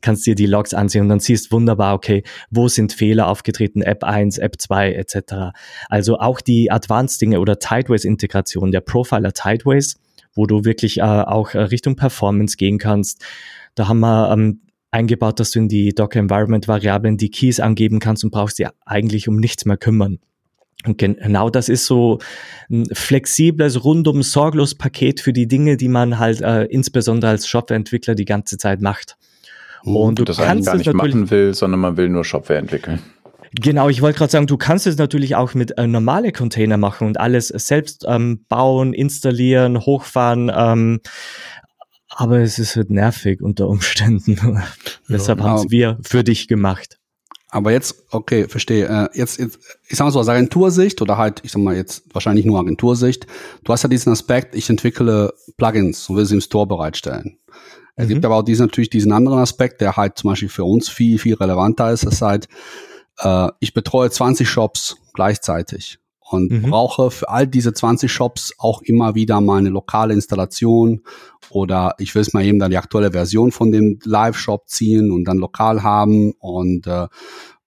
kannst 0.00 0.26
dir 0.26 0.34
die 0.34 0.46
Logs 0.46 0.72
ansehen 0.72 1.02
und 1.02 1.08
dann 1.08 1.20
siehst 1.20 1.52
wunderbar, 1.52 1.94
okay, 1.94 2.22
wo 2.50 2.68
sind 2.68 2.92
Fehler 2.92 3.26
aufgetreten, 3.26 3.82
App 3.82 4.04
1, 4.04 4.38
App 4.38 4.56
2 4.58 4.92
etc. 4.94 5.52
Also 5.88 6.18
auch 6.18 6.40
die 6.40 6.70
Advanced-Dinge 6.70 7.40
oder 7.40 7.58
Tideways-Integration, 7.58 8.70
der 8.70 8.80
Profiler 8.80 9.32
Tideways, 9.32 9.96
wo 10.34 10.46
du 10.46 10.64
wirklich 10.64 10.98
äh, 10.98 11.02
auch 11.02 11.54
Richtung 11.54 11.96
Performance 11.96 12.56
gehen 12.56 12.78
kannst. 12.78 13.24
Da 13.74 13.88
haben 13.88 14.00
wir 14.00 14.30
ähm, 14.32 14.60
eingebaut, 14.90 15.40
dass 15.40 15.52
du 15.52 15.60
in 15.60 15.68
die 15.68 15.94
Docker 15.94 16.18
Environment 16.18 16.66
Variablen 16.68 17.16
die 17.16 17.30
Keys 17.30 17.60
angeben 17.60 17.98
kannst 17.98 18.24
und 18.24 18.30
brauchst 18.30 18.58
dir 18.58 18.72
eigentlich 18.84 19.28
um 19.28 19.36
nichts 19.36 19.64
mehr 19.64 19.76
kümmern. 19.76 20.18
Und 20.86 20.96
genau 20.96 21.50
das 21.50 21.68
ist 21.68 21.84
so 21.84 22.18
ein 22.70 22.86
flexibles, 22.92 23.84
rundum 23.84 24.22
sorglos 24.22 24.74
Paket 24.74 25.20
für 25.20 25.32
die 25.32 25.46
Dinge, 25.46 25.76
die 25.76 25.88
man 25.88 26.18
halt 26.18 26.40
äh, 26.40 26.64
insbesondere 26.64 27.32
als 27.32 27.46
Shopware-Entwickler 27.46 28.14
die 28.14 28.24
ganze 28.24 28.56
Zeit 28.56 28.80
macht. 28.80 29.18
Hm, 29.82 29.96
Und 29.96 30.18
du 30.18 30.24
das 30.24 30.38
kannst 30.38 30.66
gar 30.66 30.76
nicht 30.76 30.92
machen 30.92 31.30
will, 31.30 31.52
sondern 31.52 31.80
man 31.80 31.96
will 31.98 32.08
nur 32.08 32.24
Shopware 32.24 32.58
entwickeln. 32.58 33.00
Genau, 33.52 33.88
ich 33.88 34.00
wollte 34.00 34.18
gerade 34.18 34.30
sagen, 34.30 34.46
du 34.46 34.56
kannst 34.56 34.86
es 34.86 34.96
natürlich 34.96 35.34
auch 35.34 35.54
mit 35.54 35.76
äh, 35.76 35.86
normale 35.86 36.30
Container 36.32 36.76
machen 36.76 37.06
und 37.06 37.18
alles 37.18 37.48
selbst 37.48 38.04
ähm, 38.06 38.44
bauen, 38.48 38.92
installieren, 38.92 39.80
hochfahren. 39.80 40.52
Ähm, 40.54 41.00
aber 42.08 42.38
es 42.38 42.58
ist 42.58 42.76
halt 42.76 42.90
nervig 42.90 43.40
unter 43.42 43.68
Umständen. 43.68 44.36
Ja, 45.08 45.16
Deshalb 45.16 45.38
genau. 45.38 45.50
haben 45.50 45.66
es 45.66 45.70
wir 45.70 45.98
für 46.02 46.22
dich 46.22 46.46
gemacht. 46.46 46.98
Aber 47.48 47.72
jetzt, 47.72 48.04
okay, 48.10 48.46
verstehe. 48.46 48.86
Äh, 48.86 49.18
jetzt, 49.18 49.40
jetzt, 49.40 49.58
ich 49.88 49.96
sag 49.96 50.04
mal 50.04 50.12
so, 50.12 50.20
aus 50.20 50.28
Agentursicht 50.28 51.02
oder 51.02 51.16
halt, 51.18 51.40
ich 51.42 51.50
sag 51.50 51.60
mal 51.60 51.74
jetzt 51.74 52.04
wahrscheinlich 52.14 52.46
nur 52.46 52.60
Agentursicht, 52.60 53.26
du 53.64 53.72
hast 53.72 53.82
ja 53.82 53.88
diesen 53.88 54.12
Aspekt, 54.12 54.54
ich 54.54 54.70
entwickle 54.70 55.34
Plugins 55.56 56.08
und 56.08 56.16
will 56.16 56.26
sie 56.26 56.34
im 56.34 56.40
Store 56.40 56.68
bereitstellen. 56.68 57.38
Es 57.96 58.04
mhm. 58.04 58.10
gibt 58.10 58.24
aber 58.24 58.36
auch 58.36 58.42
diesen, 58.42 58.66
natürlich 58.66 58.90
diesen 58.90 59.10
anderen 59.10 59.40
Aspekt, 59.40 59.80
der 59.80 59.96
halt 59.96 60.16
zum 60.16 60.30
Beispiel 60.30 60.48
für 60.48 60.64
uns 60.64 60.88
viel, 60.88 61.18
viel 61.18 61.34
relevanter 61.34 61.90
ist. 61.90 62.06
Das 62.06 62.14
ist 62.14 62.22
halt, 62.22 62.46
äh, 63.20 63.48
ich 63.60 63.74
betreue 63.74 64.10
20 64.10 64.48
Shops 64.48 64.96
gleichzeitig 65.14 65.98
und 66.30 66.50
mhm. 66.50 66.70
brauche 66.70 67.10
für 67.10 67.28
all 67.28 67.46
diese 67.46 67.72
20 67.72 68.10
Shops 68.10 68.52
auch 68.58 68.82
immer 68.82 69.14
wieder 69.14 69.40
mal 69.40 69.58
eine 69.58 69.68
lokale 69.68 70.14
Installation 70.14 71.02
oder 71.50 71.94
ich 71.98 72.14
will 72.14 72.22
es 72.22 72.32
mal 72.32 72.44
eben 72.44 72.58
dann 72.58 72.70
die 72.70 72.78
aktuelle 72.78 73.12
Version 73.12 73.50
von 73.50 73.72
dem 73.72 73.98
Live-Shop 74.04 74.68
ziehen 74.68 75.10
und 75.10 75.24
dann 75.24 75.38
lokal 75.38 75.82
haben 75.82 76.32
und 76.38 76.86
äh, 76.86 77.08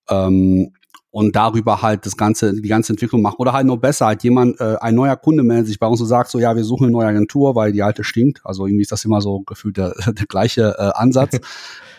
ähm, 0.10 0.72
und 1.12 1.36
darüber 1.36 1.84
halt 1.84 2.08
das 2.08 2.18
ganze 2.18 2.60
die 2.60 2.68
ganze 2.68 2.94
Entwicklung 2.94 3.22
machen. 3.22 3.36
Oder 3.38 3.54
halt 3.54 3.68
noch 3.68 3.78
besser 3.78 4.08
halt 4.08 4.24
jemand 4.24 4.60
äh, 4.60 4.78
ein 4.82 4.96
neuer 4.96 5.16
Kunde 5.16 5.44
meldet 5.44 5.68
sich 5.68 5.78
bei 5.78 5.86
uns 5.86 6.02
und 6.02 6.08
sagt 6.08 6.32
so 6.32 6.40
ja 6.40 6.56
wir 6.56 6.64
suchen 6.64 6.86
eine 6.86 6.92
neue 6.92 7.08
Agentur 7.08 7.56
weil 7.56 7.72
die 7.72 7.84
alte 7.84 8.04
stinkt. 8.04 8.42
Also 8.44 8.66
irgendwie 8.66 8.82
ist 8.82 8.92
das 8.92 9.06
immer 9.06 9.22
so 9.22 9.42
gefühlt 9.42 9.78
der, 9.78 9.94
der 10.08 10.26
gleiche 10.26 10.76
äh, 10.78 10.92
Ansatz. 10.96 11.40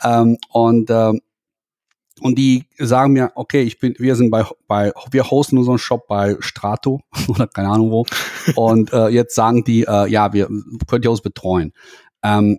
Ähm, 0.06 0.36
und 0.50 0.90
äh, 0.90 1.14
und 2.20 2.38
die 2.38 2.66
sagen 2.78 3.12
mir, 3.12 3.32
okay, 3.34 3.62
ich 3.62 3.78
bin, 3.78 3.94
wir 3.98 4.14
sind 4.16 4.30
bei, 4.30 4.44
bei, 4.68 4.92
wir 5.10 5.30
hosten 5.30 5.58
unseren 5.58 5.78
Shop 5.78 6.06
bei 6.06 6.36
Strato 6.40 7.00
oder 7.28 7.46
keine 7.46 7.70
Ahnung 7.70 7.90
wo. 7.90 8.06
Und 8.54 8.92
äh, 8.92 9.08
jetzt 9.08 9.34
sagen 9.34 9.64
die, 9.64 9.82
äh, 9.82 10.08
ja, 10.08 10.32
wir 10.32 10.48
könnt 10.86 11.04
ihr 11.04 11.10
uns 11.10 11.22
betreuen. 11.22 11.72
Ähm, 12.22 12.58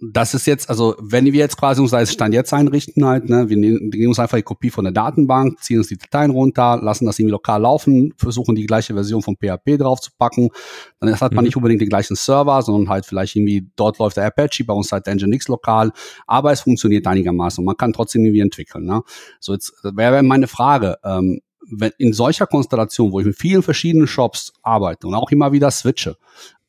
das 0.00 0.34
ist 0.34 0.46
jetzt, 0.46 0.68
also 0.70 0.94
wenn 1.00 1.24
wir 1.24 1.32
jetzt 1.32 1.56
quasi 1.56 1.80
uns 1.80 1.92
als 1.92 2.12
Stand 2.12 2.32
jetzt 2.32 2.52
einrichten 2.52 3.04
halt, 3.04 3.28
ne, 3.28 3.48
wir 3.48 3.56
nehmen, 3.56 3.92
wir 3.92 3.98
nehmen 3.98 4.08
uns 4.08 4.18
einfach 4.18 4.36
die 4.36 4.42
Kopie 4.42 4.70
von 4.70 4.84
der 4.84 4.92
Datenbank, 4.92 5.60
ziehen 5.60 5.78
uns 5.78 5.88
die 5.88 5.98
Dateien 5.98 6.30
runter, 6.30 6.78
lassen 6.82 7.06
das 7.06 7.18
irgendwie 7.18 7.32
lokal 7.32 7.62
laufen, 7.62 8.14
versuchen 8.16 8.54
die 8.54 8.66
gleiche 8.66 8.94
Version 8.94 9.22
von 9.22 9.36
PHP 9.36 9.78
draufzupacken, 9.78 10.50
dann 11.00 11.20
hat 11.20 11.32
man 11.32 11.42
mhm. 11.42 11.46
nicht 11.46 11.56
unbedingt 11.56 11.80
den 11.80 11.88
gleichen 11.88 12.16
Server, 12.16 12.62
sondern 12.62 12.88
halt 12.88 13.06
vielleicht 13.06 13.34
irgendwie, 13.34 13.68
dort 13.76 13.98
läuft 13.98 14.16
der 14.16 14.26
Apache, 14.26 14.64
bei 14.64 14.74
uns 14.74 14.92
halt 14.92 15.06
der 15.06 15.16
Nginx 15.16 15.48
lokal, 15.48 15.90
aber 16.26 16.52
es 16.52 16.60
funktioniert 16.60 17.06
einigermaßen 17.06 17.62
und 17.62 17.66
man 17.66 17.76
kann 17.76 17.92
trotzdem 17.92 18.24
irgendwie 18.24 18.40
entwickeln. 18.40 18.84
Ne? 18.84 19.02
So 19.40 19.52
jetzt 19.52 19.72
wäre 19.82 20.22
meine 20.22 20.46
Frage, 20.46 20.98
ähm, 21.04 21.40
wenn 21.70 21.92
in 21.98 22.12
solcher 22.12 22.46
Konstellation, 22.46 23.12
wo 23.12 23.20
ich 23.20 23.26
mit 23.26 23.36
vielen 23.36 23.62
verschiedenen 23.62 24.06
Shops 24.06 24.52
arbeite 24.62 25.06
und 25.06 25.14
auch 25.14 25.30
immer 25.30 25.52
wieder 25.52 25.70
switche, 25.70 26.16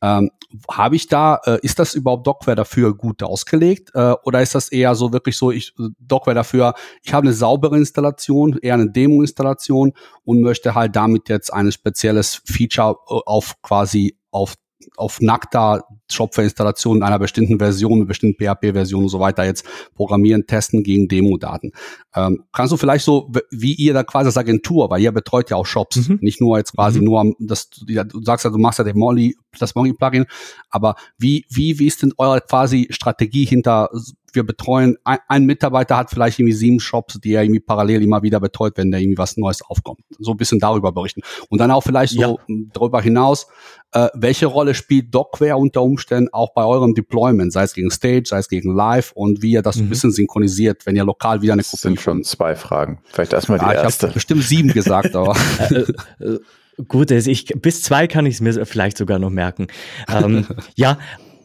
ähm, 0.02 0.30
Habe 0.70 0.96
ich 0.96 1.08
da, 1.08 1.40
äh, 1.46 1.60
ist 1.62 1.80
das 1.80 1.94
überhaupt 1.94 2.26
Docware 2.26 2.56
dafür 2.56 2.96
gut 2.96 3.22
ausgelegt? 3.22 3.92
Äh, 3.94 4.14
oder 4.24 4.42
ist 4.42 4.56
das 4.56 4.70
eher 4.70 4.96
so 4.96 5.14
wirklich 5.14 5.38
so, 5.38 5.52
ich 5.52 5.74
Docware 6.00 6.36
dafür, 6.36 6.74
ich 7.04 7.14
habe 7.14 7.28
eine 7.28 7.34
saubere 7.34 7.78
Installation, 7.78 8.58
eher 8.58 8.74
eine 8.74 8.90
Demo-Installation 8.90 9.94
und 10.24 10.42
möchte 10.42 10.74
halt 10.74 10.96
damit 10.96 11.30
jetzt 11.30 11.54
ein 11.54 11.72
spezielles 11.72 12.42
Feature 12.46 12.98
äh, 13.10 13.20
auf 13.26 13.62
quasi 13.62 14.18
auf 14.32 14.56
auf 14.96 15.20
nackter 15.22 15.84
Shopware-Installation 16.12 17.04
einer 17.04 17.20
bestimmten 17.20 17.60
Version, 17.60 17.94
einer 17.94 18.06
bestimmten 18.06 18.44
PHP-Version 18.44 19.04
und 19.04 19.10
so 19.10 19.20
weiter 19.20 19.44
jetzt 19.44 19.66
programmieren, 19.96 20.48
testen 20.48 20.84
gegen 20.84 21.08
Demo-Daten. 21.08 21.72
Ähm, 22.16 22.46
kannst 22.54 22.72
du 22.72 22.78
vielleicht 22.78 23.06
so, 23.06 23.32
wie 23.52 23.74
ihr 23.74 23.94
da 23.94 24.04
quasi 24.04 24.28
als 24.28 24.38
Agentur, 24.38 24.90
weil 24.90 25.02
ihr 25.02 25.12
betreut 25.12 25.50
ja 25.50 25.58
auch 25.58 25.66
Shops, 25.66 26.08
mhm. 26.08 26.20
nicht 26.22 26.42
nur 26.42 26.58
jetzt 26.58 26.74
quasi 26.74 27.00
mhm. 27.00 27.06
nur, 27.06 27.36
das, 27.40 27.70
du 27.70 28.24
sagst 28.24 28.46
ja, 28.46 28.52
du 28.52 28.58
machst 28.58 28.80
ja 28.80 28.86
den 28.86 28.98
Molly, 28.98 29.36
das 29.60 29.76
Molly-Plugin, 29.76 30.26
aber 30.70 30.96
wie, 31.18 31.46
wie, 31.50 31.78
wie 31.80 31.88
ist 31.88 32.02
denn 32.02 32.14
eure 32.18 32.42
quasi 32.42 32.88
Strategie 32.90 33.46
hinter 33.46 33.90
wir 34.34 34.46
betreuen, 34.46 34.98
ein, 35.04 35.20
ein, 35.28 35.46
Mitarbeiter 35.46 35.98
hat 35.98 36.10
vielleicht 36.10 36.40
irgendwie 36.40 36.54
sieben 36.54 36.80
Shops, 36.80 37.20
die 37.20 37.34
er 37.34 37.44
irgendwie 37.44 37.60
parallel 37.60 38.02
immer 38.02 38.22
wieder 38.22 38.40
betreut, 38.40 38.74
wenn 38.76 38.92
da 38.92 38.98
irgendwie 38.98 39.18
was 39.18 39.38
Neues 39.38 39.62
aufkommt. 39.62 40.00
So 40.18 40.32
ein 40.32 40.38
bisschen 40.38 40.60
darüber 40.60 40.92
berichten. 40.92 41.22
Und 41.50 41.60
dann 41.60 41.72
auch 41.72 41.82
vielleicht 41.82 42.14
so 42.14 42.20
ja. 42.20 42.56
darüber 42.74 43.02
hinaus, 43.02 43.48
äh, 43.92 44.08
welche 44.14 44.46
Rolle 44.46 44.74
spielt 44.76 45.14
Docware 45.14 45.58
unter 45.58 45.82
Umständen 45.82 46.30
auch 46.32 46.54
bei 46.54 46.64
eurem 46.64 46.94
Deployment, 46.94 47.52
sei 47.52 47.64
es 47.64 47.74
gegen 47.74 47.90
Stage, 47.90 48.24
sei 48.26 48.38
es 48.38 48.48
gegen 48.48 48.74
Live 48.74 49.12
und 49.14 49.42
wie 49.42 49.52
ihr 49.52 49.62
das 49.62 49.78
mhm. 49.78 49.84
ein 49.84 49.90
bisschen 49.90 50.12
synchronisiert, 50.12 50.86
wenn 50.86 50.96
ihr 50.96 51.06
lokal 51.06 51.42
wieder 51.42 51.54
eine 51.54 51.64
Kopie 51.64 51.72
Das 51.72 51.82
sind 51.82 52.02
schon 52.02 52.24
zwei 52.24 52.56
Fragen. 52.56 53.00
Vielleicht 53.06 53.34
erstmal 53.34 53.60
ja, 53.60 53.70
die 53.70 53.76
erste. 53.76 54.08
Ich 54.08 54.14
bestimmt 54.14 54.44
sieben 54.44 54.72
gesagt, 54.74 55.16
aber. 55.16 55.36
Äh, 55.70 55.86
äh, 56.24 56.40
gut, 56.88 57.12
also 57.12 57.30
ich, 57.30 57.46
bis 57.62 57.82
zwei 57.82 58.08
kann 58.08 58.26
ich 58.26 58.36
es 58.36 58.42
mir 58.42 58.66
vielleicht 58.66 58.98
sogar 58.98 59.20
noch 59.20 59.30
merken. 59.30 59.68
ähm, 60.08 60.46
ja, 60.76 60.98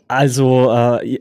also 0.09 0.73
äh, 0.73 1.19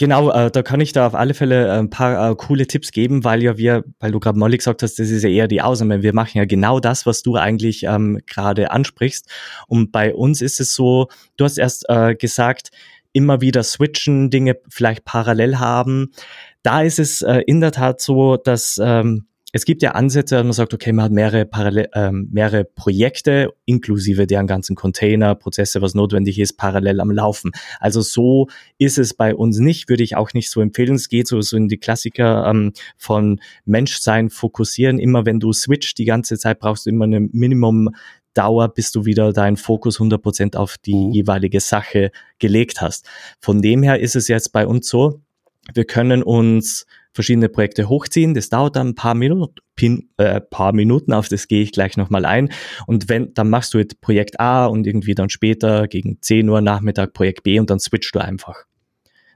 Genau, 0.00 0.30
äh, 0.30 0.48
da 0.48 0.62
kann 0.62 0.80
ich 0.80 0.92
da 0.92 1.08
auf 1.08 1.16
alle 1.16 1.34
Fälle 1.34 1.66
äh, 1.66 1.78
ein 1.78 1.90
paar 1.90 2.30
äh, 2.30 2.34
coole 2.36 2.68
Tipps 2.68 2.92
geben, 2.92 3.24
weil 3.24 3.42
ja 3.42 3.58
wir, 3.58 3.84
weil 3.98 4.12
du 4.12 4.20
gerade 4.20 4.38
Molly 4.38 4.56
gesagt 4.56 4.84
hast, 4.84 5.00
das 5.00 5.10
ist 5.10 5.24
ja 5.24 5.28
eher 5.28 5.48
die 5.48 5.60
Ausnahme. 5.60 6.02
Wir 6.02 6.14
machen 6.14 6.38
ja 6.38 6.44
genau 6.44 6.78
das, 6.78 7.04
was 7.04 7.22
du 7.22 7.34
eigentlich 7.34 7.82
ähm, 7.82 8.20
gerade 8.26 8.70
ansprichst. 8.70 9.28
Und 9.66 9.90
bei 9.90 10.14
uns 10.14 10.40
ist 10.40 10.60
es 10.60 10.74
so, 10.74 11.08
du 11.36 11.44
hast 11.44 11.58
erst 11.58 11.84
äh, 11.88 12.14
gesagt, 12.14 12.70
immer 13.12 13.40
wieder 13.40 13.64
switchen, 13.64 14.30
Dinge 14.30 14.58
vielleicht 14.68 15.04
parallel 15.04 15.58
haben. 15.58 16.12
Da 16.62 16.82
ist 16.82 17.00
es 17.00 17.22
äh, 17.22 17.42
in 17.46 17.60
der 17.60 17.72
Tat 17.72 18.00
so, 18.00 18.36
dass 18.36 18.80
ähm, 18.80 19.27
es 19.52 19.64
gibt 19.64 19.82
ja 19.82 19.92
Ansätze, 19.92 20.42
man 20.44 20.52
sagt, 20.52 20.74
okay, 20.74 20.92
man 20.92 21.06
hat 21.06 21.12
mehrere, 21.12 21.46
parallel, 21.46 21.88
ähm, 21.94 22.28
mehrere 22.30 22.64
Projekte, 22.64 23.54
inklusive 23.64 24.26
deren 24.26 24.46
ganzen 24.46 24.76
Container, 24.76 25.34
Prozesse, 25.34 25.80
was 25.80 25.94
notwendig 25.94 26.38
ist, 26.38 26.58
parallel 26.58 27.00
am 27.00 27.10
Laufen. 27.10 27.52
Also 27.80 28.02
so 28.02 28.48
ist 28.76 28.98
es 28.98 29.14
bei 29.14 29.34
uns 29.34 29.58
nicht, 29.58 29.88
würde 29.88 30.02
ich 30.02 30.16
auch 30.16 30.34
nicht 30.34 30.50
so 30.50 30.60
empfehlen. 30.60 30.96
Es 30.96 31.08
geht 31.08 31.28
so, 31.28 31.40
so 31.40 31.56
in 31.56 31.68
die 31.68 31.78
Klassiker 31.78 32.46
ähm, 32.46 32.72
von 32.98 33.40
Menschsein 33.64 34.28
fokussieren. 34.28 34.98
Immer 34.98 35.24
wenn 35.24 35.40
du 35.40 35.54
switcht 35.54 35.96
die 35.96 36.04
ganze 36.04 36.36
Zeit, 36.36 36.58
brauchst 36.58 36.84
du 36.84 36.90
immer 36.90 37.04
eine 37.04 37.20
Minimum 37.20 37.90
Dauer, 38.34 38.68
bis 38.68 38.92
du 38.92 39.06
wieder 39.06 39.32
deinen 39.32 39.56
Fokus 39.56 39.98
100% 39.98 40.56
auf 40.56 40.76
die 40.76 40.94
mhm. 40.94 41.12
jeweilige 41.12 41.60
Sache 41.60 42.12
gelegt 42.38 42.82
hast. 42.82 43.08
Von 43.40 43.62
dem 43.62 43.82
her 43.82 43.98
ist 43.98 44.14
es 44.14 44.28
jetzt 44.28 44.52
bei 44.52 44.66
uns 44.66 44.88
so, 44.88 45.22
wir 45.74 45.84
können 45.84 46.22
uns 46.22 46.86
verschiedene 47.12 47.48
Projekte 47.48 47.88
hochziehen. 47.88 48.34
Das 48.34 48.48
dauert 48.48 48.76
dann 48.76 48.88
ein 48.88 48.94
paar 48.94 49.14
Minuten, 49.14 49.54
pin, 49.76 50.10
äh, 50.16 50.40
paar 50.40 50.72
Minuten, 50.72 51.12
auf 51.12 51.28
das 51.28 51.48
gehe 51.48 51.62
ich 51.62 51.72
gleich 51.72 51.96
nochmal 51.96 52.24
ein. 52.24 52.50
Und 52.86 53.08
wenn, 53.08 53.34
dann 53.34 53.50
machst 53.50 53.74
du 53.74 53.78
jetzt 53.78 54.00
Projekt 54.00 54.40
A 54.40 54.66
und 54.66 54.86
irgendwie 54.86 55.14
dann 55.14 55.30
später 55.30 55.88
gegen 55.88 56.18
10 56.20 56.48
Uhr 56.48 56.60
Nachmittag 56.60 57.12
Projekt 57.12 57.42
B 57.42 57.58
und 57.58 57.70
dann 57.70 57.80
switchst 57.80 58.14
du 58.14 58.20
einfach. 58.20 58.64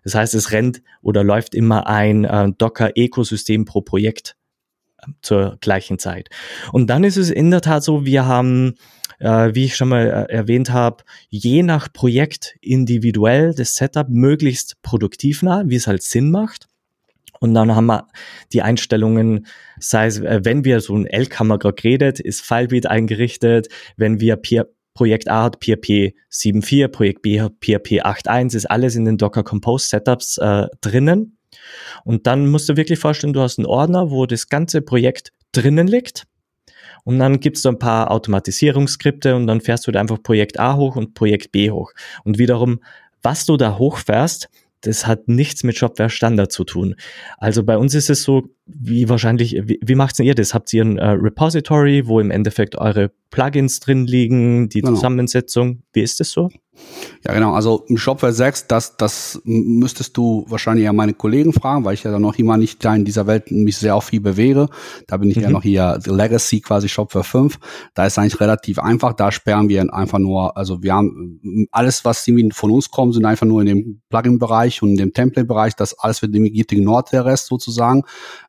Das 0.05 0.15
heißt, 0.15 0.35
es 0.35 0.53
rennt 0.53 0.83
oder 1.01 1.23
läuft 1.25 1.55
immer 1.55 1.87
ein 1.87 2.25
äh, 2.25 2.51
Docker-Ökosystem 2.57 3.65
pro 3.65 3.83
Projekt 3.83 4.37
äh, 4.99 5.07
zur 5.23 5.59
gleichen 5.61 5.99
Zeit. 5.99 6.29
Und 6.73 6.89
dann 6.89 7.05
ist 7.05 7.17
es 7.17 7.31
in 7.31 7.51
der 7.51 7.61
Tat 7.61 7.85
so, 7.85 8.05
wir 8.05 8.27
haben 8.27 8.75
äh, 9.23 9.55
wie 9.55 9.67
ich 9.67 9.77
schon 9.77 9.89
mal 9.89 10.07
äh, 10.07 10.33
erwähnt 10.33 10.71
habe, 10.71 11.05
je 11.29 11.63
nach 11.63 11.93
Projekt 11.93 12.57
individuell 12.61 13.55
das 13.55 13.77
Setup 13.77 14.09
möglichst 14.09 14.83
produktiv 14.83 15.43
nah, 15.43 15.63
wie 15.67 15.77
es 15.77 15.87
halt 15.87 16.03
Sinn 16.03 16.31
macht. 16.31 16.69
Und 17.43 17.55
dann 17.55 17.75
haben 17.75 17.87
wir 17.87 18.07
die 18.53 18.63
Einstellungen, 18.63 19.49
sei 19.81 20.07
es, 20.07 20.21
äh, 20.21 20.43
wenn 20.45 20.65
wir 20.65 20.81
so 20.81 20.95
ein 20.95 21.07
L-Kammer 21.07 21.59
gerade 21.59 21.75
geredet, 21.75 22.21
ist 22.21 22.41
Filebeat 22.41 22.87
eingerichtet, 22.87 23.67
wenn 23.97 24.21
wir 24.21 24.37
P 24.37 24.63
Projekt 24.95 25.29
A 25.29 25.45
hat 25.45 25.57
PHP 25.57 26.15
7.4, 26.31 26.87
Projekt 26.89 27.23
B 27.23 27.41
hat 27.41 27.55
PHP 27.61 28.03
8.1, 28.03 28.55
ist 28.55 28.71
alles 28.71 28.95
in 28.95 29.07
den 29.07 29.17
Docker 29.17 29.43
Compose 29.43 29.89
Setups 29.89 30.39
äh, 30.39 30.67
drinnen. 30.83 31.39
Und 32.05 32.29
dann 32.29 32.49
musst 32.49 32.69
du 32.69 32.77
wirklich 32.77 33.01
vorstellen, 33.01 33.33
du 33.33 33.41
hast 33.41 33.59
einen 33.59 33.67
Ordner, 33.67 34.11
wo 34.11 34.27
das 34.27 34.49
ganze 34.49 34.81
Projekt 34.81 35.33
drinnen 35.51 35.89
liegt. 35.89 36.27
Und 37.05 37.19
dann 37.19 37.41
gibt's 37.41 37.63
da 37.63 37.71
ein 37.71 37.79
paar 37.79 38.13
Automatisierungsskripte 38.13 39.35
und 39.35 39.49
dann 39.49 39.61
fährst 39.63 39.87
du 39.87 39.91
da 39.91 39.99
einfach 39.99 40.23
Projekt 40.23 40.61
A 40.61 40.77
hoch 40.77 40.95
und 40.95 41.15
Projekt 41.15 41.51
B 41.51 41.71
hoch. 41.71 41.91
Und 42.23 42.39
wiederum, 42.39 42.81
was 43.23 43.47
du 43.47 43.57
da 43.57 43.79
hochfährst, 43.79 44.49
das 44.83 45.07
hat 45.07 45.29
nichts 45.29 45.65
mit 45.65 45.77
Shopware 45.77 46.11
Standard 46.11 46.53
zu 46.53 46.65
tun. 46.65 46.97
Also 47.39 47.63
bei 47.63 47.79
uns 47.79 47.95
ist 47.95 48.11
es 48.11 48.23
so, 48.23 48.43
wie 48.67 49.09
wahrscheinlich, 49.09 49.57
wie, 49.65 49.81
wie 49.83 49.95
macht 49.95 50.19
ihr 50.19 50.35
das? 50.35 50.55
Habt 50.55 50.73
ihr 50.73 50.85
ein 50.85 50.99
äh, 50.99 51.11
Repository, 51.11 52.07
wo 52.07 52.21
im 52.21 52.31
Endeffekt 52.31 52.77
eure 52.77 53.11
Plugins 53.33 53.81
drin 53.81 54.07
liegen, 54.07 54.69
die 54.69 54.83
genau. 54.83 54.95
Zusammensetzung? 54.95 55.83
Wie 55.93 56.03
ist 56.03 56.21
das 56.21 56.31
so? 56.31 56.51
Ja, 57.25 57.33
genau. 57.35 57.55
Also 57.55 57.85
im 57.89 57.97
Shopware 57.97 58.33
6, 58.33 58.67
das, 58.67 58.97
das 58.97 59.41
müsstest 59.45 60.17
du 60.17 60.45
wahrscheinlich 60.49 60.85
ja 60.85 60.93
meine 60.93 61.15
Kollegen 61.15 61.53
fragen, 61.53 61.85
weil 61.85 61.95
ich 61.95 62.03
ja 62.03 62.11
dann 62.11 62.23
noch 62.23 62.37
immer 62.37 62.57
nicht 62.57 62.85
da 62.85 62.95
in 62.95 63.05
dieser 63.05 63.27
Welt 63.27 63.51
mich 63.51 63.77
sehr 63.77 63.95
auch 63.95 64.03
viel 64.03 64.21
bewege. 64.21 64.69
Da 65.07 65.17
bin 65.19 65.31
ich 65.31 65.37
mhm. 65.37 65.43
ja 65.43 65.51
noch 65.51 65.63
hier 65.63 65.99
Legacy 66.05 66.61
quasi 66.61 66.89
Shopware 66.89 67.25
5. 67.25 67.59
Da 67.95 68.07
ist 68.07 68.19
eigentlich 68.19 68.41
relativ 68.41 68.79
einfach. 68.79 69.13
Da 69.13 69.31
sperren 69.31 69.69
wir 69.69 69.93
einfach 69.95 70.19
nur, 70.19 70.57
also 70.57 70.83
wir 70.83 70.95
haben 70.95 71.69
alles, 71.71 72.05
was 72.05 72.27
irgendwie 72.27 72.51
von 72.53 72.71
uns 72.71 72.91
kommt, 72.91 73.15
sind 73.15 73.25
einfach 73.25 73.47
nur 73.47 73.61
in 73.61 73.67
dem 73.67 74.03
Plugin-Bereich 74.09 74.83
und 74.83 74.91
in 74.91 74.97
dem 74.97 75.13
Template-Bereich. 75.13 75.75
Das 75.77 75.99
alles 75.99 76.23
wird 76.23 76.35
ignoriert, 76.35 77.13
der 77.13 77.25
Rest 77.25 77.47
sozusagen. 77.47 78.03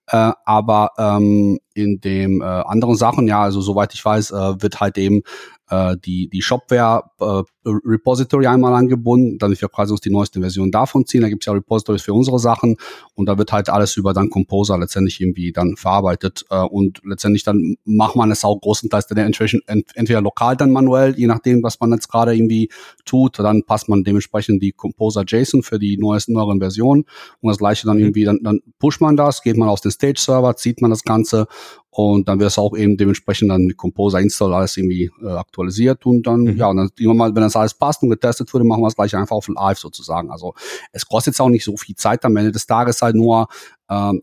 Äh, 0.07 0.31
aber 0.45 0.91
ähm, 0.97 1.59
in 1.73 2.01
dem 2.01 2.41
äh, 2.41 2.45
anderen 2.45 2.95
Sachen, 2.95 3.27
ja, 3.27 3.41
also 3.41 3.61
soweit 3.61 3.93
ich 3.93 4.03
weiß, 4.03 4.31
äh, 4.31 4.61
wird 4.61 4.79
halt 4.79 4.97
eben 4.97 5.21
äh, 5.69 5.95
die, 5.97 6.29
die 6.29 6.41
Shopware 6.41 7.03
äh, 7.19 7.43
Repository 7.65 8.47
einmal 8.47 8.73
angebunden, 8.73 9.37
damit 9.37 9.61
wir 9.61 9.69
quasi 9.69 9.91
uns 9.91 10.01
die 10.01 10.09
neueste 10.09 10.39
Version 10.39 10.71
davon 10.71 11.05
ziehen. 11.05 11.21
Da 11.21 11.29
gibt 11.29 11.43
es 11.43 11.45
ja 11.47 11.53
Repositories 11.53 12.01
für 12.01 12.13
unsere 12.13 12.39
Sachen 12.39 12.77
und 13.15 13.27
da 13.27 13.37
wird 13.37 13.51
halt 13.51 13.69
alles 13.69 13.97
über 13.97 14.13
dann 14.13 14.29
Composer 14.29 14.77
letztendlich 14.77 15.21
irgendwie 15.21 15.51
dann 15.51 15.75
verarbeitet 15.75 16.45
äh, 16.49 16.61
und 16.61 17.01
letztendlich 17.05 17.43
dann 17.43 17.75
macht 17.85 18.15
man 18.15 18.31
es 18.31 18.43
auch 18.43 18.59
großenteils 18.59 19.07
dann 19.07 19.17
entweder 19.17 20.21
lokal 20.21 20.57
dann 20.57 20.71
manuell, 20.71 21.17
je 21.17 21.27
nachdem, 21.27 21.63
was 21.63 21.79
man 21.79 21.91
jetzt 21.91 22.09
gerade 22.09 22.35
irgendwie 22.35 22.69
tut, 23.05 23.39
dann 23.39 23.63
passt 23.63 23.89
man 23.89 24.03
dementsprechend 24.03 24.61
die 24.61 24.71
Composer 24.71 25.23
JSON 25.25 25.63
für 25.63 25.79
die 25.79 25.97
neuesten, 25.97 26.33
neueren 26.33 26.59
Versionen 26.59 27.05
und 27.41 27.49
das 27.49 27.57
gleiche 27.57 27.85
dann 27.85 27.97
mhm. 27.97 28.03
irgendwie, 28.03 28.23
dann, 28.25 28.39
dann 28.43 28.59
pusht 28.79 29.01
man 29.01 29.15
das, 29.15 29.41
geht 29.41 29.57
man 29.57 29.69
aus 29.69 29.81
dem 29.81 29.91
Stage-Server, 29.91 30.55
zieht 30.55 30.81
man 30.81 30.89
das 30.89 31.03
Ganze 31.03 31.47
und 31.95 32.27
dann 32.27 32.39
wird 32.39 32.49
es 32.49 32.57
auch 32.57 32.75
eben 32.75 32.97
dementsprechend 32.97 33.51
dann 33.51 33.65
mit 33.65 33.77
Composer 33.77 34.19
Install 34.19 34.53
alles 34.53 34.77
irgendwie 34.77 35.11
äh, 35.21 35.27
aktualisiert 35.27 36.05
und 36.05 36.25
dann, 36.25 36.41
mhm. 36.41 36.57
ja, 36.57 36.67
und 36.67 36.77
dann 36.77 36.89
immer 36.97 37.13
mal, 37.13 37.35
wenn 37.35 37.43
das 37.43 37.52
alles 37.55 37.73
passt 37.73 38.03
und 38.03 38.09
getestet 38.09 38.53
wurde, 38.53 38.65
machen 38.65 38.81
wir 38.81 38.87
es 38.87 38.95
gleich 38.95 39.15
einfach 39.15 39.35
auf 39.35 39.47
live 39.47 39.77
sozusagen. 39.77 40.31
Also 40.31 40.53
es 40.91 41.05
kostet 41.05 41.33
jetzt 41.33 41.41
auch 41.41 41.49
nicht 41.49 41.63
so 41.63 41.77
viel 41.77 41.95
Zeit 41.95 42.23
am 42.25 42.35
Ende 42.37 42.51
des 42.51 42.65
Tages 42.65 43.01
halt 43.01 43.15
nur, 43.15 43.47
ähm, 43.89 44.21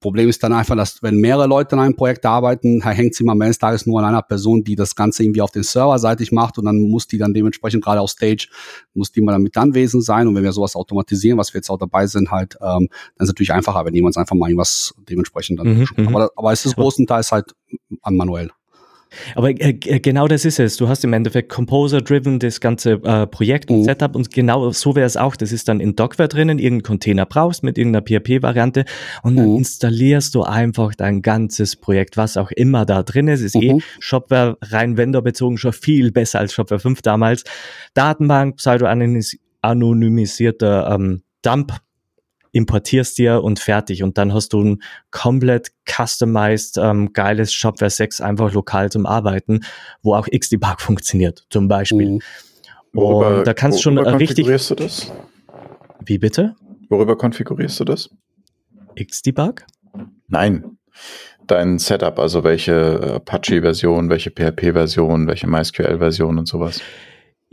Problem 0.00 0.28
ist 0.28 0.42
dann 0.42 0.52
einfach, 0.52 0.76
dass 0.76 1.02
wenn 1.02 1.16
mehrere 1.16 1.46
Leute 1.46 1.74
an 1.74 1.80
einem 1.80 1.96
Projekt 1.96 2.24
arbeiten, 2.24 2.82
hängt 2.82 3.12
es 3.12 3.20
immer 3.20 3.32
am 3.32 3.40
Ende 3.40 3.50
des 3.50 3.58
Tages 3.58 3.86
nur 3.86 4.00
an 4.00 4.06
einer 4.06 4.22
Person, 4.22 4.64
die 4.64 4.76
das 4.76 4.94
Ganze 4.94 5.22
irgendwie 5.22 5.42
auf 5.42 5.50
den 5.50 5.62
Server 5.62 5.98
seitig 5.98 6.32
macht 6.32 6.58
und 6.58 6.64
dann 6.64 6.78
muss 6.78 7.06
die 7.06 7.18
dann 7.18 7.34
dementsprechend 7.34 7.84
gerade 7.84 8.00
auf 8.00 8.10
Stage, 8.10 8.48
muss 8.94 9.12
die 9.12 9.20
mal 9.20 9.32
damit 9.32 9.56
anwesend 9.56 10.04
sein 10.04 10.26
und 10.26 10.34
wenn 10.34 10.44
wir 10.44 10.52
sowas 10.52 10.76
automatisieren, 10.76 11.38
was 11.38 11.52
wir 11.52 11.58
jetzt 11.58 11.70
auch 11.70 11.78
dabei 11.78 12.06
sind, 12.06 12.30
halt, 12.30 12.54
ähm, 12.60 12.60
dann 12.60 12.86
ist 12.86 12.90
es 13.18 13.28
natürlich 13.28 13.52
einfacher, 13.52 13.84
wenn 13.84 13.94
jemand 13.94 14.16
einfach 14.16 14.36
mal 14.36 14.48
irgendwas 14.48 14.94
dementsprechend 15.08 15.58
dann 15.58 15.78
mhm, 15.78 15.86
mhm, 15.96 16.08
aber, 16.08 16.30
aber 16.36 16.52
es 16.52 16.64
ist 16.64 16.76
großenteils 16.76 17.32
halt 17.32 17.54
manuell. 18.08 18.50
Aber 19.34 19.50
äh, 19.50 19.76
äh, 19.84 20.00
genau 20.00 20.28
das 20.28 20.44
ist 20.44 20.60
es. 20.60 20.76
Du 20.76 20.88
hast 20.88 21.04
im 21.04 21.12
Endeffekt 21.12 21.50
Composer-driven 21.50 22.38
das 22.38 22.60
ganze 22.60 22.92
äh, 23.04 23.26
Projekt 23.26 23.70
und 23.70 23.80
mhm. 23.80 23.84
Setup 23.84 24.14
und 24.16 24.30
genau 24.30 24.70
so 24.70 24.94
wäre 24.94 25.06
es 25.06 25.16
auch. 25.16 25.34
Das 25.36 25.52
ist 25.52 25.68
dann 25.68 25.80
in 25.80 25.96
Dockware 25.96 26.28
drinnen, 26.28 26.58
irgendeinen 26.58 26.82
Container 26.82 27.24
brauchst 27.26 27.62
mit 27.62 27.78
irgendeiner 27.78 28.04
PHP-Variante 28.04 28.84
und 29.22 29.36
dann 29.36 29.50
mhm. 29.50 29.58
installierst 29.58 30.34
du 30.34 30.42
einfach 30.42 30.94
dein 30.94 31.22
ganzes 31.22 31.76
Projekt, 31.76 32.16
was 32.16 32.36
auch 32.36 32.50
immer 32.50 32.84
da 32.84 33.02
drin 33.02 33.28
ist. 33.28 33.40
Ist 33.40 33.54
eh 33.56 33.72
mhm. 33.72 33.78
eh 33.78 33.82
Shopware 34.00 34.58
rein 34.62 34.96
vendorbezogen 34.96 35.58
schon 35.58 35.72
viel 35.72 36.10
besser 36.12 36.38
als 36.40 36.52
Shopware 36.52 36.80
5 36.80 37.02
damals. 37.02 37.44
Datenbank, 37.94 38.56
pseudo-anonymisierter 38.56 40.94
ähm, 40.94 41.22
Dump 41.42 41.72
importierst 42.54 43.18
dir 43.18 43.42
und 43.42 43.58
fertig. 43.58 44.02
Und 44.02 44.16
dann 44.16 44.32
hast 44.32 44.52
du 44.52 44.62
ein 44.62 44.82
komplett 45.10 45.72
customized, 45.86 46.78
ähm, 46.78 47.12
geiles 47.12 47.52
Shopware 47.52 47.90
6 47.90 48.20
einfach 48.20 48.52
lokal 48.52 48.90
zum 48.90 49.06
Arbeiten, 49.06 49.60
wo 50.02 50.14
auch 50.14 50.28
XDebug 50.28 50.78
funktioniert, 50.80 51.46
zum 51.50 51.68
Beispiel. 51.68 52.12
Mhm. 52.12 52.22
Worüber, 52.92 53.38
und 53.38 53.46
da 53.46 53.54
kannst 53.54 53.82
schon 53.82 53.98
richtig. 53.98 54.28
Konfigurierst 54.28 54.70
du 54.70 54.74
das? 54.76 55.12
Wie 56.06 56.18
bitte? 56.18 56.54
Worüber 56.88 57.18
konfigurierst 57.18 57.80
du 57.80 57.84
das? 57.84 58.10
XDebug? 58.96 59.64
Nein. 60.28 60.78
Dein 61.46 61.78
Setup, 61.78 62.18
also 62.18 62.44
welche 62.44 63.14
Apache-Version, 63.16 64.08
welche 64.08 64.30
PHP-Version, 64.30 65.26
welche 65.26 65.48
MySQL-Version 65.48 66.38
und 66.38 66.46
sowas. 66.46 66.80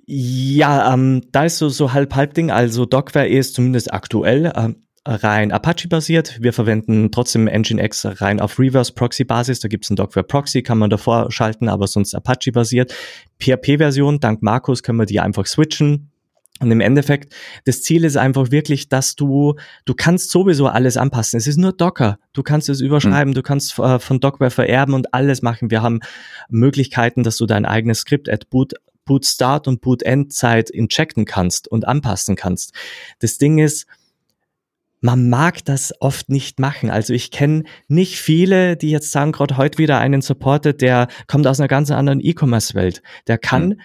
Ja, 0.06 0.93
ähm, 0.93 1.24
da 1.32 1.45
ist 1.45 1.58
so, 1.58 1.70
so 1.70 1.93
halb-halb-Ding. 1.93 2.52
Also 2.52 2.86
Docware 2.86 3.28
ist 3.28 3.56
zumindest 3.56 3.93
aktuell 3.93 4.52
ähm, 4.56 4.76
rein 5.06 5.52
Apache-basiert. 5.52 6.41
Wir 6.41 6.54
verwenden 6.54 7.12
trotzdem 7.12 7.45
Nginx 7.45 8.22
rein 8.22 8.39
auf 8.39 8.60
Reverse-Proxy-Basis. 8.60 9.60
Da 9.60 9.68
gibt 9.68 9.86
es 9.86 9.91
einen 9.91 9.95
Docware-Proxy, 9.97 10.62
kann 10.62 10.78
man 10.78 10.89
davor 10.89 11.32
schalten, 11.32 11.70
aber 11.70 11.88
sonst 11.88 12.14
Apache-basiert. 12.14 12.93
PHP-Version, 13.39 14.20
dank 14.20 14.43
Markus 14.43 14.84
können 14.84 14.99
wir 14.99 15.06
die 15.06 15.20
einfach 15.20 15.47
switchen. 15.47 16.12
Und 16.60 16.70
im 16.70 16.80
Endeffekt, 16.80 17.34
das 17.66 17.82
Ziel 17.82 18.04
ist 18.04 18.18
einfach 18.18 18.52
wirklich, 18.52 18.88
dass 18.88 19.16
du, 19.16 19.56
du 19.86 19.95
kannst 19.95 20.30
sowieso 20.30 20.68
alles 20.68 20.95
anpassen. 20.95 21.38
Es 21.38 21.47
ist 21.47 21.58
nur 21.58 21.74
Docker. 21.74 22.20
Du 22.34 22.43
kannst 22.43 22.70
es 22.70 22.82
überschreiben, 22.82 23.32
mhm. 23.32 23.36
du 23.36 23.41
kannst 23.41 23.80
äh, 23.80 23.97
von 23.97 24.20
Docware 24.20 24.52
vererben 24.52 24.93
und 24.93 25.12
alles 25.16 25.41
machen. 25.41 25.72
Wir 25.72 25.82
haben 25.82 26.02
Möglichkeiten, 26.49 27.24
dass 27.24 27.38
du 27.38 27.47
dein 27.47 27.66
eigenes 27.66 27.99
Skript 27.99 28.30
at 28.30 28.49
boot 28.52 28.74
Boot 29.04 29.26
Start 29.26 29.68
und 29.68 29.82
Boot 29.82 30.04
End 30.04 30.32
Zeit 30.32 30.70
injecten 30.70 31.26
kannst 31.26 31.68
und 31.68 31.88
anpassen 31.88 32.36
kannst. 32.36 32.74
Das 33.20 33.39
Ding 33.39 33.58
ist, 33.58 33.88
man 35.02 35.30
mag 35.30 35.66
das 35.66 35.93
oft 35.99 36.30
nicht 36.30 36.60
machen. 36.60 36.89
Also 36.89 37.14
ich 37.14 37.32
kenne 37.32 37.64
nicht 37.88 38.18
viele, 38.18 38.78
die 38.78 38.91
jetzt 38.91 39.12
sagen, 39.12 39.32
gerade 39.32 39.58
heute 39.58 39.80
wieder 39.80 39.99
einen 39.99 40.22
supportet, 40.22 40.82
der 40.82 41.08
kommt 41.28 41.47
aus 41.47 41.60
einer 41.60 41.68
ganz 41.68 41.91
anderen 41.91 42.22
E-Commerce-Welt. 42.22 43.02
Der 43.28 43.38
kann 43.38 43.70
mhm 43.70 43.82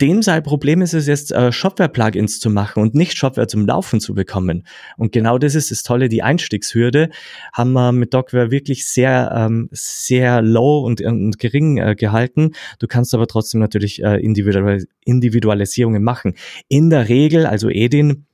dem 0.00 0.20
sein 0.20 0.42
Problem 0.42 0.82
ist 0.82 0.92
es 0.92 1.06
jetzt, 1.06 1.32
äh, 1.32 1.52
Shopware-Plugins 1.52 2.38
zu 2.38 2.50
machen 2.50 2.82
und 2.82 2.94
nicht 2.94 3.16
Shopware 3.16 3.46
zum 3.46 3.66
Laufen 3.66 4.00
zu 4.00 4.14
bekommen. 4.14 4.66
Und 4.98 5.12
genau 5.12 5.38
das 5.38 5.54
ist 5.54 5.70
das 5.70 5.82
Tolle, 5.82 6.08
die 6.08 6.22
Einstiegshürde 6.22 7.08
haben 7.52 7.72
wir 7.72 7.92
mit 7.92 8.12
Docware 8.12 8.50
wirklich 8.50 8.86
sehr, 8.86 9.32
ähm, 9.34 9.68
sehr 9.72 10.42
low 10.42 10.80
und, 10.80 11.00
und 11.00 11.38
gering 11.38 11.78
äh, 11.78 11.94
gehalten. 11.94 12.52
Du 12.78 12.86
kannst 12.86 13.14
aber 13.14 13.26
trotzdem 13.26 13.60
natürlich 13.60 14.02
äh, 14.02 14.20
Individualis 14.20 14.86
Individualisierungen 15.04 16.02
machen. 16.02 16.34
In 16.68 16.90
der 16.90 17.08
Regel, 17.08 17.46
also 17.46 17.70
Edin, 17.70 18.25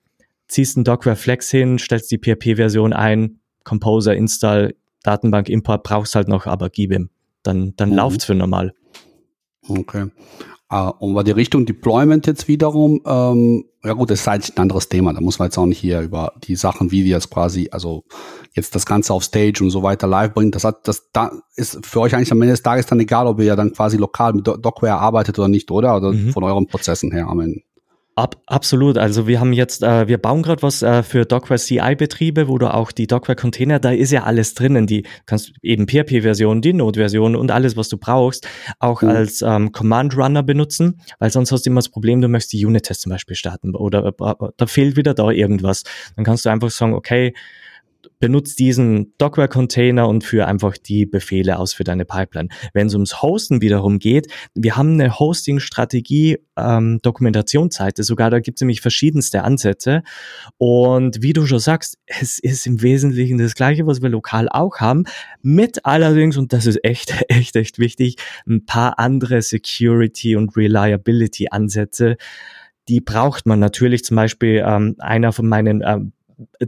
ziehst 0.48 0.76
einen 0.76 0.84
Docware 0.84 1.16
Flex 1.16 1.50
hin, 1.50 1.78
stellst 1.78 2.10
die 2.10 2.18
PHP-Version 2.18 2.92
ein, 2.92 3.40
Composer, 3.64 4.14
Install, 4.14 4.74
Datenbank, 5.02 5.48
Import, 5.48 5.82
brauchst 5.82 6.14
halt 6.14 6.28
noch, 6.28 6.46
aber 6.46 6.70
gib 6.70 6.92
ihm. 6.92 7.10
Dann, 7.42 7.74
dann 7.76 7.90
mhm. 7.90 7.96
läuft's 7.96 8.24
für 8.24 8.34
normal. 8.34 8.74
Okay. 9.68 10.06
Uh, 10.72 10.90
und 11.00 11.12
bei 11.12 11.22
der 11.22 11.36
Richtung 11.36 11.66
Deployment 11.66 12.26
jetzt 12.26 12.48
wiederum, 12.48 13.02
ähm, 13.04 13.66
ja 13.84 13.92
gut, 13.92 14.10
das 14.10 14.20
ist 14.20 14.26
halt 14.26 14.52
ein 14.56 14.62
anderes 14.62 14.88
Thema. 14.88 15.12
Da 15.12 15.20
muss 15.20 15.38
man 15.38 15.46
jetzt 15.46 15.58
auch 15.58 15.66
nicht 15.66 15.78
hier 15.78 16.00
über 16.00 16.32
die 16.44 16.56
Sachen, 16.56 16.90
wie 16.90 17.04
wir 17.04 17.18
es 17.18 17.28
quasi, 17.28 17.68
also 17.70 18.04
jetzt 18.54 18.74
das 18.74 18.86
Ganze 18.86 19.12
auf 19.12 19.22
Stage 19.22 19.62
und 19.62 19.68
so 19.68 19.82
weiter 19.82 20.06
live 20.06 20.32
bringen. 20.32 20.50
Das 20.50 20.64
hat, 20.64 20.88
das 20.88 21.10
da 21.12 21.30
ist 21.56 21.84
für 21.84 22.00
euch 22.00 22.14
eigentlich 22.14 22.32
am 22.32 22.40
Ende 22.40 22.54
des 22.54 22.62
Tages 22.62 22.86
dann 22.86 23.00
egal, 23.00 23.26
ob 23.26 23.38
ihr 23.40 23.44
ja 23.44 23.56
dann 23.56 23.74
quasi 23.74 23.98
lokal 23.98 24.32
mit 24.32 24.46
Dockware 24.46 24.98
arbeitet 24.98 25.38
oder 25.38 25.48
nicht, 25.48 25.70
oder? 25.70 25.94
Oder 25.94 26.12
mhm. 26.12 26.30
von 26.30 26.42
euren 26.42 26.66
Prozessen 26.66 27.12
her 27.12 27.26
am 27.28 27.40
Ende. 27.40 27.60
Ab, 28.14 28.42
absolut. 28.46 28.98
Also 28.98 29.26
wir 29.26 29.40
haben 29.40 29.54
jetzt, 29.54 29.82
äh, 29.82 30.06
wir 30.06 30.18
bauen 30.18 30.42
gerade 30.42 30.60
was 30.60 30.82
äh, 30.82 31.02
für 31.02 31.24
Dockware 31.24 31.58
CI-Betriebe, 31.58 32.46
wo 32.46 32.58
du 32.58 32.72
auch 32.72 32.92
die 32.92 33.06
Dockware-Container, 33.06 33.78
da 33.78 33.90
ist 33.90 34.12
ja 34.12 34.24
alles 34.24 34.52
drinnen. 34.52 34.86
Die 34.86 35.06
kannst 35.24 35.54
eben 35.62 35.88
PHP-Version, 35.88 36.60
die 36.60 36.74
Node-Version 36.74 37.34
und 37.34 37.50
alles, 37.50 37.74
was 37.78 37.88
du 37.88 37.96
brauchst, 37.96 38.46
auch 38.80 39.00
mhm. 39.00 39.08
als 39.08 39.40
ähm, 39.40 39.72
Command-Runner 39.72 40.42
benutzen, 40.42 41.00
weil 41.20 41.30
sonst 41.30 41.52
hast 41.52 41.64
du 41.64 41.70
immer 41.70 41.78
das 41.78 41.88
Problem, 41.88 42.20
du 42.20 42.28
möchtest 42.28 42.52
die 42.52 42.66
Unit-Tests 42.66 43.02
zum 43.04 43.10
Beispiel 43.10 43.34
starten 43.34 43.74
oder 43.74 44.06
äh, 44.06 44.34
da 44.58 44.66
fehlt 44.66 44.96
wieder 44.96 45.14
da 45.14 45.30
irgendwas. 45.30 45.82
Dann 46.14 46.26
kannst 46.26 46.44
du 46.44 46.50
einfach 46.50 46.70
sagen, 46.70 46.92
okay, 46.92 47.32
benutzt 48.22 48.60
diesen 48.60 49.12
Dockware-Container 49.18 50.06
und 50.06 50.22
führe 50.22 50.46
einfach 50.46 50.78
die 50.78 51.06
Befehle 51.06 51.58
aus 51.58 51.74
für 51.74 51.82
deine 51.82 52.04
Pipeline. 52.04 52.50
Wenn 52.72 52.86
es 52.86 52.94
ums 52.94 53.20
Hosten 53.20 53.60
wiederum 53.60 53.98
geht, 53.98 54.28
wir 54.54 54.76
haben 54.76 54.92
eine 54.92 55.18
Hosting-Strategie, 55.18 56.38
ähm, 56.56 57.00
Dokumentationsseite 57.02 58.04
sogar, 58.04 58.30
da 58.30 58.38
gibt 58.38 58.58
es 58.58 58.60
nämlich 58.60 58.80
verschiedenste 58.80 59.42
Ansätze. 59.42 60.04
Und 60.56 61.20
wie 61.20 61.32
du 61.32 61.46
schon 61.46 61.58
sagst, 61.58 61.98
es 62.06 62.38
ist 62.38 62.64
im 62.68 62.80
Wesentlichen 62.80 63.38
das 63.38 63.56
Gleiche, 63.56 63.88
was 63.88 64.02
wir 64.02 64.08
lokal 64.08 64.48
auch 64.48 64.78
haben, 64.78 65.02
mit 65.42 65.84
allerdings, 65.84 66.36
und 66.36 66.52
das 66.52 66.66
ist 66.66 66.78
echt, 66.84 67.12
echt, 67.28 67.56
echt 67.56 67.80
wichtig, 67.80 68.18
ein 68.46 68.64
paar 68.64 69.00
andere 69.00 69.42
Security- 69.42 70.36
und 70.36 70.56
Reliability-Ansätze, 70.56 72.16
die 72.88 73.00
braucht 73.00 73.46
man 73.46 73.58
natürlich 73.58 74.04
zum 74.04 74.16
Beispiel 74.16 74.62
ähm, 74.64 74.94
einer 74.98 75.32
von 75.32 75.48
meinen 75.48 75.82
ähm, 75.84 76.12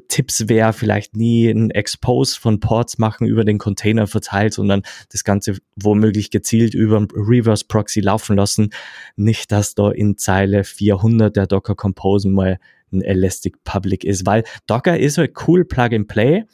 Tipps 0.08 0.48
wäre 0.48 0.72
vielleicht 0.72 1.16
nie 1.16 1.48
ein 1.48 1.70
Expose 1.70 2.38
von 2.38 2.60
Ports 2.60 2.98
machen 2.98 3.26
über 3.26 3.44
den 3.44 3.58
Container 3.58 4.06
verteilt, 4.06 4.54
sondern 4.54 4.82
das 5.10 5.24
Ganze 5.24 5.58
womöglich 5.76 6.30
gezielt 6.30 6.74
über 6.74 7.06
Reverse 7.14 7.64
Proxy 7.66 8.00
laufen 8.00 8.36
lassen. 8.36 8.70
Nicht, 9.16 9.52
dass 9.52 9.74
da 9.74 9.90
in 9.90 10.18
Zeile 10.18 10.64
400 10.64 11.34
der 11.34 11.46
Docker 11.46 11.74
Compose 11.74 12.28
mal 12.28 12.58
ein 12.92 13.02
Elastic 13.02 13.62
Public 13.64 14.04
ist, 14.04 14.26
weil 14.26 14.44
Docker 14.66 14.98
ist 14.98 15.18
halt 15.18 15.32
cool 15.46 15.64
Plug 15.64 15.88
and 15.92 16.08
Play. 16.08 16.44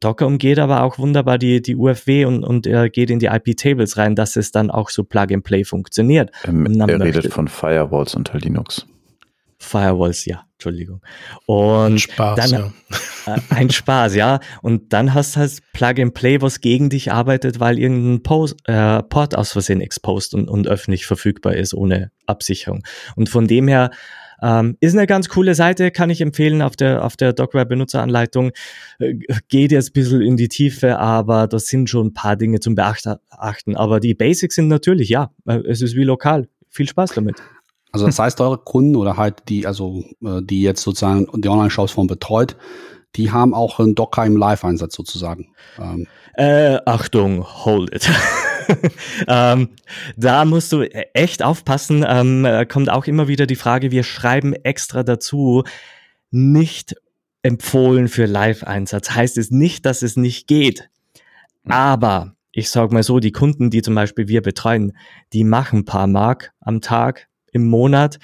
Docker 0.00 0.26
umgeht 0.26 0.58
aber 0.58 0.82
auch 0.82 0.98
wunderbar 0.98 1.36
die, 1.36 1.60
die 1.60 1.76
UFW 1.76 2.24
und, 2.24 2.42
und 2.42 2.66
äh, 2.66 2.88
geht 2.88 3.10
in 3.10 3.18
die 3.18 3.26
IP-Tables 3.26 3.98
rein, 3.98 4.16
dass 4.16 4.36
es 4.36 4.50
dann 4.50 4.70
auch 4.70 4.88
so 4.88 5.04
Plug 5.04 5.26
and 5.30 5.44
Play 5.44 5.64
funktioniert. 5.64 6.30
Ähm, 6.44 6.66
er 6.80 7.00
redet 7.00 7.32
von 7.32 7.48
Firewalls 7.48 8.14
unter 8.14 8.38
Linux. 8.38 8.86
Firewalls, 9.62 10.24
ja, 10.24 10.44
Entschuldigung. 10.54 11.02
Und 11.46 12.00
Spaß, 12.00 12.36
dann 12.36 12.50
ja. 12.50 12.72
Äh, 13.26 13.38
ein 13.50 13.70
Spaß, 13.70 14.14
ja. 14.14 14.40
Und 14.62 14.92
dann 14.92 15.14
hast 15.14 15.36
du 15.36 15.40
halt 15.40 15.58
Plug 15.72 16.02
and 16.02 16.14
Play, 16.14 16.40
was 16.40 16.60
gegen 16.60 16.90
dich 16.90 17.12
arbeitet, 17.12 17.60
weil 17.60 17.78
irgendein 17.78 18.22
Post, 18.22 18.56
äh, 18.64 19.02
Port 19.02 19.36
aus 19.36 19.52
Versehen 19.52 19.80
exposed 19.80 20.34
und, 20.34 20.48
und 20.48 20.66
öffentlich 20.66 21.06
verfügbar 21.06 21.54
ist 21.54 21.74
ohne 21.74 22.10
Absicherung. 22.26 22.82
Und 23.14 23.28
von 23.28 23.46
dem 23.46 23.68
her 23.68 23.90
Ähm, 24.42 24.78
ist 24.80 24.96
eine 24.96 25.06
ganz 25.06 25.28
coole 25.28 25.54
Seite, 25.54 25.90
kann 25.90 26.08
ich 26.08 26.22
empfehlen 26.22 26.62
auf 26.62 26.74
der, 26.74 27.04
auf 27.04 27.14
der 27.14 27.34
Dockware-Benutzeranleitung. 27.34 28.52
Äh, 28.98 29.16
geht 29.50 29.70
jetzt 29.70 29.90
ein 29.90 29.92
bisschen 29.92 30.22
in 30.22 30.38
die 30.38 30.48
Tiefe, 30.48 30.98
aber 30.98 31.46
das 31.46 31.66
sind 31.66 31.90
schon 31.90 32.06
ein 32.06 32.14
paar 32.14 32.36
Dinge 32.36 32.58
zum 32.58 32.74
Beachten. 32.74 33.76
Aber 33.76 34.00
die 34.00 34.14
Basics 34.14 34.54
sind 34.54 34.68
natürlich, 34.68 35.10
ja, 35.10 35.30
äh, 35.46 35.58
es 35.68 35.82
ist 35.82 35.94
wie 35.94 36.04
lokal. 36.04 36.48
Viel 36.70 36.88
Spaß 36.88 37.10
damit. 37.12 37.36
Also 37.92 38.06
das 38.06 38.18
heißt, 38.18 38.40
eure 38.40 38.58
Kunden 38.58 38.96
oder 38.96 39.16
halt 39.16 39.42
die, 39.48 39.66
also 39.66 40.04
äh, 40.24 40.42
die 40.42 40.62
jetzt 40.62 40.82
sozusagen 40.82 41.26
die 41.40 41.48
Online-Shops 41.48 41.92
von 41.92 42.06
betreut, 42.06 42.56
die 43.16 43.32
haben 43.32 43.54
auch 43.54 43.80
einen 43.80 43.94
Docker 43.94 44.24
im 44.24 44.36
Live-Einsatz 44.36 44.94
sozusagen. 44.94 45.52
Ähm. 45.78 46.06
Äh, 46.34 46.78
Achtung, 46.86 47.44
hold 47.44 47.92
it. 47.94 48.08
ähm, 49.28 49.70
da 50.16 50.44
musst 50.44 50.72
du 50.72 50.82
echt 50.82 51.42
aufpassen. 51.42 52.04
Ähm, 52.06 52.46
kommt 52.68 52.88
auch 52.88 53.06
immer 53.06 53.26
wieder 53.26 53.46
die 53.46 53.56
Frage, 53.56 53.90
wir 53.90 54.04
schreiben 54.04 54.52
extra 54.52 55.02
dazu, 55.02 55.64
nicht 56.30 56.94
empfohlen 57.42 58.08
für 58.08 58.26
Live-Einsatz. 58.26 59.10
Heißt 59.10 59.38
es 59.38 59.50
nicht, 59.50 59.86
dass 59.86 60.02
es 60.02 60.16
nicht 60.16 60.46
geht. 60.46 60.88
Hm. 61.64 61.72
Aber 61.72 62.36
ich 62.52 62.70
sag 62.70 62.92
mal 62.92 63.02
so, 63.02 63.20
die 63.20 63.32
Kunden, 63.32 63.70
die 63.70 63.82
zum 63.82 63.94
Beispiel 63.94 64.28
wir 64.28 64.42
betreuen, 64.42 64.96
die 65.32 65.44
machen 65.44 65.80
ein 65.80 65.84
paar 65.84 66.06
Mark 66.06 66.52
am 66.60 66.80
Tag, 66.80 67.28
im 67.52 67.68
Monat. 67.68 68.18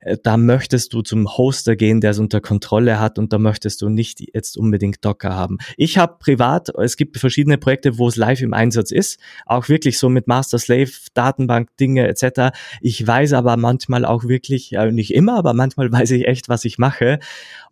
Äh, 0.00 0.16
da 0.22 0.36
möchtest 0.36 0.92
du 0.92 1.02
zum 1.02 1.28
Hoster 1.36 1.76
gehen, 1.76 2.00
der 2.00 2.12
es 2.12 2.18
unter 2.18 2.40
Kontrolle 2.40 2.98
hat 2.98 3.18
und 3.18 3.32
da 3.32 3.38
möchtest 3.38 3.82
du 3.82 3.88
nicht 3.88 4.20
jetzt 4.34 4.56
unbedingt 4.56 5.04
Docker 5.04 5.34
haben. 5.34 5.58
Ich 5.76 5.98
habe 5.98 6.16
privat, 6.18 6.70
es 6.78 6.96
gibt 6.96 7.18
verschiedene 7.18 7.58
Projekte, 7.58 7.98
wo 7.98 8.08
es 8.08 8.16
live 8.16 8.40
im 8.40 8.54
Einsatz 8.54 8.90
ist, 8.90 9.20
auch 9.46 9.68
wirklich 9.68 9.98
so 9.98 10.08
mit 10.08 10.26
Master-Slave, 10.26 10.90
Datenbank, 11.14 11.76
Dinge 11.78 12.08
etc. 12.08 12.56
Ich 12.80 13.06
weiß 13.06 13.34
aber 13.34 13.56
manchmal 13.56 14.04
auch 14.04 14.24
wirklich, 14.24 14.72
äh, 14.72 14.90
nicht 14.90 15.14
immer, 15.14 15.36
aber 15.36 15.54
manchmal 15.54 15.92
weiß 15.92 16.10
ich 16.12 16.26
echt, 16.26 16.48
was 16.48 16.64
ich 16.64 16.78
mache. 16.78 17.18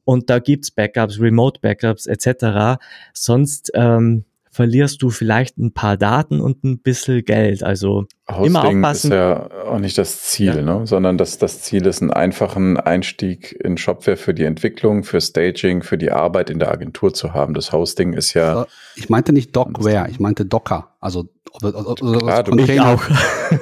Und 0.05 0.31
da 0.31 0.39
gibt's 0.39 0.71
Backups, 0.71 1.21
Remote-Backups 1.21 2.07
etc. 2.07 2.81
Sonst 3.13 3.71
ähm, 3.75 4.25
verlierst 4.59 5.03
du 5.03 5.11
vielleicht 5.11 5.57
ein 5.57 5.73
paar 5.73 5.97
Daten 5.97 6.41
und 6.41 6.65
ein 6.65 6.81
bisschen 6.81 7.25
Geld. 7.25 7.63
Also 7.63 8.07
Hosting 8.29 8.47
immer 8.47 8.65
aufpassen. 8.65 9.13
ist 9.13 9.17
ja 9.17 9.49
auch 9.69 9.79
nicht 9.79 9.97
das 9.97 10.23
Ziel, 10.23 10.57
ja. 10.57 10.63
ne? 10.63 10.85
sondern 10.85 11.17
das, 11.17 11.39
das 11.39 11.63
Ziel 11.63 11.87
ist 11.87 12.03
einen 12.03 12.11
einfachen 12.11 12.77
Einstieg 12.77 13.57
in 13.63 13.79
Shopware 13.79 14.17
für 14.17 14.35
die 14.35 14.43
Entwicklung, 14.43 15.05
für 15.05 15.21
Staging, 15.21 15.85
für 15.85 15.97
die 15.97 16.11
Arbeit 16.11 16.51
in 16.51 16.59
der 16.59 16.73
Agentur 16.73 17.15
zu 17.15 17.35
haben. 17.35 17.55
Das 17.55 17.71
Hosting 17.71 18.15
ist 18.15 18.35
ja. 18.35 18.67
Ich 18.97 19.09
meinte 19.09 19.33
nicht 19.33 19.55
Dockware, 19.55 20.11
ich 20.11 20.19
meinte 20.19 20.45
Docker. 20.45 20.97
Also 20.99 21.29
Klar, 21.61 22.43
du 22.43 22.59
ich 22.59 22.81
auch. 22.81 23.03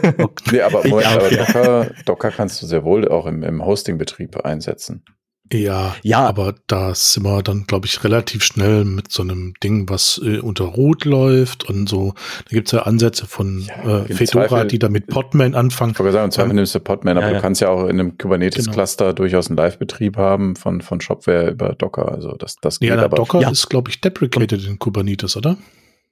nee, 0.50 0.62
aber, 0.62 0.82
ich 0.82 0.90
Moment, 0.90 1.08
auch, 1.08 1.12
aber 1.12 1.28
Docker, 1.28 1.90
Docker 2.06 2.30
kannst 2.30 2.62
du 2.62 2.66
sehr 2.66 2.84
wohl 2.84 3.06
auch 3.06 3.26
im, 3.26 3.42
im 3.42 3.66
Hosting-Betrieb 3.66 4.46
einsetzen. 4.46 5.04
Ja, 5.52 5.94
ja, 6.02 6.26
aber 6.26 6.54
da 6.66 6.94
sind 6.94 7.24
wir 7.24 7.42
dann, 7.42 7.64
glaube 7.66 7.86
ich, 7.86 8.02
relativ 8.02 8.42
schnell 8.42 8.84
mit 8.84 9.12
so 9.12 9.22
einem 9.22 9.54
Ding, 9.62 9.88
was 9.88 10.20
äh, 10.24 10.38
unter 10.38 10.64
Rot 10.64 11.04
läuft 11.04 11.68
und 11.68 11.88
so. 11.88 12.14
Da 12.44 12.50
gibt's 12.50 12.72
ja 12.72 12.82
Ansätze 12.82 13.26
von 13.26 13.60
ja, 13.60 14.00
äh, 14.00 14.12
Fedora, 14.12 14.48
Zweifel, 14.48 14.66
die 14.68 14.78
da 14.78 14.88
mit 14.88 15.06
Podman 15.06 15.54
anfangen. 15.54 15.92
Ich 15.92 15.98
wollte 15.98 16.12
sagen, 16.12 16.26
im 16.26 16.30
Zweifel 16.32 16.50
ähm, 16.50 16.56
nimmst 16.56 16.74
du 16.74 16.80
Podman, 16.80 17.16
aber 17.16 17.28
ja, 17.28 17.34
du 17.34 17.40
kannst 17.40 17.60
ja 17.60 17.68
auch 17.68 17.84
in 17.84 18.00
einem 18.00 18.18
Kubernetes-Cluster 18.18 19.06
genau. 19.06 19.14
durchaus 19.14 19.46
einen 19.48 19.56
Live-Betrieb 19.56 20.16
haben 20.16 20.56
von, 20.56 20.80
von 20.80 21.00
Shopware 21.00 21.50
über 21.50 21.74
Docker. 21.74 22.10
Also 22.10 22.32
das, 22.32 22.56
das 22.56 22.80
geht 22.80 22.88
ja, 22.88 22.96
aber. 22.96 23.16
Docker 23.16 23.50
ist, 23.50 23.68
glaube 23.68 23.90
ich, 23.90 24.00
deprecated 24.00 24.66
in 24.66 24.78
Kubernetes, 24.78 25.36
oder? 25.36 25.56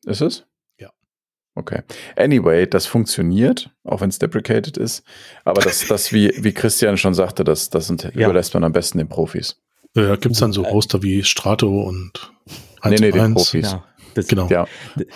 Ist 0.07 0.21
es? 0.21 0.45
Okay. 1.57 1.83
Anyway, 2.17 2.67
das 2.67 2.87
funktioniert, 2.87 3.71
auch 3.85 4.01
wenn 4.01 4.09
es 4.09 4.19
deprecated 4.19 4.77
ist. 4.77 5.05
Aber 5.45 5.63
das, 5.63 5.87
das 5.89 6.13
wie, 6.13 6.33
wie 6.37 6.53
Christian 6.53 6.97
schon 6.97 7.15
sagte, 7.15 7.45
das, 7.45 7.71
das 7.71 7.87
sind, 7.87 8.03
ja. 8.03 8.11
überlässt 8.11 8.55
man 8.55 8.65
am 8.65 8.73
besten 8.73 8.99
den 8.99 9.09
Profis. 9.09 9.57
Ja, 9.95 10.17
gibt 10.17 10.35
es 10.35 10.41
dann 10.41 10.53
so 10.53 10.67
Hoster 10.67 11.03
wie 11.03 11.23
Strato 11.23 11.83
und 11.83 12.33
1 12.81 13.01
nee, 13.01 13.07
nee, 13.07 13.13
den 13.13 13.35
Profis. 13.35 13.71
Ja. 13.71 13.85
Das, 14.15 14.27
genau. 14.27 14.49
Ja. 14.49 14.67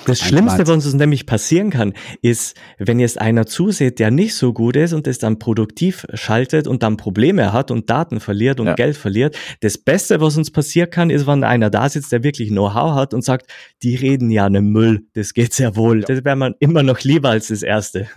das 0.06 0.20
Schlimmste, 0.20 0.66
was 0.66 0.70
uns 0.70 0.94
nämlich 0.94 1.26
passieren 1.26 1.70
kann, 1.70 1.94
ist, 2.22 2.56
wenn 2.78 2.98
jetzt 2.98 3.20
einer 3.20 3.46
zuseht, 3.46 3.98
der 3.98 4.10
nicht 4.10 4.34
so 4.34 4.52
gut 4.52 4.76
ist 4.76 4.92
und 4.92 5.06
es 5.06 5.18
dann 5.18 5.38
produktiv 5.38 6.06
schaltet 6.14 6.66
und 6.66 6.82
dann 6.82 6.96
Probleme 6.96 7.52
hat 7.52 7.70
und 7.70 7.88
Daten 7.90 8.20
verliert 8.20 8.60
und 8.60 8.66
ja. 8.66 8.74
Geld 8.74 8.96
verliert. 8.96 9.36
Das 9.60 9.78
Beste, 9.78 10.20
was 10.20 10.36
uns 10.36 10.50
passieren 10.50 10.90
kann, 10.90 11.10
ist, 11.10 11.26
wenn 11.26 11.44
einer 11.44 11.70
da 11.70 11.88
sitzt, 11.88 12.12
der 12.12 12.22
wirklich 12.22 12.48
Know-how 12.48 12.94
hat 12.94 13.14
und 13.14 13.24
sagt, 13.24 13.50
die 13.82 13.94
reden 13.94 14.30
ja 14.30 14.48
ne 14.48 14.60
Müll, 14.60 15.06
das 15.14 15.34
geht 15.34 15.52
sehr 15.52 15.76
wohl. 15.76 16.00
Ja. 16.00 16.06
Das 16.06 16.24
wäre 16.24 16.36
man 16.36 16.54
immer 16.60 16.82
noch 16.82 17.00
lieber 17.00 17.30
als 17.30 17.48
das 17.48 17.62
Erste. 17.62 18.08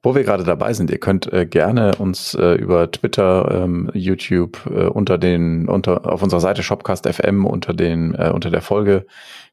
Wo 0.00 0.14
wir 0.14 0.22
gerade 0.22 0.44
dabei 0.44 0.72
sind, 0.74 0.90
ihr 0.90 0.98
könnt 0.98 1.32
äh, 1.32 1.44
gerne 1.44 1.96
uns 1.96 2.34
äh, 2.34 2.54
über 2.54 2.88
Twitter, 2.90 3.62
ähm, 3.62 3.90
YouTube 3.94 4.64
äh, 4.66 4.86
unter 4.86 5.18
den 5.18 5.68
unter 5.68 6.12
auf 6.12 6.22
unserer 6.22 6.40
Seite 6.40 6.62
Shopcast 6.62 7.08
FM 7.08 7.44
unter 7.44 7.74
den 7.74 8.14
äh, 8.14 8.30
unter 8.32 8.50
der 8.50 8.62
Folge 8.62 9.06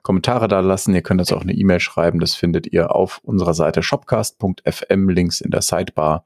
Kommentare 0.03 0.47
da 0.47 0.59
lassen. 0.59 0.93
Ihr 0.93 1.01
könnt 1.01 1.19
uns 1.19 1.33
auch 1.33 1.41
eine 1.41 1.53
E-Mail 1.53 1.79
schreiben. 1.79 2.19
Das 2.19 2.35
findet 2.35 2.71
ihr 2.71 2.95
auf 2.95 3.21
unserer 3.23 3.55
Seite 3.55 3.81
shopcast.fm, 3.81 5.09
Links 5.09 5.41
in 5.41 5.49
der 5.49 5.63
Sidebar, 5.63 6.25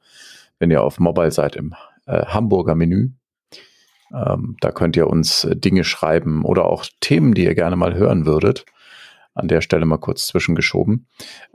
wenn 0.60 0.70
ihr 0.70 0.84
auf 0.84 1.00
Mobile 1.00 1.32
seid 1.32 1.56
im 1.56 1.74
äh, 2.06 2.26
Hamburger 2.26 2.76
Menü. 2.76 3.12
Ähm, 4.14 4.58
da 4.60 4.72
könnt 4.72 4.98
ihr 4.98 5.08
uns 5.08 5.46
äh, 5.46 5.56
Dinge 5.56 5.86
schreiben 5.86 6.44
oder 6.44 6.66
auch 6.66 6.86
Themen, 7.00 7.34
die 7.34 7.46
ihr 7.46 7.56
gerne 7.56 7.78
mal 7.78 7.94
hören 7.94 8.26
würdet. 8.26 8.66
An 9.40 9.48
der 9.48 9.62
Stelle 9.62 9.86
mal 9.86 9.98
kurz 9.98 10.28
zwischengeschoben. 10.28 11.08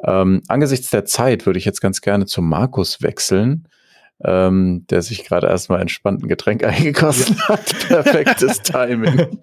Ähm, 0.04 0.42
angesichts 0.48 0.90
der 0.90 1.04
Zeit 1.04 1.46
würde 1.46 1.58
ich 1.58 1.64
jetzt 1.64 1.80
ganz 1.80 2.00
gerne 2.00 2.26
zu 2.26 2.42
Markus 2.42 3.02
wechseln. 3.02 3.68
Ähm, 4.22 4.86
der 4.90 5.02
sich 5.02 5.24
gerade 5.24 5.48
erstmal 5.48 5.80
entspannt 5.80 6.22
ein 6.22 6.28
Getränk 6.28 6.62
eingekostet 6.64 7.36
ja. 7.36 7.48
hat. 7.48 7.88
Perfektes 7.88 8.62
Timing. 8.62 9.40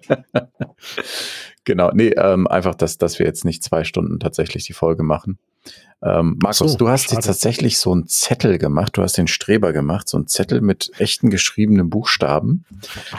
Genau, 1.64 1.90
nee, 1.92 2.08
ähm, 2.08 2.48
einfach, 2.48 2.74
dass, 2.74 2.98
dass 2.98 3.18
wir 3.18 3.26
jetzt 3.26 3.44
nicht 3.44 3.62
zwei 3.62 3.84
Stunden 3.84 4.18
tatsächlich 4.18 4.64
die 4.64 4.72
Folge 4.72 5.04
machen. 5.04 5.38
Ähm, 6.02 6.36
Markus, 6.42 6.72
so, 6.72 6.76
du 6.78 6.88
hast 6.88 7.12
jetzt 7.12 7.26
tatsächlich 7.26 7.78
so 7.78 7.92
einen 7.92 8.08
Zettel 8.08 8.58
gemacht, 8.58 8.96
du 8.96 9.02
hast 9.02 9.16
den 9.16 9.28
Streber 9.28 9.72
gemacht, 9.72 10.08
so 10.08 10.16
einen 10.16 10.26
Zettel 10.26 10.60
mit 10.60 10.90
echten 10.98 11.30
geschriebenen 11.30 11.88
Buchstaben. 11.88 12.64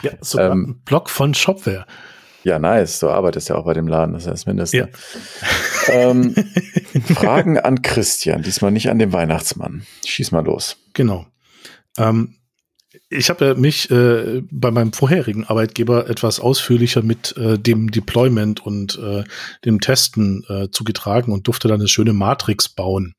Ja, 0.02 0.12
so 0.20 0.38
ähm, 0.38 0.66
ein 0.68 0.74
Block 0.84 1.08
von 1.08 1.32
Shopware. 1.32 1.86
Ja, 2.44 2.58
nice. 2.58 3.00
Du 3.00 3.08
arbeitest 3.08 3.48
ja 3.48 3.56
auch 3.56 3.64
bei 3.64 3.74
dem 3.74 3.88
Laden, 3.88 4.12
das 4.12 4.24
ist 4.24 4.30
das 4.30 4.46
Mindeste. 4.46 4.76
Ja. 4.76 4.88
Ähm, 5.88 6.34
Fragen 7.14 7.58
an 7.58 7.82
Christian, 7.82 8.42
diesmal 8.42 8.70
nicht 8.70 8.90
an 8.90 8.98
den 8.98 9.12
Weihnachtsmann. 9.12 9.84
Schieß 10.04 10.30
mal 10.30 10.44
los. 10.44 10.76
Genau. 10.92 11.26
Ähm, 11.96 12.36
ich 13.08 13.30
habe 13.30 13.54
mich 13.54 13.90
äh, 13.90 14.42
bei 14.50 14.70
meinem 14.70 14.92
vorherigen 14.92 15.44
Arbeitgeber 15.44 16.08
etwas 16.08 16.38
ausführlicher 16.38 17.02
mit 17.02 17.36
äh, 17.36 17.58
dem 17.58 17.90
Deployment 17.90 18.64
und 18.64 18.98
äh, 18.98 19.24
dem 19.64 19.80
Testen 19.80 20.44
äh, 20.48 20.70
zugetragen 20.70 21.32
und 21.32 21.46
durfte 21.46 21.68
dann 21.68 21.80
eine 21.80 21.88
schöne 21.88 22.12
Matrix 22.12 22.68
bauen. 22.68 23.14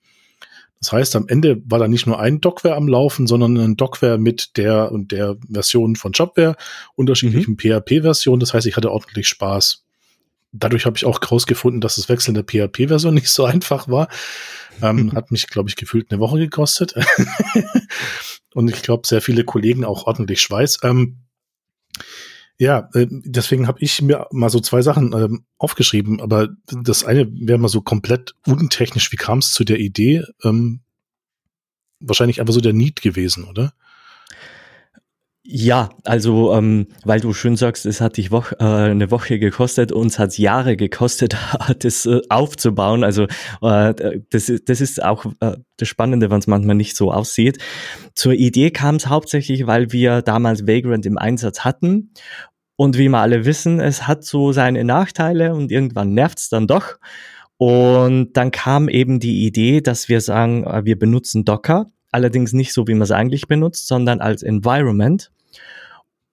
Das 0.86 0.92
heißt, 0.92 1.16
am 1.16 1.28
Ende 1.28 1.64
war 1.66 1.80
da 1.80 1.88
nicht 1.88 2.06
nur 2.06 2.20
ein 2.20 2.42
Dockware 2.42 2.76
am 2.76 2.88
Laufen, 2.88 3.26
sondern 3.26 3.58
ein 3.58 3.76
Dockware 3.76 4.20
mit 4.20 4.56
der 4.56 4.92
und 4.92 5.12
der 5.12 5.36
Version 5.50 5.96
von 5.96 6.12
Jobware, 6.12 6.56
unterschiedlichen 6.94 7.54
mhm. 7.54 7.58
PHP-Versionen. 7.58 8.40
Das 8.40 8.54
heißt, 8.54 8.68
ich 8.68 8.78
hatte 8.78 8.92
ordentlich 8.92 9.28
Spaß. 9.28 9.84
Dadurch 10.52 10.86
habe 10.86 10.96
ich 10.96 11.06
auch 11.06 11.20
herausgefunden, 11.20 11.82
dass 11.82 11.96
das 11.96 12.08
Wechseln 12.08 12.36
der 12.36 12.44
PHP-Version 12.44 13.14
nicht 13.16 13.30
so 13.30 13.46
einfach 13.46 13.88
war. 13.88 14.10
Ähm, 14.84 15.12
hat 15.16 15.32
mich, 15.32 15.48
glaube 15.48 15.70
ich, 15.70 15.76
gefühlt 15.76 16.12
eine 16.12 16.20
Woche 16.20 16.38
gekostet. 16.38 16.94
und 18.54 18.70
ich 18.70 18.84
glaube, 18.84 19.08
sehr 19.08 19.24
viele 19.24 19.44
Kollegen 19.44 19.86
auch 19.86 20.06
ordentlich 20.06 20.40
Schweiß. 20.40 20.82
Ähm, 20.84 21.18
ja, 22.58 22.90
äh, 22.94 23.08
deswegen 23.10 23.68
habe 23.68 23.80
ich 23.82 24.02
mir 24.02 24.28
mal 24.32 24.50
so 24.50 24.60
zwei 24.60 24.82
Sachen 24.82 25.14
ähm, 25.14 25.46
aufgeschrieben, 25.58 26.22
aber 26.22 26.50
das 26.68 27.04
eine 27.04 27.28
wäre 27.32 27.58
mal 27.58 27.68
so 27.68 27.82
komplett 27.82 28.36
untechnisch. 28.46 29.12
Wie 29.12 29.18
kam 29.18 29.40
es 29.40 29.52
zu 29.52 29.66
der 29.66 29.80
Idee? 29.80 30.24
Ähm, 30.44 30.82
wahrscheinlich 32.00 32.40
einfach 32.40 32.54
so 32.54 32.62
der 32.62 32.74
Need 32.74 33.02
gewesen, 33.02 33.44
oder? 33.44 33.74
Ja, 35.48 35.90
also 36.04 36.56
ähm, 36.56 36.88
weil 37.04 37.20
du 37.20 37.32
schön 37.32 37.56
sagst, 37.56 37.86
es 37.86 38.02
hat 38.02 38.18
dich 38.18 38.32
Woche, 38.32 38.56
äh, 38.60 38.64
eine 38.64 39.12
Woche 39.12 39.38
gekostet, 39.38 39.92
uns 39.92 40.18
hat 40.18 40.36
Jahre 40.40 40.76
gekostet, 40.76 41.38
das 41.80 42.08
äh, 42.08 42.22
aufzubauen. 42.30 43.04
Also 43.04 43.28
äh, 43.62 43.94
das, 44.32 44.52
das 44.66 44.82
ist 44.82 45.04
auch 45.04 45.28
äh, 45.42 45.58
das 45.78 45.88
Spannende, 45.88 46.32
wenn 46.32 46.40
es 46.40 46.48
manchmal 46.48 46.76
nicht 46.76 46.96
so 46.96 47.12
aussieht. 47.12 47.60
Zur 48.16 48.34
Idee 48.34 48.72
kam 48.72 48.96
es 48.96 49.06
hauptsächlich, 49.06 49.68
weil 49.68 49.92
wir 49.92 50.24
damals 50.24 50.66
Vagrant 50.66 51.06
im 51.06 51.20
Einsatz 51.20 51.60
hatten. 51.60 52.12
Und 52.76 52.98
wie 52.98 53.08
wir 53.08 53.20
alle 53.20 53.46
wissen, 53.46 53.80
es 53.80 54.08
hat 54.08 54.24
so 54.24 54.52
seine 54.52 54.84
Nachteile 54.84 55.54
und 55.54 55.72
irgendwann 55.72 56.16
nervt 56.16 56.40
es 56.40 56.50
dann 56.50 56.66
doch. 56.66 56.96
Und 57.58 58.34
dann 58.34 58.50
kam 58.50 58.90
eben 58.90 59.20
die 59.20 59.46
Idee, 59.46 59.82
dass 59.82 60.10
wir 60.10 60.22
sagen, 60.22 60.64
äh, 60.64 60.86
wir 60.86 60.98
benutzen 60.98 61.46
Docker 61.46 61.92
allerdings 62.16 62.54
nicht 62.54 62.72
so, 62.74 62.88
wie 62.88 62.94
man 62.94 63.02
es 63.02 63.12
eigentlich 63.12 63.48
benutzt, 63.48 63.88
sondern 63.88 64.22
als 64.22 64.42
Environment. 64.42 65.32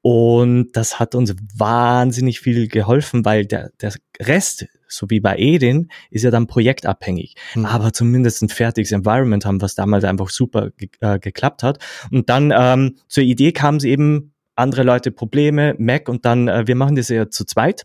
Und 0.02 0.72
das 0.72 0.98
hat 0.98 1.14
uns 1.14 1.34
wahnsinnig 1.56 2.40
viel 2.40 2.66
geholfen, 2.66 3.24
weil 3.24 3.46
der, 3.46 3.70
der 3.80 3.94
Rest, 4.20 4.66
so 4.88 5.08
wie 5.10 5.20
bei 5.20 5.36
Edin, 5.38 5.88
ist 6.10 6.24
ja 6.24 6.32
dann 6.32 6.48
projektabhängig. 6.48 7.36
Mhm. 7.54 7.66
Aber 7.66 7.92
zumindest 7.92 8.42
ein 8.42 8.48
fertiges 8.48 8.90
Environment 8.90 9.46
haben, 9.46 9.62
was 9.62 9.76
damals 9.76 10.02
einfach 10.02 10.28
super 10.30 10.70
ge 10.76 10.88
äh, 11.00 11.20
geklappt 11.20 11.62
hat. 11.62 11.78
Und 12.10 12.28
dann 12.28 12.52
ähm, 12.56 12.96
zur 13.06 13.22
Idee 13.22 13.52
kam 13.52 13.76
es 13.76 13.84
eben, 13.84 14.32
andere 14.54 14.82
Leute 14.82 15.12
Probleme, 15.12 15.74
Mac 15.78 16.08
und 16.08 16.24
dann, 16.24 16.48
äh, 16.48 16.66
wir 16.66 16.74
machen 16.74 16.96
das 16.96 17.08
ja 17.08 17.30
zu 17.30 17.44
zweit 17.44 17.84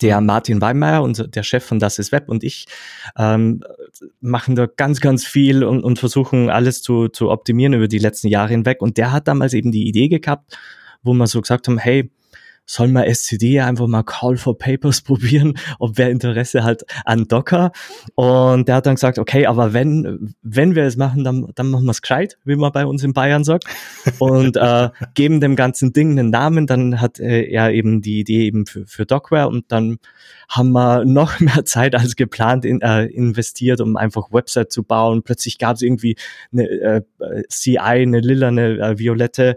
der 0.00 0.20
Martin 0.20 0.60
Weimeyer, 0.60 1.02
unser, 1.02 1.28
der 1.28 1.42
Chef 1.42 1.64
von 1.64 1.78
Das 1.78 1.98
ist 1.98 2.12
Web 2.12 2.28
und 2.28 2.44
ich 2.44 2.66
ähm, 3.16 3.62
machen 4.20 4.54
da 4.54 4.66
ganz, 4.66 5.00
ganz 5.00 5.24
viel 5.24 5.64
und, 5.64 5.82
und 5.82 5.98
versuchen 5.98 6.50
alles 6.50 6.82
zu, 6.82 7.08
zu 7.08 7.30
optimieren 7.30 7.74
über 7.74 7.88
die 7.88 7.98
letzten 7.98 8.28
Jahre 8.28 8.50
hinweg. 8.50 8.80
Und 8.80 8.96
der 8.96 9.12
hat 9.12 9.28
damals 9.28 9.54
eben 9.54 9.72
die 9.72 9.88
Idee 9.88 10.08
gehabt, 10.08 10.56
wo 11.02 11.12
wir 11.12 11.26
so 11.26 11.40
gesagt 11.40 11.68
haben, 11.68 11.78
hey, 11.78 12.10
soll 12.66 12.88
man 12.88 13.04
SCD 13.04 13.60
einfach 13.60 13.86
mal 13.86 14.02
Call 14.02 14.36
for 14.36 14.56
Papers 14.56 15.00
probieren, 15.02 15.54
ob 15.78 15.98
wer 15.98 16.10
Interesse 16.10 16.64
hat 16.64 16.84
an 17.04 17.26
Docker. 17.28 17.72
Und 18.14 18.68
der 18.68 18.76
hat 18.76 18.86
dann 18.86 18.94
gesagt, 18.94 19.18
okay, 19.18 19.46
aber 19.46 19.72
wenn, 19.72 20.34
wenn 20.42 20.74
wir 20.74 20.84
es 20.84 20.96
machen, 20.96 21.24
dann, 21.24 21.50
dann 21.54 21.70
machen 21.70 21.84
wir 21.84 21.90
es 21.90 22.02
gescheit, 22.02 22.38
wie 22.44 22.56
man 22.56 22.72
bei 22.72 22.86
uns 22.86 23.02
in 23.02 23.12
Bayern 23.12 23.44
sagt. 23.44 23.64
Und 24.18 24.56
äh, 24.56 24.90
geben 25.14 25.40
dem 25.40 25.56
ganzen 25.56 25.92
Ding 25.92 26.18
einen 26.18 26.30
Namen. 26.30 26.66
Dann 26.66 27.00
hat 27.00 27.18
äh, 27.18 27.42
er 27.44 27.72
eben 27.72 28.00
die 28.02 28.20
Idee 28.20 28.46
eben 28.46 28.66
für, 28.66 28.86
für 28.86 29.06
Dockware 29.06 29.48
und 29.48 29.70
dann 29.72 29.98
haben 30.48 30.72
wir 30.72 31.04
noch 31.04 31.40
mehr 31.40 31.64
Zeit 31.64 31.94
als 31.94 32.16
geplant 32.16 32.64
in, 32.64 32.80
äh, 32.80 33.04
investiert, 33.06 33.80
um 33.80 33.96
einfach 33.96 34.32
Website 34.32 34.72
zu 34.72 34.82
bauen. 34.82 35.22
Plötzlich 35.22 35.58
gab 35.58 35.76
es 35.76 35.82
irgendwie 35.82 36.16
eine 36.52 36.68
äh, 36.68 37.02
CI, 37.48 37.78
eine 37.78 38.20
lila, 38.20 38.48
eine 38.48 38.78
äh, 38.78 38.98
violette. 38.98 39.56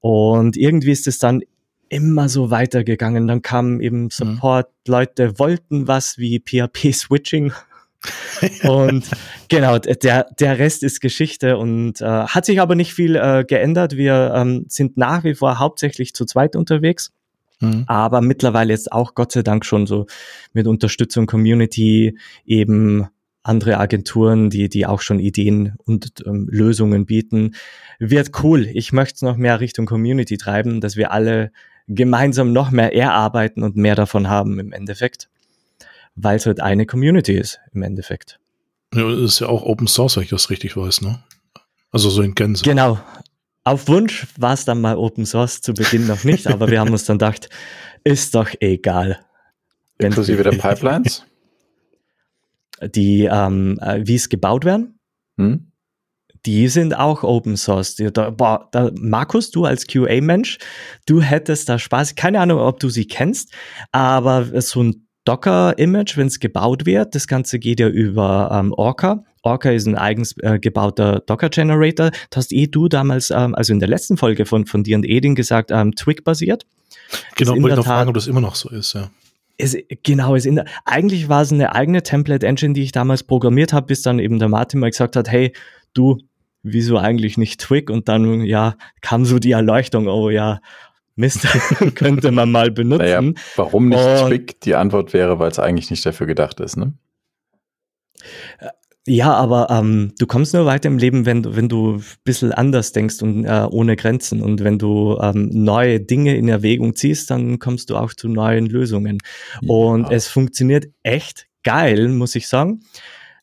Und 0.00 0.56
irgendwie 0.56 0.92
ist 0.92 1.08
es 1.08 1.18
dann 1.18 1.42
immer 1.88 2.28
so 2.28 2.50
weitergegangen. 2.50 3.26
Dann 3.26 3.42
kam 3.42 3.80
eben 3.80 4.04
mhm. 4.04 4.10
Support, 4.10 4.68
mhm. 4.68 4.92
Leute 4.92 5.38
wollten 5.38 5.88
was 5.88 6.18
wie 6.18 6.40
PHP-Switching. 6.40 7.52
und 8.62 9.04
genau, 9.48 9.78
der, 9.78 10.26
der 10.38 10.58
Rest 10.58 10.82
ist 10.82 11.00
Geschichte 11.00 11.56
und 11.56 12.00
äh, 12.00 12.04
hat 12.04 12.44
sich 12.44 12.60
aber 12.60 12.74
nicht 12.74 12.94
viel 12.94 13.16
äh, 13.16 13.44
geändert. 13.44 13.96
Wir 13.96 14.32
ähm, 14.36 14.66
sind 14.68 14.96
nach 14.96 15.24
wie 15.24 15.34
vor 15.34 15.58
hauptsächlich 15.58 16.14
zu 16.14 16.24
zweit 16.24 16.54
unterwegs. 16.54 17.12
Mhm. 17.60 17.84
Aber 17.86 18.20
mittlerweile 18.20 18.72
jetzt 18.72 18.92
auch 18.92 19.14
Gott 19.14 19.32
sei 19.32 19.42
Dank 19.42 19.64
schon 19.64 19.86
so 19.86 20.06
mit 20.52 20.66
Unterstützung 20.66 21.26
Community 21.26 22.16
eben 22.44 23.08
andere 23.42 23.78
Agenturen, 23.78 24.50
die, 24.50 24.68
die 24.68 24.86
auch 24.86 25.00
schon 25.00 25.18
Ideen 25.18 25.74
und 25.84 26.22
ähm, 26.26 26.48
Lösungen 26.50 27.06
bieten. 27.06 27.54
Wird 27.98 28.30
cool. 28.42 28.66
Ich 28.66 28.92
möchte 28.92 29.14
es 29.14 29.22
noch 29.22 29.36
mehr 29.36 29.60
Richtung 29.60 29.86
Community 29.86 30.36
treiben, 30.36 30.80
dass 30.80 30.96
wir 30.96 31.12
alle 31.12 31.50
gemeinsam 31.88 32.52
noch 32.52 32.70
mehr 32.70 32.94
erarbeiten 32.94 33.62
und 33.62 33.76
mehr 33.76 33.94
davon 33.94 34.28
haben 34.28 34.58
im 34.60 34.72
Endeffekt, 34.72 35.28
weil 36.14 36.36
es 36.36 36.46
halt 36.46 36.60
eine 36.60 36.86
Community 36.86 37.36
ist 37.36 37.60
im 37.72 37.82
Endeffekt. 37.82 38.38
Ja, 38.94 39.10
das 39.10 39.20
ist 39.20 39.40
ja 39.40 39.48
auch 39.48 39.62
Open 39.62 39.86
Source, 39.86 40.16
wenn 40.16 40.24
ich 40.24 40.30
das 40.30 40.50
richtig 40.50 40.76
weiß, 40.76 41.00
ne? 41.02 41.22
Also 41.90 42.10
so 42.10 42.22
in 42.22 42.34
Gänse. 42.34 42.64
Genau. 42.64 42.98
Auf 43.64 43.88
Wunsch 43.88 44.26
war 44.38 44.54
es 44.54 44.64
dann 44.64 44.80
mal 44.80 44.96
Open 44.96 45.26
Source 45.26 45.60
zu 45.60 45.74
Beginn 45.74 46.06
noch 46.06 46.24
nicht, 46.24 46.46
aber 46.46 46.70
wir 46.70 46.80
haben 46.80 46.92
uns 46.92 47.04
dann 47.04 47.18
gedacht, 47.18 47.48
ist 48.04 48.34
doch 48.34 48.48
egal. 48.60 49.18
Inklusive 49.98 50.42
der 50.42 50.50
Pipelines? 50.58 51.24
Die, 52.82 53.24
ähm, 53.24 53.78
äh, 53.82 54.06
wie 54.06 54.14
es 54.14 54.28
gebaut 54.28 54.64
werden? 54.64 54.98
Hm? 55.36 55.67
Die 56.46 56.68
sind 56.68 56.96
auch 56.96 57.22
Open 57.22 57.56
Source. 57.56 57.96
Da, 57.96 58.30
boah, 58.30 58.68
da, 58.72 58.90
Markus, 58.94 59.50
du 59.50 59.64
als 59.64 59.86
QA-Mensch, 59.86 60.58
du 61.06 61.20
hättest 61.20 61.68
da 61.68 61.78
Spaß. 61.78 62.14
Keine 62.14 62.40
Ahnung, 62.40 62.60
ob 62.60 62.80
du 62.80 62.88
sie 62.88 63.06
kennst, 63.06 63.52
aber 63.92 64.60
so 64.60 64.82
ein 64.82 65.08
Docker-Image, 65.24 66.16
wenn 66.16 66.28
es 66.28 66.40
gebaut 66.40 66.86
wird, 66.86 67.14
das 67.14 67.26
Ganze 67.26 67.58
geht 67.58 67.80
ja 67.80 67.88
über 67.88 68.50
ähm, 68.50 68.72
Orca. 68.72 69.24
Orca 69.42 69.70
ist 69.70 69.86
ein 69.86 69.94
eigens 69.94 70.34
äh, 70.38 70.58
gebauter 70.58 71.20
Docker-Generator. 71.26 72.10
Das 72.30 72.44
hast 72.44 72.52
eh 72.52 72.66
du 72.66 72.88
damals, 72.88 73.30
ähm, 73.30 73.54
also 73.54 73.74
in 73.74 73.78
der 73.78 73.88
letzten 73.88 74.16
Folge 74.16 74.46
von, 74.46 74.64
von 74.64 74.84
dir 74.84 74.96
und 74.96 75.04
Edin 75.04 75.34
gesagt, 75.34 75.70
ähm, 75.70 75.94
Twig-basiert. 75.94 76.64
Genau, 77.36 77.52
wollte 77.52 77.68
ich 77.68 77.76
noch 77.76 77.84
fragen, 77.84 78.08
ob 78.08 78.14
das 78.14 78.26
immer 78.26 78.40
noch 78.40 78.54
so 78.54 78.70
ist, 78.70 78.94
ja. 78.94 79.10
Es, 79.58 79.76
genau, 80.04 80.36
es 80.36 80.46
in, 80.46 80.62
eigentlich 80.84 81.28
war 81.28 81.42
es 81.42 81.52
eine 81.52 81.74
eigene 81.74 82.02
Template-Engine, 82.02 82.74
die 82.74 82.82
ich 82.82 82.92
damals 82.92 83.24
programmiert 83.24 83.72
habe, 83.72 83.86
bis 83.86 84.02
dann 84.02 84.20
eben 84.20 84.38
der 84.38 84.48
Martin 84.48 84.80
mal 84.80 84.90
gesagt 84.90 85.16
hat, 85.16 85.28
hey, 85.28 85.52
du, 85.92 86.18
wieso 86.62 86.98
eigentlich 86.98 87.38
nicht 87.38 87.60
Twig? 87.60 87.90
Und 87.90 88.08
dann, 88.08 88.42
ja, 88.42 88.76
kam 89.00 89.24
so 89.24 89.38
die 89.38 89.52
Erleuchtung, 89.52 90.08
oh 90.08 90.30
ja, 90.30 90.60
Mist, 91.16 91.46
könnte 91.96 92.30
man 92.30 92.50
mal 92.52 92.70
benutzen. 92.70 93.04
Naja, 93.04 93.22
warum 93.56 93.88
nicht 93.88 93.98
und, 93.98 94.28
Twig? 94.28 94.60
Die 94.60 94.76
Antwort 94.76 95.12
wäre, 95.12 95.38
weil 95.38 95.50
es 95.50 95.58
eigentlich 95.58 95.90
nicht 95.90 96.06
dafür 96.06 96.26
gedacht 96.26 96.60
ist, 96.60 96.76
ne? 96.76 96.94
Ja, 99.08 99.32
aber 99.32 99.68
ähm, 99.70 100.12
du 100.18 100.26
kommst 100.26 100.52
nur 100.52 100.66
weiter 100.66 100.88
im 100.88 100.98
Leben, 100.98 101.24
wenn 101.24 101.42
du, 101.42 101.56
wenn 101.56 101.68
du 101.68 101.94
ein 101.94 102.04
bisschen 102.24 102.52
anders 102.52 102.92
denkst 102.92 103.22
und 103.22 103.46
äh, 103.46 103.66
ohne 103.70 103.96
Grenzen. 103.96 104.42
Und 104.42 104.62
wenn 104.62 104.78
du 104.78 105.18
ähm, 105.20 105.48
neue 105.50 105.98
Dinge 105.98 106.36
in 106.36 106.46
Erwägung 106.46 106.94
ziehst, 106.94 107.30
dann 107.30 107.58
kommst 107.58 107.88
du 107.88 107.96
auch 107.96 108.12
zu 108.12 108.28
neuen 108.28 108.66
Lösungen. 108.66 109.18
Ja. 109.62 109.68
Und 109.70 110.10
es 110.10 110.28
funktioniert 110.28 110.88
echt 111.02 111.46
geil, 111.64 112.08
muss 112.10 112.34
ich 112.34 112.48
sagen. 112.48 112.82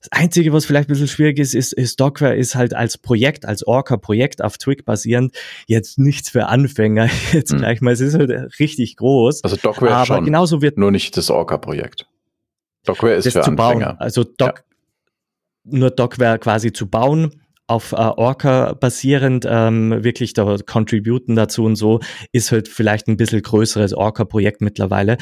Das 0.09 0.19
Einzige, 0.19 0.53
was 0.53 0.65
vielleicht 0.65 0.87
ein 0.87 0.93
bisschen 0.93 1.07
schwierig 1.07 1.39
ist, 1.39 1.55
ist, 1.55 1.73
ist 1.73 1.99
Dockware 1.99 2.35
ist 2.35 2.53
halt 2.53 2.75
als 2.75 2.97
Projekt, 2.99 3.45
als 3.45 3.65
Orca-Projekt 3.65 4.43
auf 4.43 4.59
Twig 4.59 4.85
basierend 4.85 5.35
jetzt 5.65 5.97
nichts 5.97 6.29
für 6.29 6.45
Anfänger. 6.45 7.09
Jetzt 7.31 7.51
hm. 7.51 7.59
gleich 7.59 7.81
mal, 7.81 7.91
es 7.91 8.01
ist 8.01 8.13
halt 8.13 8.31
richtig 8.59 8.97
groß. 8.97 9.43
Also 9.43 9.55
Dockware 9.55 9.95
aber 9.95 10.05
schon, 10.05 10.25
genauso 10.25 10.61
wird 10.61 10.77
nur 10.77 10.91
nicht 10.91 11.17
das 11.17 11.31
Orca-Projekt. 11.31 12.07
Dockware 12.85 13.15
ist 13.15 13.23
für 13.23 13.31
zu 13.31 13.39
Anfänger. 13.39 13.55
Bauen. 13.55 13.83
Also 13.99 14.23
Doc, 14.23 14.63
ja. 15.63 15.79
nur 15.79 15.89
Dockware 15.89 16.37
quasi 16.37 16.71
zu 16.71 16.87
bauen 16.87 17.41
auf 17.67 17.93
äh, 17.93 17.95
Orca 17.95 18.73
basierend 18.73 19.47
ähm, 19.49 20.03
wirklich 20.03 20.33
da 20.33 20.57
contributen 20.67 21.35
dazu 21.35 21.63
und 21.63 21.77
so 21.77 21.99
ist 22.31 22.51
halt 22.51 22.67
vielleicht 22.67 23.07
ein 23.07 23.17
bisschen 23.17 23.41
größeres 23.41 23.95
Orca-Projekt 23.95 24.61
mittlerweile. 24.61 25.17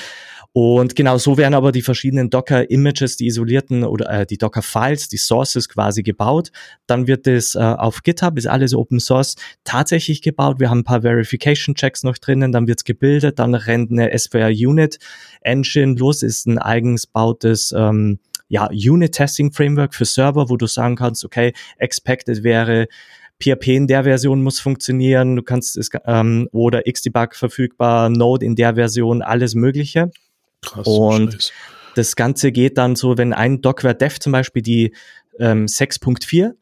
Und 0.55 0.95
genau 0.95 1.17
so 1.17 1.37
werden 1.37 1.55
aber 1.55 1.71
die 1.71 1.81
verschiedenen 1.81 2.29
Docker-Images, 2.29 3.17
die 3.17 3.25
isolierten 3.25 3.83
oder 3.83 4.09
äh, 4.09 4.25
die 4.27 4.37
Docker-Files, 4.37 5.07
die 5.09 5.17
Sources 5.17 5.67
quasi 5.67 6.03
gebaut. 6.03 6.51
Dann 6.85 7.07
wird 7.07 7.25
es 7.25 7.55
äh, 7.55 7.59
auf 7.59 8.03
GitHub, 8.03 8.37
ist 8.37 8.45
alles 8.45 8.75
Open 8.75 8.99
Source, 8.99 9.35
tatsächlich 9.63 10.21
gebaut. 10.21 10.59
Wir 10.59 10.69
haben 10.69 10.79
ein 10.79 10.83
paar 10.83 11.01
Verification-Checks 11.01 12.03
noch 12.03 12.19
drinnen, 12.19 12.51
dann 12.51 12.67
wird's 12.67 12.83
gebildet, 12.83 13.39
dann 13.39 13.55
rennt 13.55 13.91
eine 13.91 14.15
SVR 14.15 14.49
Unit 14.49 14.99
Engine 15.41 15.95
los, 15.95 16.21
ist 16.21 16.45
ein 16.45 16.59
eigens 16.59 17.07
bautes 17.07 17.73
ähm, 17.75 18.19
ja, 18.47 18.67
Unit-Testing-Framework 18.67 19.95
für 19.95 20.05
Server, 20.05 20.49
wo 20.49 20.57
du 20.57 20.67
sagen 20.67 20.95
kannst, 20.95 21.25
okay, 21.25 21.53
expected 21.79 22.43
wäre 22.43 22.87
PHP 23.41 23.69
in 23.69 23.87
der 23.87 24.03
Version 24.03 24.43
muss 24.43 24.59
funktionieren, 24.59 25.35
du 25.35 25.41
kannst 25.41 25.77
es 25.77 25.89
ähm, 26.05 26.47
oder 26.51 26.83
Xdebug 26.83 27.35
verfügbar, 27.35 28.09
Node 28.09 28.45
in 28.45 28.55
der 28.55 28.75
Version, 28.75 29.23
alles 29.23 29.55
Mögliche. 29.55 30.11
Krass, 30.63 30.87
und 30.87 31.33
Scheiß. 31.33 31.51
das 31.95 32.15
Ganze 32.15 32.51
geht 32.51 32.77
dann 32.77 32.95
so, 32.95 33.17
wenn 33.17 33.33
ein 33.33 33.61
Dockware 33.61 33.95
Dev 33.95 34.19
zum 34.19 34.31
Beispiel 34.31 34.61
die 34.61 34.93
ähm, 35.39 35.65
6.4 35.65 36.53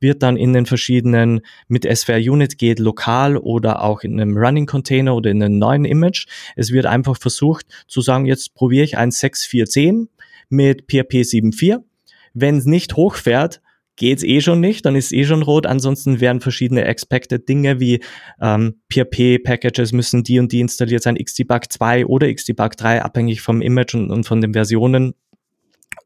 wird 0.00 0.22
dann 0.22 0.36
in 0.36 0.52
den 0.52 0.66
verschiedenen 0.66 1.42
mit 1.68 1.84
SVR 1.84 2.18
Unit 2.18 2.58
geht 2.58 2.78
lokal 2.78 3.36
oder 3.36 3.82
auch 3.82 4.00
in 4.00 4.18
einem 4.18 4.36
Running 4.36 4.66
Container 4.66 5.14
oder 5.14 5.30
in 5.30 5.42
einem 5.42 5.58
neuen 5.58 5.84
Image. 5.84 6.26
Es 6.56 6.72
wird 6.72 6.86
einfach 6.86 7.18
versucht 7.18 7.66
zu 7.86 8.00
sagen, 8.00 8.26
jetzt 8.26 8.54
probiere 8.54 8.84
ich 8.84 8.96
ein 8.96 9.10
6.4.10 9.10 10.08
mit 10.48 10.82
PHP 10.82 11.22
7.4. 11.22 11.82
Wenn 12.32 12.56
es 12.56 12.64
nicht 12.64 12.96
hochfährt, 12.96 13.60
geht's 14.00 14.24
eh 14.24 14.40
schon 14.40 14.60
nicht, 14.60 14.86
dann 14.86 14.96
ist 14.96 15.12
eh 15.12 15.24
schon 15.24 15.42
rot. 15.42 15.66
Ansonsten 15.66 16.20
werden 16.20 16.40
verschiedene 16.40 16.86
expected 16.86 17.48
Dinge 17.48 17.80
wie 17.80 18.00
ähm, 18.40 18.80
PHP-Packages 18.90 19.92
müssen 19.92 20.24
die 20.24 20.40
und 20.40 20.50
die 20.50 20.60
installiert 20.60 21.02
sein, 21.02 21.16
Xdebug 21.16 21.70
2 21.70 22.06
oder 22.06 22.32
Xdebug 22.32 22.76
3, 22.76 23.02
abhängig 23.02 23.42
vom 23.42 23.60
Image 23.60 23.94
und, 23.94 24.10
und 24.10 24.24
von 24.24 24.40
den 24.40 24.54
Versionen. 24.54 25.12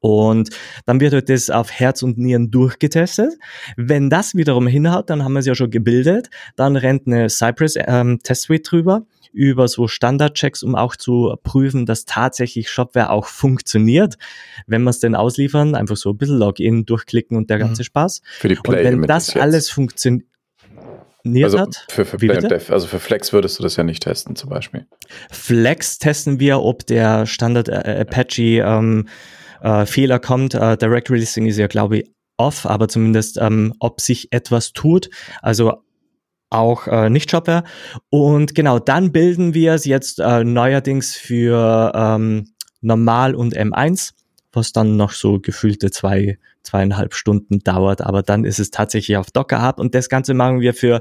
Und 0.05 0.51
dann 0.85 1.01
wird 1.01 1.15
halt 1.15 1.31
das 1.31 1.49
auf 1.49 1.71
Herz 1.71 2.03
und 2.03 2.19
Nieren 2.19 2.51
durchgetestet. 2.51 3.39
Wenn 3.79 4.11
das 4.11 4.35
wiederum 4.35 4.67
hinhaut, 4.67 5.09
dann 5.09 5.25
haben 5.25 5.33
wir 5.33 5.39
es 5.39 5.47
ja 5.47 5.55
schon 5.55 5.71
gebildet. 5.71 6.29
Dann 6.57 6.77
rennt 6.77 7.07
eine 7.07 7.31
Cypress 7.31 7.77
ähm, 7.79 8.19
Test 8.23 8.43
Suite 8.43 8.71
drüber 8.71 9.07
über 9.33 9.67
so 9.67 9.89
Standardchecks, 9.89 10.63
um 10.63 10.75
auch 10.75 10.95
zu 10.95 11.35
prüfen, 11.43 11.87
dass 11.87 12.05
tatsächlich 12.05 12.69
Shopware 12.69 13.09
auch 13.09 13.25
funktioniert. 13.25 14.17
Wenn 14.67 14.83
wir 14.83 14.91
es 14.91 15.01
denn 15.01 15.15
ausliefern, 15.15 15.75
einfach 15.75 15.97
so 15.97 16.11
ein 16.11 16.19
bisschen 16.19 16.37
Login 16.37 16.85
durchklicken 16.85 17.39
und 17.39 17.49
der 17.49 17.57
ganze 17.57 17.81
mhm. 17.81 17.87
Spaß. 17.87 18.21
Für 18.41 18.49
die 18.49 18.57
Play 18.57 18.87
und 18.87 19.01
wenn 19.01 19.09
das 19.09 19.35
alles 19.35 19.71
funktioniert, 19.71 20.27
also 21.43 21.61
hat. 21.61 21.87
Für, 21.89 22.05
für 22.05 22.19
Play 22.19 22.47
Dev, 22.47 22.71
also 22.71 22.87
für 22.87 23.01
Flex 23.01 23.33
würdest 23.33 23.59
du 23.59 23.63
das 23.63 23.77
ja 23.77 23.85
nicht 23.85 24.03
testen, 24.03 24.37
zum 24.37 24.51
Beispiel. 24.51 24.87
Flex 25.31 25.99
testen 25.99 26.41
wir, 26.41 26.61
ob 26.61 26.87
der 26.87 27.25
Standard 27.25 27.71
äh, 27.71 28.05
Apache 28.07 28.63
ähm, 28.63 29.09
äh, 29.65 29.87
Fehler 29.87 30.19
kommt. 30.19 30.55
Äh, 30.55 30.77
Direct 30.77 31.11
Releasing 31.11 31.47
ist 31.47 31.57
ja, 31.57 31.67
glaube 31.67 31.99
ich, 31.99 32.11
off, 32.37 32.67
aber 32.67 32.89
zumindest, 32.89 33.39
ähm, 33.41 33.75
ob 33.81 34.01
sich 34.01 34.33
etwas 34.33 34.73
tut. 34.73 35.09
Also 35.43 35.83
auch 36.51 36.87
äh, 36.87 37.11
Nicht-Shopware. 37.11 37.65
Und 38.11 38.55
genau, 38.55 38.79
dann 38.79 39.11
bilden 39.11 39.55
wir 39.55 39.75
es 39.75 39.85
jetzt 39.85 40.21
äh, 40.21 40.45
neuerdings 40.45 41.17
für 41.17 41.93
ähm, 41.95 42.51
Normal 42.81 43.35
und 43.35 43.57
M1, 43.57 44.13
was 44.53 44.73
dann 44.73 44.97
noch 44.97 45.13
so 45.13 45.41
gefühlte 45.41 45.91
zwei, 45.91 46.39
zweieinhalb 46.63 47.15
Stunden 47.15 47.61
dauert. 47.61 48.03
Aber 48.03 48.23
dann 48.23 48.45
ist 48.45 48.61
es 48.61 48.71
tatsächlich 48.71 49.17
auf 49.17 49.31
Docker 49.31 49.67
Hub 49.67 49.79
und 49.81 49.95
das 49.95 50.09
Ganze 50.09 50.35
machen 50.35 50.61
wir 50.61 50.75
für 50.75 51.01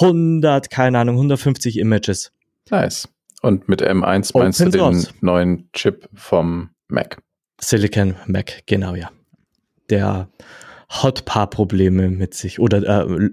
100, 0.00 0.70
keine 0.70 0.98
Ahnung, 0.98 1.16
150 1.16 1.78
Images. 1.78 2.32
Nice. 2.70 3.08
Und 3.42 3.68
mit 3.68 3.82
M1 3.82 4.30
Open 4.30 4.42
meinst 4.42 4.60
du 4.60 4.70
den 4.70 5.06
neuen 5.20 5.70
Chip 5.72 6.08
vom 6.14 6.70
Mac? 6.88 7.18
Silicon 7.60 8.16
Mac, 8.26 8.62
genau, 8.66 8.94
ja. 8.94 9.10
Der 9.90 10.28
hat 10.88 11.24
paar 11.24 11.48
Probleme 11.48 12.10
mit 12.10 12.34
sich 12.34 12.60
oder 12.60 13.06
äh, 13.06 13.30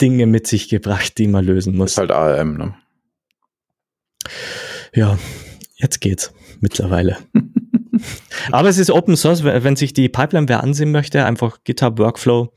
Dinge 0.00 0.26
mit 0.26 0.46
sich 0.46 0.68
gebracht, 0.68 1.18
die 1.18 1.28
man 1.28 1.44
lösen 1.44 1.76
muss. 1.76 1.92
Ist 1.92 1.98
halt 1.98 2.10
ARM, 2.10 2.56
ne? 2.56 2.74
Ja, 4.94 5.18
jetzt 5.76 6.00
geht's 6.00 6.32
mittlerweile. 6.60 7.18
Aber 8.52 8.68
es 8.68 8.78
ist 8.78 8.90
Open 8.90 9.16
Source, 9.16 9.44
wenn 9.44 9.76
sich 9.76 9.92
die 9.92 10.08
Pipeline 10.08 10.48
wer 10.48 10.62
ansehen 10.62 10.92
möchte, 10.92 11.24
einfach 11.24 11.58
GitHub 11.64 11.98
Workflow. 11.98 12.52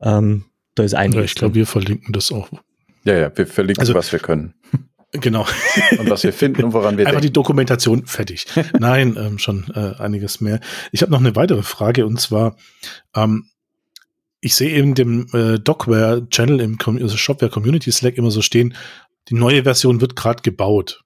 Ähm, 0.00 0.44
da 0.74 0.82
ist 0.82 0.94
einiges. 0.94 1.16
Ja, 1.16 1.24
ich 1.24 1.34
glaube, 1.34 1.54
wir 1.54 1.66
verlinken 1.66 2.12
das 2.12 2.30
auch. 2.32 2.48
Ja, 3.04 3.14
ja, 3.16 3.36
wir 3.36 3.46
verlinken, 3.46 3.80
also, 3.80 3.94
was 3.94 4.12
wir 4.12 4.18
können. 4.18 4.54
Genau. 5.20 5.46
Und 5.98 6.10
was 6.10 6.22
wir 6.22 6.32
finden 6.32 6.64
und 6.64 6.72
woran 6.72 6.96
wir 6.96 7.06
Einfach 7.06 7.20
denken. 7.20 7.26
die 7.26 7.32
Dokumentation 7.32 8.06
fertig. 8.06 8.46
Nein, 8.78 9.16
ähm, 9.18 9.38
schon 9.38 9.66
äh, 9.74 10.00
einiges 10.00 10.40
mehr. 10.40 10.60
Ich 10.92 11.02
habe 11.02 11.12
noch 11.12 11.20
eine 11.20 11.36
weitere 11.36 11.62
Frage 11.62 12.06
und 12.06 12.20
zwar, 12.20 12.56
ähm, 13.14 13.50
ich 14.40 14.54
sehe 14.54 14.70
eben 14.70 14.94
dem 14.94 15.26
äh, 15.32 15.58
Docware-Channel 15.58 16.60
im 16.60 16.78
also 17.02 17.16
Shopware 17.16 17.50
Community 17.50 17.90
Slack 17.90 18.16
immer 18.16 18.30
so 18.30 18.42
stehen, 18.42 18.74
die 19.28 19.34
neue 19.34 19.64
Version 19.64 20.00
wird 20.00 20.16
gerade 20.16 20.42
gebaut. 20.42 21.02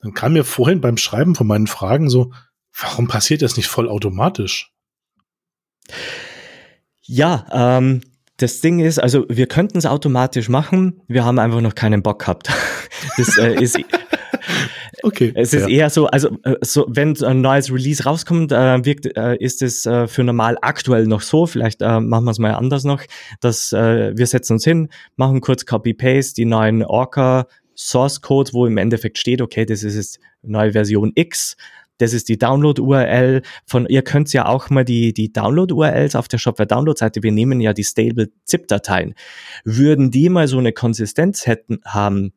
Dann 0.00 0.14
kam 0.14 0.32
mir 0.32 0.44
vorhin 0.44 0.80
beim 0.80 0.96
Schreiben 0.96 1.34
von 1.34 1.46
meinen 1.46 1.66
Fragen 1.66 2.08
so, 2.08 2.32
warum 2.76 3.08
passiert 3.08 3.42
das 3.42 3.56
nicht 3.56 3.68
vollautomatisch? 3.68 4.72
Ja, 7.02 7.46
ähm, 7.50 8.02
das 8.38 8.60
Ding 8.60 8.80
ist, 8.80 8.98
also 8.98 9.26
wir 9.28 9.46
könnten 9.46 9.78
es 9.78 9.86
automatisch 9.86 10.48
machen, 10.48 11.02
wir 11.06 11.24
haben 11.24 11.38
einfach 11.38 11.60
noch 11.60 11.74
keinen 11.74 12.02
Bock 12.02 12.20
gehabt. 12.20 12.48
Das 13.16 13.36
äh, 13.38 13.62
ist 13.62 13.78
Okay. 15.02 15.32
Es 15.34 15.52
ist 15.52 15.62
ja. 15.62 15.68
eher 15.68 15.90
so, 15.90 16.06
also 16.06 16.36
äh, 16.42 16.56
so, 16.62 16.86
wenn 16.88 17.16
ein 17.22 17.40
neues 17.40 17.72
Release 17.72 18.02
rauskommt, 18.04 18.52
äh, 18.52 18.84
wirkt, 18.84 19.06
äh, 19.16 19.36
ist 19.36 19.62
es 19.62 19.86
äh, 19.86 20.06
für 20.08 20.24
normal 20.24 20.58
aktuell 20.60 21.06
noch 21.06 21.20
so. 21.20 21.46
Vielleicht 21.46 21.82
äh, 21.82 22.00
machen 22.00 22.24
wir 22.24 22.30
es 22.30 22.38
mal 22.38 22.54
anders 22.54 22.84
noch, 22.84 23.02
dass 23.40 23.72
äh, 23.72 24.16
wir 24.16 24.26
setzen 24.26 24.54
uns 24.54 24.64
hin, 24.64 24.88
machen 25.16 25.40
kurz 25.40 25.66
Copy-Paste, 25.66 26.34
die 26.34 26.44
neuen 26.44 26.82
Orca 26.82 27.46
Source 27.76 28.20
Code, 28.20 28.52
wo 28.52 28.66
im 28.66 28.76
Endeffekt 28.76 29.18
steht, 29.18 29.40
okay, 29.40 29.64
das 29.64 29.84
ist 29.84 29.94
jetzt 29.94 30.18
neue 30.42 30.72
Version 30.72 31.12
X. 31.14 31.56
Das 31.98 32.12
ist 32.12 32.28
die 32.28 32.38
Download-URL 32.38 33.42
von, 33.66 33.86
ihr 33.86 34.02
könnt 34.02 34.32
ja 34.32 34.46
auch 34.46 34.70
mal 34.70 34.84
die, 34.84 35.12
die 35.12 35.32
Download-URLs 35.32 36.14
auf 36.14 36.28
der 36.28 36.38
Shopware-Download-Seite, 36.38 37.22
wir 37.22 37.32
nehmen 37.32 37.60
ja 37.60 37.72
die 37.72 37.84
stable 37.84 38.30
ZIP-Dateien. 38.44 39.14
Würden 39.64 40.10
die 40.10 40.28
mal 40.28 40.48
so 40.48 40.58
eine 40.58 40.72
Konsistenz 40.72 41.46
hätten, 41.46 41.80
haben, 41.84 42.32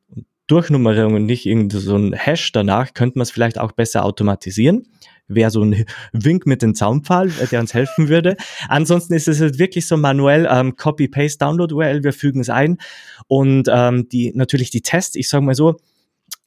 Durchnummerierung 0.51 1.14
und 1.14 1.26
nicht 1.28 1.45
irgend 1.45 1.72
so 1.72 1.95
ein 1.95 2.12
Hash 2.12 2.51
danach, 2.51 2.93
könnte 2.93 3.18
man 3.18 3.24
es 3.24 3.32
vielleicht 3.32 3.57
auch 3.57 3.72
besser 3.72 4.03
automatisieren. 4.03 4.86
Wäre 5.30 5.49
so 5.49 5.64
ein 5.64 5.86
Wink 6.12 6.45
mit 6.45 6.62
dem 6.62 6.76
Zaunpfahl, 6.76 7.30
äh, 7.30 7.47
der 7.49 7.62
uns 7.62 7.74
helfen 7.74 8.09
würde. 8.09 8.36
Ansonsten 8.68 9.14
ist 9.14 9.30
es 9.30 9.39
halt 9.39 9.59
wirklich 9.59 9.88
so 9.88 9.95
manuell 9.95 10.45
ähm, 10.51 10.76
Copy-Paste 10.76 11.38
Download-URL, 11.38 12.03
wir 12.03 12.12
fügen 12.12 12.41
es 12.41 12.49
ein 12.49 12.80
und 13.28 13.70
ähm, 13.72 14.09
die 14.09 14.34
natürlich 14.36 14.72
die 14.72 14.82
Tests, 14.82 15.16
ich 15.16 15.30
sage 15.30 15.45
mal 15.45 15.55
so, 15.55 15.78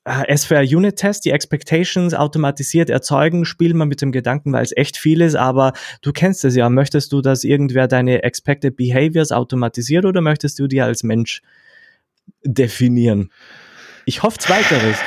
äh, 0.04 0.36
SVR 0.36 0.62
Unit 0.62 0.96
Test, 0.96 1.24
die 1.24 1.30
Expectations 1.30 2.14
automatisiert 2.14 2.90
erzeugen, 2.90 3.44
spielen 3.44 3.76
wir 3.78 3.86
mit 3.86 4.02
dem 4.02 4.12
Gedanken, 4.12 4.52
weil 4.52 4.62
es 4.62 4.76
echt 4.76 4.96
viel 4.96 5.20
ist, 5.20 5.34
aber 5.34 5.72
du 6.02 6.12
kennst 6.12 6.44
es 6.44 6.54
ja. 6.54 6.68
Möchtest 6.68 7.12
du, 7.12 7.20
dass 7.20 7.44
irgendwer 7.44 7.88
deine 7.88 8.22
Expected 8.22 8.76
Behaviors 8.76 9.32
automatisiert 9.32 10.04
oder 10.04 10.20
möchtest 10.20 10.58
du 10.58 10.66
die 10.66 10.82
als 10.82 11.02
Mensch 11.02 11.42
definieren? 12.44 13.30
Ich 14.04 14.22
hoffe 14.22 14.38
Zweiteres. 14.38 14.98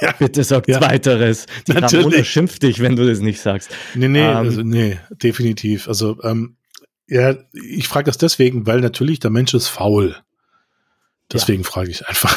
Ja, 0.00 0.12
Bitte 0.18 0.42
sag 0.42 0.66
ja, 0.68 0.80
Zweiteres. 0.80 1.46
Die 1.68 1.72
natürlich. 1.72 2.06
Ramona 2.06 2.24
schimpft 2.24 2.62
dich, 2.64 2.80
wenn 2.80 2.96
du 2.96 3.06
das 3.06 3.20
nicht 3.20 3.40
sagst. 3.40 3.70
Nee, 3.94 4.08
nee, 4.08 4.20
ähm, 4.20 4.36
also, 4.36 4.62
nee, 4.62 4.98
definitiv. 5.10 5.86
Also, 5.86 6.18
ähm, 6.24 6.56
ja, 7.06 7.36
ich 7.52 7.86
frage 7.86 8.06
das 8.06 8.18
deswegen, 8.18 8.66
weil 8.66 8.80
natürlich 8.80 9.20
der 9.20 9.30
Mensch 9.30 9.54
ist 9.54 9.68
faul. 9.68 10.16
Deswegen 11.32 11.62
ja. 11.62 11.68
frage 11.68 11.90
ich 11.90 12.06
einfach. 12.06 12.36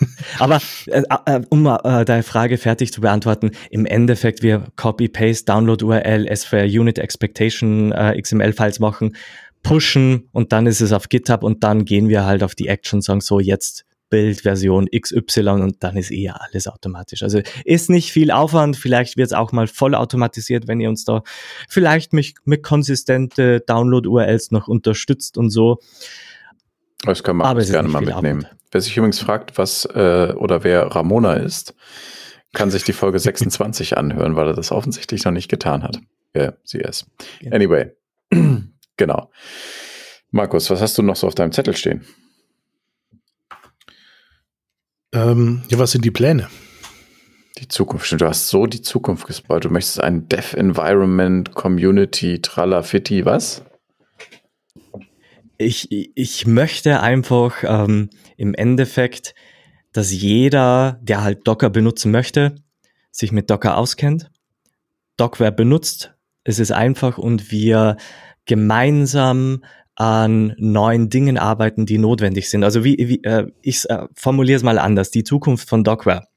Aber 0.38 0.60
äh, 0.86 1.02
äh, 1.26 1.40
um 1.48 1.66
äh, 1.66 2.04
deine 2.04 2.22
Frage 2.22 2.58
fertig 2.58 2.92
zu 2.92 3.00
beantworten, 3.00 3.52
im 3.70 3.86
Endeffekt 3.86 4.42
wir 4.42 4.66
Copy-Paste, 4.76 5.44
Download-URL, 5.46 6.34
SVR 6.34 6.64
Unit 6.64 6.98
Expectation 6.98 7.92
äh, 7.92 8.20
XML-Files 8.20 8.80
machen, 8.80 9.16
pushen 9.62 10.28
und 10.32 10.52
dann 10.52 10.66
ist 10.66 10.80
es 10.80 10.92
auf 10.92 11.08
GitHub 11.08 11.42
und 11.42 11.64
dann 11.64 11.84
gehen 11.84 12.08
wir 12.08 12.24
halt 12.24 12.42
auf 12.42 12.54
die 12.54 12.68
Action, 12.68 13.00
sagen 13.02 13.20
so 13.20 13.40
jetzt 13.40 13.84
Bildversion 14.10 14.88
XY 14.90 15.48
und 15.48 15.82
dann 15.84 15.96
ist 15.96 16.10
eher 16.10 16.40
alles 16.40 16.66
automatisch. 16.66 17.22
Also 17.22 17.40
ist 17.64 17.90
nicht 17.90 18.10
viel 18.10 18.30
Aufwand, 18.30 18.76
vielleicht 18.76 19.16
wird 19.16 19.26
es 19.26 19.32
auch 19.32 19.52
mal 19.52 19.66
voll 19.66 19.94
automatisiert, 19.94 20.66
wenn 20.66 20.80
ihr 20.80 20.88
uns 20.88 21.04
da 21.04 21.22
vielleicht 21.68 22.12
mit, 22.12 22.34
mit 22.44 22.62
konsistente 22.62 23.60
Download-URLs 23.60 24.50
noch 24.50 24.68
unterstützt 24.68 25.36
und 25.36 25.50
so. 25.50 25.78
Das 27.02 27.22
kann 27.22 27.36
man 27.36 27.46
Aber 27.46 27.62
gerne 27.62 27.88
mal 27.88 28.00
mitnehmen. 28.00 28.44
Aufwand. 28.44 28.57
Wer 28.70 28.80
sich 28.80 28.96
übrigens 28.96 29.20
fragt, 29.20 29.56
was 29.56 29.84
äh, 29.86 30.32
oder 30.36 30.64
wer 30.64 30.82
Ramona 30.86 31.34
ist, 31.34 31.74
kann 32.52 32.70
sich 32.70 32.84
die 32.84 32.92
Folge 32.92 33.18
26 33.18 33.96
anhören, 33.98 34.36
weil 34.36 34.48
er 34.48 34.54
das 34.54 34.72
offensichtlich 34.72 35.24
noch 35.24 35.32
nicht 35.32 35.48
getan 35.48 35.82
hat. 35.82 36.00
Wer 36.32 36.58
sie 36.62 36.78
ist. 36.78 37.06
Anyway, 37.50 37.92
genau. 38.96 39.30
Markus, 40.30 40.68
was 40.68 40.80
hast 40.80 40.98
du 40.98 41.02
noch 41.02 41.16
so 41.16 41.26
auf 41.26 41.34
deinem 41.34 41.52
Zettel 41.52 41.74
stehen? 41.74 42.04
Ähm, 45.12 45.62
ja, 45.68 45.78
was 45.78 45.92
sind 45.92 46.04
die 46.04 46.10
Pläne? 46.10 46.48
Die 47.58 47.68
Zukunft. 47.68 48.12
Du 48.12 48.26
hast 48.26 48.48
so 48.48 48.66
die 48.66 48.82
Zukunft 48.82 49.26
gespoilt. 49.26 49.64
Du 49.64 49.70
möchtest 49.70 50.00
ein 50.00 50.28
Dev 50.28 50.54
Environment 50.54 51.54
Community 51.54 52.40
Tralafitti, 52.42 53.24
was? 53.24 53.62
Ich, 55.58 55.88
ich 55.90 56.46
möchte 56.46 57.00
einfach 57.00 57.64
ähm, 57.64 58.10
im 58.36 58.54
Endeffekt, 58.54 59.34
dass 59.92 60.12
jeder, 60.12 61.00
der 61.02 61.22
halt 61.22 61.46
Docker 61.46 61.68
benutzen 61.70 62.12
möchte, 62.12 62.54
sich 63.10 63.32
mit 63.32 63.50
Docker 63.50 63.76
auskennt, 63.76 64.30
Dockware 65.16 65.52
benutzt. 65.52 66.14
Es 66.44 66.58
ist 66.58 66.70
einfach 66.70 67.18
und 67.18 67.50
wir 67.50 67.96
gemeinsam 68.44 69.64
an 69.96 70.54
neuen 70.58 71.10
Dingen 71.10 71.38
arbeiten, 71.38 71.84
die 71.84 71.98
notwendig 71.98 72.48
sind. 72.48 72.62
Also 72.62 72.84
wie, 72.84 72.96
wie 72.96 73.24
äh, 73.24 73.50
ich 73.62 73.84
äh, 73.90 74.06
formuliere 74.14 74.56
es 74.56 74.62
mal 74.62 74.78
anders, 74.78 75.10
die 75.10 75.24
Zukunft 75.24 75.68
von 75.68 75.82
Dockware. 75.82 76.28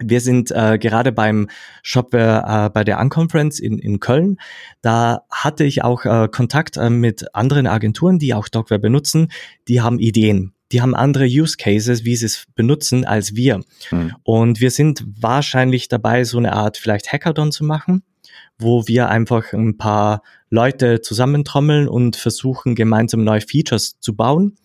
Wir 0.00 0.20
sind 0.20 0.50
äh, 0.50 0.78
gerade 0.78 1.12
beim 1.12 1.48
Shopware 1.82 2.66
äh, 2.66 2.70
bei 2.70 2.82
der 2.84 2.98
Unconference 2.98 3.60
in, 3.60 3.78
in 3.78 4.00
Köln. 4.00 4.38
Da 4.80 5.22
hatte 5.30 5.64
ich 5.64 5.84
auch 5.84 6.04
äh, 6.04 6.28
Kontakt 6.28 6.76
äh, 6.76 6.90
mit 6.90 7.34
anderen 7.34 7.66
Agenturen, 7.66 8.18
die 8.18 8.34
auch 8.34 8.48
Dockware 8.48 8.80
benutzen. 8.80 9.28
Die 9.68 9.80
haben 9.80 9.98
Ideen. 9.98 10.54
Die 10.72 10.80
haben 10.80 10.94
andere 10.94 11.26
Use 11.26 11.56
Cases, 11.58 12.04
wie 12.04 12.16
sie 12.16 12.26
es 12.26 12.46
benutzen, 12.54 13.04
als 13.04 13.36
wir. 13.36 13.60
Hm. 13.90 14.14
Und 14.22 14.60
wir 14.60 14.70
sind 14.70 15.04
wahrscheinlich 15.20 15.88
dabei, 15.88 16.24
so 16.24 16.38
eine 16.38 16.54
Art 16.54 16.78
vielleicht 16.78 17.12
Hackathon 17.12 17.52
zu 17.52 17.64
machen 17.64 18.02
wo 18.58 18.86
wir 18.86 19.08
einfach 19.08 19.52
ein 19.52 19.76
paar 19.76 20.22
Leute 20.50 21.00
zusammentrommeln 21.00 21.88
und 21.88 22.16
versuchen, 22.16 22.74
gemeinsam 22.74 23.24
neue 23.24 23.40
Features 23.40 23.98
zu 24.00 24.14
bauen. 24.14 24.56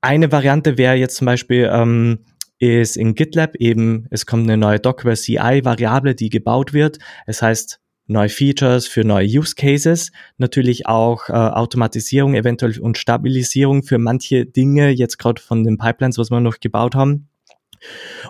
Eine 0.00 0.32
Variante 0.32 0.78
wäre 0.78 0.94
jetzt 0.94 1.16
zum 1.16 1.26
Beispiel, 1.26 1.70
ähm, 1.72 2.20
ist 2.62 2.96
in 2.96 3.16
GitLab 3.16 3.56
eben, 3.56 4.06
es 4.10 4.24
kommt 4.24 4.44
eine 4.44 4.56
neue 4.56 4.78
Dockware 4.78 5.16
CI-Variable, 5.16 6.14
die 6.14 6.30
gebaut 6.30 6.72
wird. 6.72 6.98
Es 7.26 7.42
heißt, 7.42 7.80
neue 8.06 8.28
Features 8.28 8.86
für 8.86 9.02
neue 9.02 9.26
Use 9.26 9.56
Cases, 9.56 10.12
natürlich 10.38 10.86
auch 10.86 11.28
äh, 11.28 11.32
Automatisierung 11.32 12.34
eventuell 12.34 12.78
und 12.78 12.98
Stabilisierung 12.98 13.82
für 13.82 13.98
manche 13.98 14.46
Dinge, 14.46 14.90
jetzt 14.90 15.18
gerade 15.18 15.42
von 15.42 15.64
den 15.64 15.76
Pipelines, 15.76 16.18
was 16.18 16.30
wir 16.30 16.38
noch 16.38 16.60
gebaut 16.60 16.94
haben. 16.94 17.28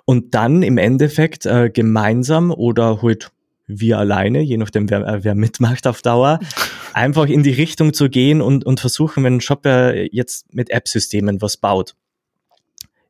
Und 0.06 0.34
dann 0.34 0.62
im 0.62 0.78
Endeffekt 0.78 1.44
äh, 1.44 1.68
gemeinsam 1.68 2.52
oder 2.52 3.02
halt 3.02 3.32
wir 3.66 3.98
alleine, 3.98 4.40
je 4.40 4.56
nachdem, 4.56 4.88
wer, 4.88 5.06
äh, 5.06 5.24
wer 5.24 5.34
mitmacht 5.34 5.86
auf 5.86 6.00
Dauer, 6.00 6.40
einfach 6.94 7.26
in 7.26 7.42
die 7.42 7.52
Richtung 7.52 7.92
zu 7.92 8.08
gehen 8.08 8.40
und, 8.40 8.64
und 8.64 8.80
versuchen, 8.80 9.24
wenn 9.24 9.36
ein 9.36 9.40
Shopper 9.42 9.94
jetzt 10.10 10.54
mit 10.54 10.70
App-Systemen 10.70 11.42
was 11.42 11.58
baut. 11.58 11.94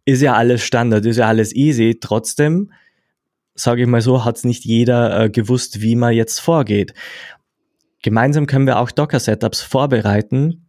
Ist 0.05 0.23
ja 0.23 0.35
alles 0.35 0.63
Standard, 0.63 1.07
ist 1.07 1.19
ja 1.19 1.29
alles 1.29 1.55
easy. 1.55 1.99
Trotzdem, 2.01 2.73
sage 3.55 3.83
ich 3.83 3.89
mal 3.89 4.01
so, 4.01 4.25
hat 4.25 4.37
es 4.37 4.45
nicht 4.45 4.65
jeder 4.65 5.25
äh, 5.25 5.31
gewusst, 5.31 5.81
wie 5.81 5.97
man 5.97 6.15
jetzt 6.15 6.41
vorgeht. 6.41 6.95
Gemeinsam 8.03 8.47
können 8.47 8.67
wir 8.67 8.81
auch 8.81 8.91
Docker-Setups 8.91 9.63
vorbereiten, 9.63 10.67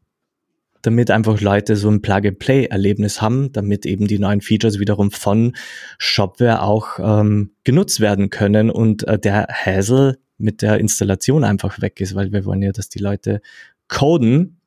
damit 0.83 1.09
einfach 1.09 1.41
Leute 1.41 1.75
so 1.75 1.89
ein 1.89 2.01
Plug-and-Play-Erlebnis 2.01 3.21
haben, 3.21 3.51
damit 3.53 3.87
eben 3.87 4.07
die 4.07 4.19
neuen 4.19 4.41
Features 4.41 4.79
wiederum 4.79 5.09
von 5.09 5.55
Shopware 5.97 6.61
auch 6.61 6.99
ähm, 6.99 7.51
genutzt 7.63 8.01
werden 8.01 8.29
können 8.29 8.69
und 8.69 9.07
äh, 9.07 9.17
der 9.17 9.47
Hassel 9.49 10.19
mit 10.37 10.61
der 10.61 10.79
Installation 10.79 11.43
einfach 11.43 11.81
weg 11.81 12.01
ist, 12.01 12.13
weil 12.13 12.31
wir 12.31 12.45
wollen 12.45 12.61
ja, 12.61 12.71
dass 12.71 12.89
die 12.89 12.99
Leute 12.99 13.41
coden 13.87 14.59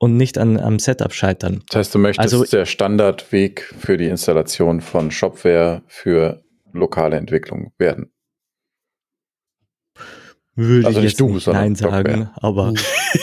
und 0.00 0.16
nicht 0.16 0.38
an, 0.38 0.58
am 0.58 0.78
Setup 0.78 1.12
scheitern. 1.12 1.62
Das 1.68 1.76
heißt, 1.76 1.94
du 1.94 1.98
möchtest 1.98 2.34
also, 2.34 2.44
der 2.44 2.64
Standardweg 2.64 3.72
für 3.78 3.98
die 3.98 4.06
Installation 4.06 4.80
von 4.80 5.10
Shopware 5.10 5.82
für 5.86 6.42
lokale 6.72 7.18
Entwicklung 7.18 7.72
werden. 7.76 8.10
Würde 10.56 10.86
also 10.86 11.00
ich 11.00 11.04
jetzt 11.04 11.20
du, 11.20 11.28
nicht 11.28 11.46
Nein 11.46 11.74
sagen, 11.74 12.30
aber 12.34 12.72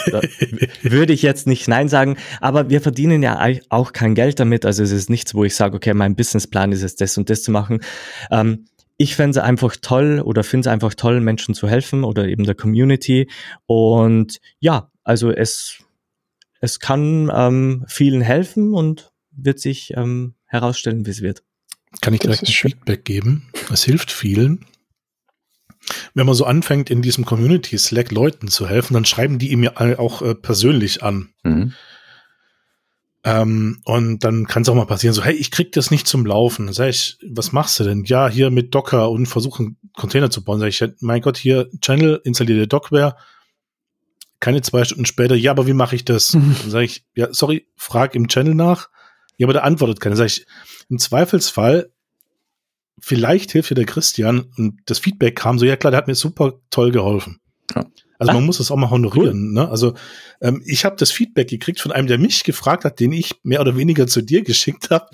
würde 0.83 1.13
ich 1.13 1.23
jetzt 1.23 1.47
nicht 1.47 1.67
Nein 1.67 1.89
sagen. 1.89 2.17
Aber 2.41 2.69
wir 2.69 2.79
verdienen 2.79 3.23
ja 3.23 3.43
auch 3.69 3.91
kein 3.91 4.13
Geld 4.13 4.39
damit. 4.39 4.63
Also 4.63 4.83
es 4.83 4.91
ist 4.91 5.09
nichts, 5.09 5.33
wo 5.33 5.43
ich 5.43 5.55
sage, 5.55 5.75
okay, 5.75 5.93
mein 5.95 6.15
Businessplan 6.15 6.71
ist 6.71 6.83
es, 6.83 6.95
das 6.95 7.17
und 7.17 7.29
das 7.29 7.41
zu 7.41 7.51
machen. 7.51 7.81
Ähm, 8.31 8.65
ich 8.97 9.15
fände 9.15 9.39
es 9.39 9.43
einfach 9.43 9.75
toll 9.81 10.21
oder 10.23 10.43
finde 10.43 10.69
es 10.69 10.73
einfach 10.73 10.93
toll, 10.93 11.21
Menschen 11.21 11.53
zu 11.53 11.67
helfen 11.67 12.03
oder 12.03 12.27
eben 12.27 12.43
der 12.43 12.55
Community. 12.55 13.29
Und 13.65 14.39
ja, 14.59 14.91
also 15.03 15.31
es, 15.31 15.79
es 16.59 16.79
kann 16.79 17.31
ähm, 17.33 17.85
vielen 17.87 18.21
helfen 18.21 18.73
und 18.73 19.11
wird 19.31 19.59
sich 19.59 19.93
ähm, 19.95 20.35
herausstellen, 20.45 21.05
wie 21.05 21.11
es 21.11 21.21
wird. 21.21 21.43
Kann 22.01 22.13
ich 22.13 22.19
direkt 22.19 22.43
ein 22.43 22.47
Feedback 22.47 23.05
geben? 23.05 23.51
Es 23.71 23.83
hilft 23.83 24.11
vielen. 24.11 24.65
Wenn 26.13 26.25
man 26.25 26.35
so 26.35 26.45
anfängt, 26.45 26.89
in 26.89 27.01
diesem 27.01 27.25
Community 27.25 27.77
Slack 27.77 28.11
Leuten 28.11 28.49
zu 28.49 28.67
helfen, 28.67 28.93
dann 28.93 29.05
schreiben 29.05 29.39
die 29.39 29.51
ihm 29.51 29.63
ja 29.63 29.99
auch 29.99 30.21
äh, 30.21 30.35
persönlich 30.35 31.03
an. 31.03 31.29
Mhm. 31.43 31.73
Ähm, 33.23 33.81
und 33.85 34.23
dann 34.23 34.47
kann 34.47 34.61
es 34.61 34.69
auch 34.69 34.75
mal 34.75 34.85
passieren, 34.85 35.13
so, 35.13 35.23
hey, 35.23 35.33
ich 35.33 35.51
krieg 35.51 35.71
das 35.73 35.91
nicht 35.91 36.07
zum 36.07 36.25
Laufen. 36.25 36.65
Dann 36.65 36.73
sag 36.73 36.89
ich, 36.89 37.17
was 37.29 37.51
machst 37.51 37.79
du 37.79 37.83
denn? 37.83 38.03
Ja, 38.05 38.29
hier 38.29 38.49
mit 38.51 38.73
Docker 38.75 39.09
und 39.09 39.25
versuchen 39.25 39.77
Container 39.95 40.29
zu 40.29 40.43
bauen. 40.43 40.59
Sag 40.59 40.67
ich, 40.67 40.83
mein 41.01 41.21
Gott, 41.21 41.37
hier 41.37 41.69
Channel, 41.81 42.21
installierte 42.23 42.67
Dockware. 42.67 43.15
Keine 44.39 44.61
zwei 44.61 44.83
Stunden 44.83 45.05
später, 45.05 45.35
ja, 45.35 45.51
aber 45.51 45.67
wie 45.67 45.73
mache 45.73 45.95
ich 45.95 46.05
das? 46.05 46.33
Mhm. 46.33 46.55
Dann 46.61 46.71
sage 46.71 46.85
ich, 46.85 47.05
ja, 47.15 47.27
sorry, 47.31 47.67
frag 47.75 48.15
im 48.15 48.27
Channel 48.27 48.53
nach. 48.53 48.89
Ja, 49.37 49.45
aber 49.45 49.53
der 49.53 49.63
antwortet 49.63 49.99
keiner. 49.99 50.15
Sag 50.15 50.27
ich, 50.27 50.45
im 50.89 50.99
Zweifelsfall 50.99 51.91
vielleicht 52.99 53.51
hilft 53.51 53.69
dir 53.69 53.75
der 53.75 53.85
Christian 53.85 54.45
und 54.57 54.79
das 54.85 54.99
Feedback 54.99 55.35
kam 55.35 55.59
so, 55.59 55.65
ja 55.65 55.75
klar, 55.75 55.91
der 55.91 55.99
hat 55.99 56.07
mir 56.07 56.15
super 56.15 56.53
toll 56.69 56.91
geholfen. 56.91 57.39
Ja. 57.75 57.85
Also 58.19 58.33
man 58.33 58.43
ah, 58.43 58.45
muss 58.47 58.57
das 58.57 58.71
auch 58.71 58.77
mal 58.77 58.89
honorieren. 58.89 59.49
Cool. 59.49 59.53
Ne? 59.53 59.69
Also 59.69 59.93
ähm, 60.41 60.63
ich 60.65 60.85
habe 60.85 60.95
das 60.95 61.11
Feedback 61.11 61.49
gekriegt 61.49 61.79
von 61.79 61.91
einem, 61.91 62.07
der 62.07 62.17
mich 62.17 62.43
gefragt 62.43 62.83
hat, 62.83 62.99
den 62.99 63.11
ich 63.11 63.35
mehr 63.43 63.61
oder 63.61 63.77
weniger 63.77 64.07
zu 64.07 64.23
dir 64.23 64.43
geschickt 64.43 64.89
habe. 64.89 65.05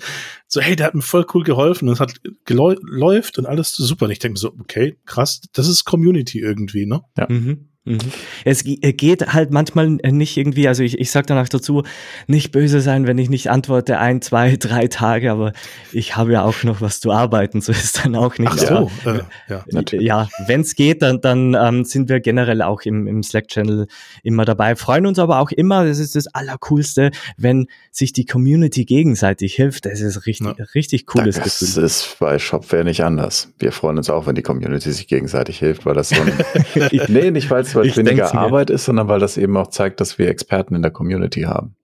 So, 0.48 0.62
hey, 0.62 0.74
der 0.74 0.86
hat 0.86 0.94
mir 0.94 1.02
voll 1.02 1.26
cool 1.34 1.44
geholfen 1.44 1.88
und 1.88 1.94
es 1.94 2.00
hat 2.00 2.14
läuft 2.48 3.38
und 3.38 3.44
alles 3.44 3.72
super. 3.72 4.06
Und 4.06 4.12
ich 4.12 4.20
denke 4.20 4.38
so, 4.38 4.54
okay, 4.58 4.96
krass, 5.04 5.42
das 5.52 5.68
ist 5.68 5.84
Community 5.84 6.40
irgendwie, 6.40 6.86
ne? 6.86 7.02
Ja. 7.18 7.26
Mhm. 7.28 7.68
Mhm. 7.86 7.98
Es 8.46 8.64
geht 8.64 9.34
halt 9.34 9.50
manchmal 9.50 9.88
nicht 9.90 10.38
irgendwie, 10.38 10.68
also 10.68 10.82
ich, 10.82 10.98
ich 10.98 11.10
sage 11.10 11.26
danach 11.26 11.50
dazu, 11.50 11.82
nicht 12.26 12.50
böse 12.50 12.80
sein, 12.80 13.06
wenn 13.06 13.18
ich 13.18 13.28
nicht 13.28 13.50
antworte, 13.50 13.98
ein, 13.98 14.22
zwei, 14.22 14.56
drei 14.58 14.86
Tage, 14.88 15.30
aber 15.30 15.52
ich 15.92 16.16
habe 16.16 16.32
ja 16.32 16.44
auch 16.44 16.62
noch 16.62 16.80
was 16.80 17.00
zu 17.00 17.12
arbeiten, 17.12 17.60
so 17.60 17.72
ist 17.72 18.02
dann 18.02 18.16
auch 18.16 18.38
nicht. 18.38 18.52
Ach 18.52 18.90
so, 19.04 19.10
äh, 19.10 19.20
ja, 19.48 19.64
natürlich. 19.70 20.06
ja 20.06 20.28
wenn 20.46 20.62
es 20.62 20.76
geht, 20.76 21.02
dann, 21.02 21.20
dann 21.20 21.54
ähm, 21.54 21.84
sind 21.84 22.08
wir 22.08 22.20
generell 22.20 22.62
auch 22.62 22.82
im, 22.82 23.06
im 23.06 23.22
Slack-Channel 23.22 23.86
immer 24.22 24.46
dabei, 24.46 24.76
freuen 24.76 25.04
uns 25.04 25.18
aber 25.18 25.40
auch 25.40 25.50
immer, 25.50 25.84
das 25.84 25.98
ist 25.98 26.16
das 26.16 26.26
Allercoolste, 26.28 27.10
wenn 27.36 27.66
sich 27.90 28.14
die 28.14 28.24
Community 28.24 28.86
gegenseitig 28.86 29.56
hilft, 29.56 29.84
das 29.84 30.00
ist 30.00 30.24
richtig, 30.24 30.58
ja. 30.58 30.64
richtig 30.74 31.04
cooles 31.04 31.36
das 31.36 31.44
Gefühl. 31.44 31.82
Das 31.82 31.92
ist 32.06 32.16
bei 32.18 32.38
Shopware 32.38 32.84
nicht 32.84 33.04
anders. 33.04 33.52
Wir 33.58 33.72
freuen 33.72 33.98
uns 33.98 34.08
auch, 34.08 34.26
wenn 34.26 34.34
die 34.34 34.42
Community 34.42 34.90
sich 34.90 35.06
gegenseitig 35.06 35.58
hilft, 35.58 35.84
weil 35.84 35.94
das 35.94 36.08
so 36.08 36.16
ein, 36.22 36.32
nee, 37.08 37.30
nicht 37.30 37.50
weil 37.50 37.60
es 37.62 37.73
weil 37.74 37.86
es 37.86 37.96
weniger 37.96 38.34
Arbeit 38.34 38.70
ist, 38.70 38.84
sondern 38.84 39.08
weil 39.08 39.20
das 39.20 39.36
eben 39.36 39.56
auch 39.56 39.68
zeigt, 39.68 40.00
dass 40.00 40.18
wir 40.18 40.28
Experten 40.28 40.74
in 40.74 40.82
der 40.82 40.90
Community 40.90 41.42
haben, 41.42 41.76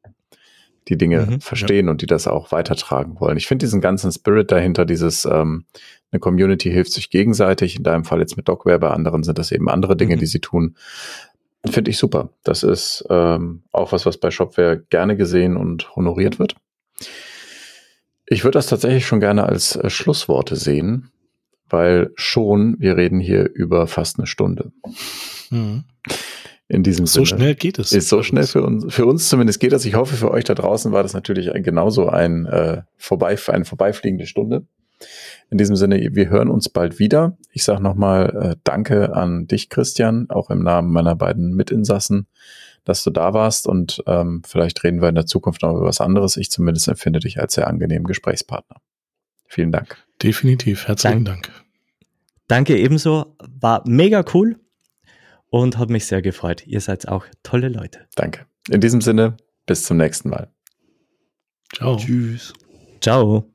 die 0.88 0.97
Dinge 0.97 1.26
mhm, 1.26 1.41
verstehen 1.41 1.86
ja. 1.86 1.91
und 1.91 2.03
die 2.03 2.07
das 2.07 2.26
auch 2.26 2.53
weitertragen 2.53 3.20
wollen. 3.20 3.36
Ich 3.36 3.47
finde 3.47 3.64
diesen 3.64 3.80
ganzen 3.80 4.11
Spirit 4.12 4.51
dahinter, 4.51 4.84
dieses 4.84 5.24
ähm, 5.24 5.64
eine 6.12 6.20
Community 6.20 6.70
hilft 6.70 6.93
sich 6.93 7.11
gegenseitig, 7.11 7.76
in 7.76 7.84
deinem 7.84 8.05
Fall 8.05 8.20
jetzt 8.20 8.36
mit 8.36 8.49
Docware, 8.49 8.78
bei 8.78 8.91
anderen 8.91 9.22
sind 9.22 9.38
das 9.38 9.53
eben 9.53 9.68
andere 9.68 9.97
Dinge, 9.97 10.16
mhm. 10.16 10.20
die 10.20 10.26
sie 10.26 10.41
tun. 10.41 10.76
Finde 11.68 11.91
ich 11.91 11.99
super. 11.99 12.30
Das 12.43 12.62
ist 12.62 13.05
ähm, 13.11 13.62
auch 13.70 13.93
was, 13.93 14.07
was 14.07 14.16
bei 14.16 14.30
Shopware 14.30 14.82
gerne 14.88 15.16
gesehen 15.16 15.57
und 15.57 15.95
honoriert 15.95 16.38
wird. 16.38 16.57
Ich 18.26 18.45
würde 18.45 18.59
das 18.59 18.66
tatsächlich 18.66 19.07
schon 19.07 19.20
gerne 19.20 19.45
als 19.45 19.76
äh, 19.76 19.91
Schlussworte 19.91 20.57
sehen, 20.57 21.11
weil 21.71 22.11
schon, 22.16 22.77
wir 22.79 22.97
reden 22.97 23.21
hier 23.21 23.51
über 23.53 23.87
fast 23.87 24.18
eine 24.18 24.27
Stunde. 24.27 24.73
Mhm. 25.51 25.85
In 26.68 26.85
diesem 26.85 27.07
so 27.07 27.25
Sinne. 27.25 27.27
So 27.27 27.37
schnell 27.37 27.55
geht 27.57 27.79
es. 27.81 27.93
Ist 27.93 28.09
so 28.09 28.23
schnell 28.23 28.47
für 28.47 28.62
uns, 28.62 28.95
für 28.95 29.05
uns 29.05 29.29
zumindest 29.29 29.59
geht 29.59 29.73
das. 29.73 29.85
Ich 29.85 29.97
hoffe, 29.97 30.14
für 30.16 30.31
euch 30.31 30.45
da 30.45 30.55
draußen 30.55 30.93
war 30.93 31.03
das 31.03 31.14
natürlich 31.14 31.51
genauso 31.64 32.09
ein, 32.09 32.47
äh, 32.47 32.83
vorbei, 32.97 33.37
eine 33.49 33.64
vorbeifliegende 33.64 34.27
Stunde. 34.27 34.66
In 35.51 35.59
diesem 35.59 35.75
Sinne, 35.75 36.11
wir 36.12 36.29
hören 36.29 36.49
uns 36.49 36.68
bald 36.68 36.99
wieder. 36.99 37.37
Ich 37.53 37.64
sage 37.64 37.83
nochmal 37.83 38.53
äh, 38.53 38.57
Danke 38.62 39.14
an 39.14 39.47
dich, 39.47 39.68
Christian, 39.68 40.31
auch 40.31 40.51
im 40.51 40.62
Namen 40.62 40.93
meiner 40.93 41.16
beiden 41.16 41.57
Mitinsassen, 41.57 42.29
dass 42.85 43.03
du 43.03 43.11
da 43.11 43.35
warst 43.35 43.66
und 43.66 44.03
ähm, 44.07 44.43
vielleicht 44.47 44.85
reden 44.85 45.01
wir 45.01 45.09
in 45.09 45.16
der 45.16 45.27
Zukunft 45.27 45.62
noch 45.62 45.73
über 45.73 45.87
was 45.87 46.01
anderes. 46.01 46.37
Ich 46.37 46.51
zumindest 46.51 46.87
empfinde 46.87 47.18
dich 47.18 47.41
als 47.41 47.55
sehr 47.55 47.66
angenehmen 47.66 48.07
Gesprächspartner. 48.07 48.77
Vielen 49.47 49.73
Dank. 49.73 49.97
Definitiv. 50.23 50.87
Herzlichen 50.87 51.25
Dank. 51.25 51.43
Dank. 51.45 51.60
Danke 52.51 52.76
ebenso. 52.76 53.36
War 53.61 53.84
mega 53.86 54.24
cool 54.34 54.59
und 55.51 55.78
hat 55.78 55.88
mich 55.88 56.07
sehr 56.07 56.20
gefreut. 56.20 56.66
Ihr 56.66 56.80
seid 56.80 57.07
auch 57.07 57.24
tolle 57.44 57.68
Leute. 57.68 58.01
Danke. 58.16 58.44
In 58.68 58.80
diesem 58.80 59.01
Sinne, 59.01 59.36
bis 59.66 59.84
zum 59.84 59.98
nächsten 59.98 60.30
Mal. 60.30 60.48
Ciao. 61.72 61.96
Tschüss. 61.96 62.53
Ciao. 63.01 63.48